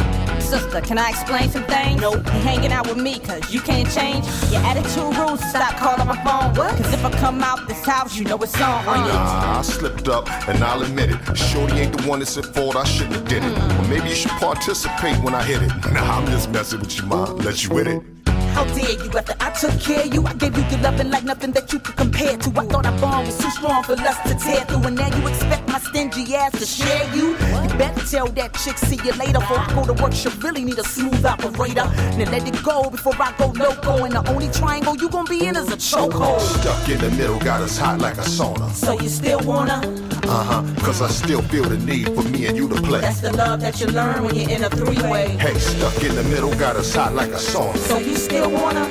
Sister, 0.47 0.81
can 0.81 0.97
I 0.97 1.11
explain 1.11 1.51
some 1.51 1.65
things? 1.65 2.01
Nope. 2.01 2.25
You 2.25 2.41
hanging 2.41 2.73
out 2.73 2.87
with 2.87 2.99
me 2.99 3.19
cause 3.19 3.53
you 3.53 3.61
can't 3.61 3.91
change 3.91 4.25
your 4.53 4.61
attitude 4.63 5.17
rules. 5.17 5.41
Stop 5.51 5.75
calling 5.77 6.07
my 6.07 6.17
phone. 6.23 6.55
What? 6.55 6.77
Cause 6.77 6.93
if 6.93 7.05
I 7.05 7.11
come 7.19 7.43
out 7.43 7.67
this 7.67 7.85
house, 7.85 8.17
you 8.17 8.25
know 8.25 8.39
it's 8.39 8.55
on. 8.61 8.87
on. 8.87 9.09
Nah, 9.09 9.59
I 9.59 9.63
slipped 9.63 10.07
up 10.07 10.31
and 10.49 10.63
I'll 10.63 10.83
admit 10.83 11.11
it. 11.11 11.37
Shorty 11.37 11.75
ain't 11.75 11.97
the 11.97 12.09
one 12.09 12.21
that's 12.21 12.39
at 12.39 12.47
fault, 12.47 12.77
I 12.77 12.85
shouldn't 12.85 13.17
have 13.17 13.29
did 13.29 13.43
it. 13.43 13.59
Or 13.59 13.89
maybe 13.89 14.11
you 14.11 14.15
should 14.15 14.31
participate 14.33 15.17
when 15.25 15.35
I 15.35 15.43
hit 15.43 15.63
it. 15.63 15.69
Nah, 15.93 16.19
I'm 16.19 16.27
just 16.27 16.49
messing 16.51 16.79
with 16.79 16.97
you, 16.97 17.07
mom. 17.07 17.39
Let 17.39 17.65
you 17.65 17.75
with 17.75 17.89
it. 17.89 18.16
How 18.57 18.65
dare 18.65 18.93
you 18.93 19.11
after 19.13 19.37
I 19.39 19.51
took 19.51 19.79
care 19.79 20.01
of 20.07 20.15
you? 20.15 20.27
I 20.27 20.33
gave 20.33 20.57
you 20.57 20.65
your 20.71 20.81
loving 20.81 21.11
like 21.11 21.25
nothing 21.25 21.53
that 21.53 21.71
you 21.75 21.79
could 21.79 21.95
compare 21.95 22.39
to. 22.39 22.49
I 22.59 22.65
thought 22.65 22.87
our 22.87 22.99
bond 22.99 23.27
was 23.27 23.37
too 23.37 23.51
strong 23.51 23.83
for 23.83 23.93
us 23.93 24.19
to 24.23 24.35
tear 24.35 24.65
through. 24.65 24.85
And 24.89 24.97
now 24.97 25.15
you 25.15 25.29
expect 25.29 25.69
my 25.69 25.79
stingy 25.79 26.35
ass 26.35 26.53
to 26.53 26.65
share 26.65 27.05
you? 27.15 27.33
You 27.33 27.69
better 27.77 28.01
tell 28.07 28.29
that 28.29 28.55
chick, 28.55 28.79
see 28.79 28.97
you 29.05 29.13
later. 29.13 29.41
Before 29.41 29.59
I 29.59 29.75
go 29.75 29.85
to 29.93 30.03
work, 30.03 30.15
she 30.15 30.31
really 30.41 30.65
need 30.65 30.79
a 30.79 30.85
smooth 30.85 31.23
operator. 31.27 31.85
Now 32.17 32.31
let 32.31 32.49
it 32.49 32.63
go 32.63 32.89
before 32.89 33.13
I 33.21 33.35
go 33.37 33.49
loco. 33.49 34.05
And 34.05 34.15
the 34.15 34.27
only 34.31 34.49
triangle 34.49 34.97
you 34.97 35.11
gon' 35.11 35.27
be 35.27 35.47
in 35.47 35.55
is 35.55 35.71
a 35.71 35.77
chokehold. 35.77 36.41
Stuck 36.41 36.89
in 36.89 36.99
the 36.99 37.11
middle, 37.11 37.39
got 37.39 37.61
us 37.61 37.77
hot 37.77 38.01
like 38.01 38.17
a 38.17 38.23
sauna. 38.23 38.71
So 38.71 38.99
you 38.99 39.11
still 39.11 39.41
wanna? 39.41 39.83
Uh 40.29 40.43
huh, 40.43 40.85
cause 40.85 41.03
I 41.03 41.09
still 41.09 41.43
feel 41.43 41.65
the 41.65 41.77
need 41.79 42.07
for 42.07 42.23
me 42.23 42.47
and 42.47 42.57
you 42.57 42.69
to 42.69 42.75
play. 42.83 43.01
That's 43.01 43.21
the 43.21 43.33
love 43.37 43.61
that 43.61 43.81
you 43.81 43.87
learn 43.87 44.25
when 44.25 44.35
you're 44.35 44.51
in 44.51 44.65
a 44.65 44.71
three-way. 44.71 45.37
Hey, 45.39 45.55
stuck 45.59 46.03
in 46.03 46.17
the 46.17 46.25
middle, 46.25 46.53
got 46.57 46.75
us 46.75 46.93
hot 46.93 47.15
like 47.15 47.31
a 47.31 47.39
sauna. 47.39 47.77
So 47.77 47.99
you 47.99 48.17
still 48.17 48.46
wanna? 48.47 48.85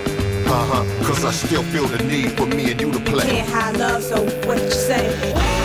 Uh 0.48 0.66
huh, 0.72 1.06
cause 1.06 1.26
I 1.26 1.32
still 1.32 1.64
feel 1.64 1.88
the 1.88 2.04
need 2.04 2.32
for 2.34 2.46
me 2.46 2.72
and 2.72 2.80
you 2.80 2.92
to 2.92 3.00
play. 3.00 3.26
Can't 3.26 3.50
hide 3.50 3.78
love, 3.78 4.04
so 4.04 4.24
what 4.48 4.62
you 4.62 4.72
say? 4.72 5.65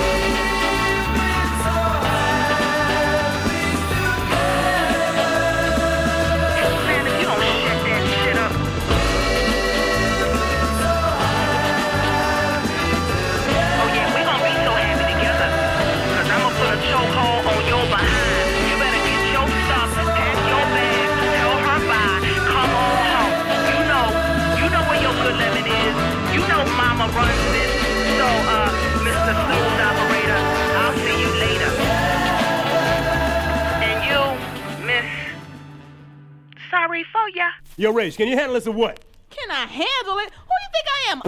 Sorry 37.20 37.32
for 37.32 37.36
ya. 37.38 37.50
Yo, 37.76 37.90
Rage, 37.92 38.16
can 38.16 38.28
you 38.28 38.36
handle 38.36 38.54
this 38.54 38.66
or 38.66 38.72
what? 38.72 39.00
Can 39.30 39.50
I 39.50 39.66
handle 39.66 40.18
it? 40.18 40.30
Who 40.32 40.54
do 40.56 40.62
you 40.64 40.70
think 40.72 40.86
I 40.88 41.12
am? 41.12 41.20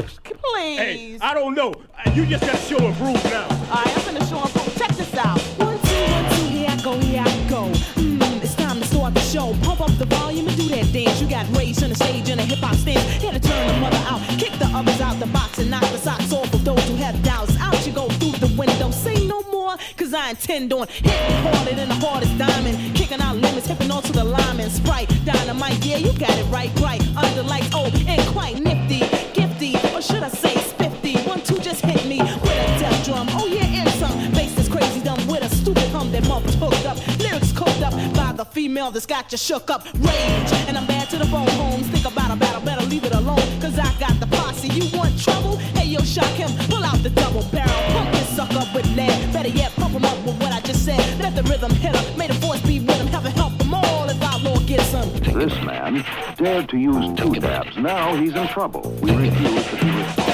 Please. 0.43 0.79
Hey, 0.79 1.19
I 1.21 1.35
don't 1.35 1.55
know. 1.55 1.73
Uh, 2.05 2.11
You 2.15 2.27
just 2.27 2.45
got 2.45 2.57
to 2.57 2.63
show 2.63 2.79
and 2.85 2.97
prove 2.97 3.23
now. 3.25 3.43
All 3.45 3.49
right, 3.49 3.87
I'm 3.87 4.03
finna 4.03 4.29
show 4.29 4.41
'em 4.41 4.51
proof. 4.51 4.77
Check 4.79 4.91
this 4.97 5.15
out. 5.15 5.39
One, 5.59 5.79
two, 5.79 5.95
one, 6.13 6.25
two, 6.35 6.47
here 6.49 6.69
I 6.71 6.77
go, 6.83 6.99
here 6.99 7.23
I 7.25 7.49
go. 7.49 7.69
Mm, 8.01 8.43
it's 8.43 8.55
time 8.55 8.81
to 8.81 8.87
start 8.87 9.15
the 9.15 9.21
show. 9.21 9.55
Pump 9.63 9.81
up 9.81 9.93
the 9.99 10.07
volume 10.07 10.49
and 10.49 10.57
do 10.57 10.69
that 10.69 10.93
dance. 10.93 11.21
You 11.21 11.29
got 11.29 11.47
Rage 11.57 11.83
on 11.83 11.91
the 11.91 11.95
stage 11.97 12.29
in 12.29 12.39
a 12.39 12.43
hip 12.43 12.59
hop 12.59 12.75
stance. 12.75 13.05
Here 13.23 13.33
to 13.33 13.41
turn 13.41 13.67
the 13.69 13.75
mother 13.81 14.03
out, 14.09 14.21
kick 14.39 14.53
the 14.59 14.67
others 14.75 15.01
out 15.01 15.19
the 15.21 15.27
box 15.27 15.59
and 15.59 15.71
knock 15.71 15.83
the 15.93 15.99
socks 15.99 16.33
off 16.33 16.42
Cause 19.97 20.13
I 20.15 20.31
intend 20.31 20.73
on 20.73 20.87
hitting 20.89 21.37
harder 21.43 21.75
than 21.75 21.89
the 21.89 21.95
hardest 21.95 22.37
diamond. 22.39 22.95
Kicking 22.95 23.21
out 23.21 23.37
limits, 23.37 23.67
hipping 23.67 23.91
on 23.91 24.03
to 24.03 24.13
the 24.13 24.25
lineman. 24.25 24.71
Sprite, 24.71 25.09
dynamite, 25.25 25.85
yeah, 25.85 25.97
you 25.97 26.13
got 26.19 26.37
it 26.39 26.45
right, 26.47 26.71
right. 26.81 27.03
Under 27.17 27.43
lights, 27.43 27.71
oh, 27.75 27.91
and 28.07 28.21
quite 28.29 28.59
nifty, 28.61 29.01
gifty, 29.33 29.75
or 29.95 30.03
should 30.03 30.23
I 30.23 30.29
say 30.29 30.55
spiffy? 30.57 31.17
One, 31.29 31.41
two, 31.43 31.59
just 31.59 31.85
hit 31.85 32.05
me 32.07 32.19
with 32.19 32.45
a 32.45 32.79
death 32.81 33.05
drum. 33.05 33.27
Oh, 33.31 33.47
yeah, 33.47 33.65
and 33.65 33.91
some 34.01 34.33
bass 34.33 34.57
is 34.59 34.69
crazy 34.69 35.01
dumb 35.01 35.27
with 35.27 35.43
a 35.43 35.49
stupid 35.55 35.89
hum 35.91 36.11
that 36.13 36.27
mother's 36.29 36.55
hooked 36.55 36.87
up. 36.87 36.97
Lyrics 37.19 37.53
cooked 37.53 37.83
up 37.83 37.93
by 38.15 38.33
the 38.33 38.45
female 38.45 38.91
that's 38.91 39.07
got 39.07 39.31
you 39.33 39.39
shook 39.39 39.71
up. 39.71 39.85
Rage, 39.95 40.53
and 40.69 40.77
I'm 40.77 40.87
bad 40.87 41.09
to 41.11 41.19
the 41.19 41.27
bone. 41.27 41.49
Homes 41.49 41.87
think 41.89 42.07
about 42.07 42.31
a 42.31 42.37
battle, 42.37 42.61
better 42.63 42.85
leave 42.87 43.05
it 43.05 43.15
alone. 43.15 43.61
Cause 43.61 43.79
I 43.79 43.93
got 43.99 44.19
the 44.21 44.27
posse. 44.27 44.69
You 44.69 44.97
want 44.97 45.19
trouble? 45.21 45.57
Hey, 45.57 45.82
yo, 45.93 46.01
shock 46.01 46.35
him. 46.37 46.51
Pull 46.69 46.85
out 46.85 47.03
the 47.03 47.11
double 47.11 47.45
barrel. 47.53 47.71
Pump 47.93 48.11
this 48.13 48.29
sucker 48.37 48.65
with 48.75 48.87
lead. 48.97 49.33
Better 49.33 49.49
yet, 49.49 49.73
pump 49.77 49.93
him 49.93 50.05
up 50.05 50.17
with 50.25 50.41
what 50.41 50.53
I 50.53 50.61
just 50.61 50.85
said. 50.85 51.01
Let 51.21 51.35
the 51.35 51.43
rhythm 51.45 51.71
hit 51.73 51.95
him. 51.95 52.19
May 52.19 52.29
the 52.29 52.35
force 52.35 52.63
be 52.63 52.81
with 52.81 52.97
him. 52.97 53.07
Heaven 53.09 53.33
help 53.33 53.57
them 53.59 53.75
all 53.75 54.09
if 54.09 54.23
our 54.23 54.39
Lord 54.41 54.67
gets 54.67 54.91
him. 54.91 55.09
This 55.39 55.55
man 55.63 56.05
dared 56.37 56.69
to 56.71 56.79
use 56.79 57.13
two 57.19 57.35
dabs. 57.35 57.77
Now 57.77 58.17
he's 58.17 58.35
in 58.35 58.49
trouble. 58.49 58.83
We 59.03 59.15
refuse 59.15 59.67
to 59.69 59.77
be 59.77 59.91
responsible. 59.91 60.33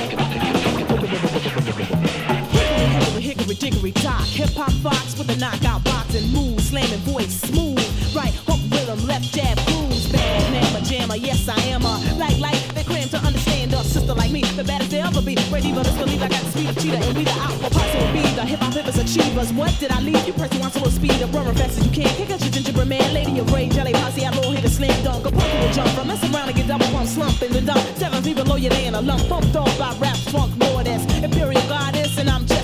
Hickory, 3.18 3.54
dickory 3.56 3.90
dock. 3.92 4.24
Hip 4.38 4.50
hop 4.50 4.72
fox 4.82 5.18
with 5.18 5.28
a 5.30 5.36
knockout 5.36 5.84
boxing 5.84 6.32
move, 6.32 6.60
slamming 6.60 7.00
voice 7.00 7.40
smooth. 7.40 7.78
Right 8.14 8.32
hook 8.46 8.60
rhythm, 8.70 9.06
left 9.06 9.34
jab 9.34 9.58
grooves. 9.66 10.10
Bad 10.12 10.52
mamma 10.52 10.80
jammer, 10.86 11.16
yes 11.16 11.48
I 11.48 11.60
am 11.68 11.82
a 11.82 11.98
like 12.16 12.38
like 12.38 12.74
they 12.74 12.84
claim 12.84 13.08
to 13.08 13.18
understand 13.18 13.74
a 13.74 13.82
sister 13.84 14.14
like 14.14 14.30
me, 14.30 14.42
the 14.58 14.64
baddest 14.64 14.90
they 14.90 15.00
ever 15.00 15.22
be. 15.22 15.38
Ready 15.54 15.70
but 15.72 15.86
it's 15.86 15.96
believe 15.96 16.20
I 16.20 16.28
got 16.28 16.42
the 16.42 16.50
speed 16.50 16.68
of 16.68 16.76
cheetah 16.82 16.98
and 16.98 17.16
we 17.16 17.22
the 17.22 17.30
alpha 17.30 17.70
posse 17.70 17.98
will 17.98 18.12
be 18.12 18.22
the 18.34 18.44
hip 18.44 18.58
hop 18.58 18.74
hippers 18.74 18.98
achievers. 18.98 19.52
What 19.52 19.70
did 19.78 19.92
I 19.92 20.00
leave 20.00 20.26
you? 20.26 20.34
Wants 20.34 20.74
a 20.74 20.82
little 20.82 20.90
speed 20.90 21.22
of 21.22 21.32
run 21.32 21.54
fast 21.54 21.78
as 21.78 21.86
you 21.86 21.92
can. 21.92 22.10
Kick 22.18 22.30
out 22.30 22.40
your 22.42 22.50
gingerbread 22.50 22.88
man, 22.88 23.14
lady 23.14 23.38
of 23.38 23.52
rage, 23.52 23.72
jelly 23.74 23.92
posse, 23.92 24.26
I 24.26 24.30
low 24.30 24.50
hit 24.50 24.64
a 24.64 24.68
slam 24.68 25.04
dunk, 25.04 25.24
a 25.26 25.30
punk 25.30 25.52
will 25.54 25.72
jump 25.72 25.90
from 25.90 26.08
mess 26.08 26.22
around 26.24 26.48
and 26.48 26.56
get 26.56 26.66
double 26.66 26.86
pump 26.86 27.06
slump 27.06 27.40
in 27.40 27.52
the 27.52 27.60
dump. 27.60 27.84
Seven 27.96 28.20
feet 28.22 28.36
below 28.36 28.56
you 28.56 28.70
laying 28.70 28.94
a 28.94 29.00
lump, 29.00 29.22
pumped 29.28 29.54
off 29.54 29.78
by 29.78 29.94
rap 29.98 30.16
funk 30.34 30.50
lordess, 30.58 31.02
imperial 31.22 31.62
goddess, 31.68 32.18
and 32.18 32.28
I'm 32.28 32.44
just 32.44 32.57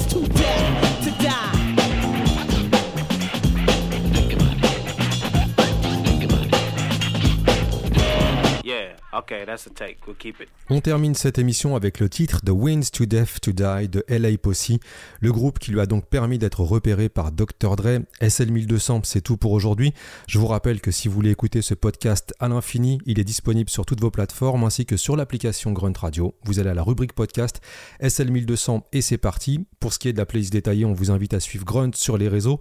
Yeah, 8.64 8.96
okay, 9.12 9.44
that's 9.44 9.66
a 9.66 9.70
take. 9.70 9.98
We'll 10.06 10.16
keep 10.16 10.40
it. 10.40 10.48
On 10.70 10.80
termine 10.80 11.14
cette 11.14 11.36
émission 11.36 11.76
avec 11.76 12.00
le 12.00 12.08
titre 12.08 12.40
The 12.42 12.50
Winds 12.50 12.90
to 12.94 13.04
Death 13.04 13.38
to 13.42 13.52
Die 13.52 13.88
de 13.90 14.02
LA 14.08 14.38
Posse, 14.38 14.72
le 15.20 15.32
groupe 15.32 15.58
qui 15.58 15.70
lui 15.70 15.80
a 15.80 15.86
donc 15.86 16.06
permis 16.06 16.38
d'être 16.38 16.62
repéré 16.62 17.10
par 17.10 17.30
Dr. 17.30 17.76
Dre. 17.76 18.00
SL1200, 18.22 19.00
c'est 19.04 19.20
tout 19.20 19.36
pour 19.36 19.52
aujourd'hui. 19.52 19.92
Je 20.26 20.38
vous 20.38 20.46
rappelle 20.46 20.80
que 20.80 20.90
si 20.90 21.08
vous 21.08 21.14
voulez 21.14 21.30
écouter 21.30 21.60
ce 21.60 21.74
podcast 21.74 22.32
à 22.40 22.48
l'infini, 22.48 23.00
il 23.04 23.20
est 23.20 23.24
disponible 23.24 23.68
sur 23.68 23.84
toutes 23.84 24.00
vos 24.00 24.10
plateformes 24.10 24.64
ainsi 24.64 24.86
que 24.86 24.96
sur 24.96 25.14
l'application 25.14 25.72
Grunt 25.72 25.98
Radio. 25.98 26.34
Vous 26.44 26.58
allez 26.58 26.70
à 26.70 26.74
la 26.74 26.82
rubrique 26.82 27.12
podcast 27.12 27.60
SL1200 28.00 28.84
et 28.94 29.02
c'est 29.02 29.18
parti. 29.18 29.66
Pour 29.78 29.92
ce 29.92 29.98
qui 29.98 30.08
est 30.08 30.14
de 30.14 30.18
la 30.18 30.24
playlist 30.24 30.54
détaillée, 30.54 30.86
on 30.86 30.94
vous 30.94 31.10
invite 31.10 31.34
à 31.34 31.40
suivre 31.40 31.66
Grunt 31.66 31.90
sur 31.94 32.16
les 32.16 32.28
réseaux. 32.28 32.60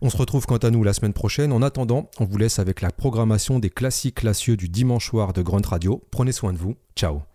On 0.00 0.10
se 0.10 0.16
retrouve 0.16 0.46
quant 0.46 0.58
à 0.58 0.70
nous 0.70 0.84
la 0.84 0.92
semaine 0.92 1.12
prochaine. 1.12 1.52
En 1.52 1.62
attendant, 1.62 2.10
on 2.20 2.24
vous 2.24 2.38
laisse 2.38 2.58
avec 2.58 2.80
la 2.80 2.90
programmation 2.90 3.58
des 3.58 3.70
classiques 3.70 4.16
classieux 4.16 4.56
du 4.56 4.68
dimanche 4.68 5.08
soir 5.08 5.32
de 5.32 5.42
Grunt 5.42 5.66
Radio. 5.66 6.02
Prenez 6.10 6.32
soin 6.32 6.52
de 6.52 6.58
vous. 6.58 6.76
Ciao 6.94 7.28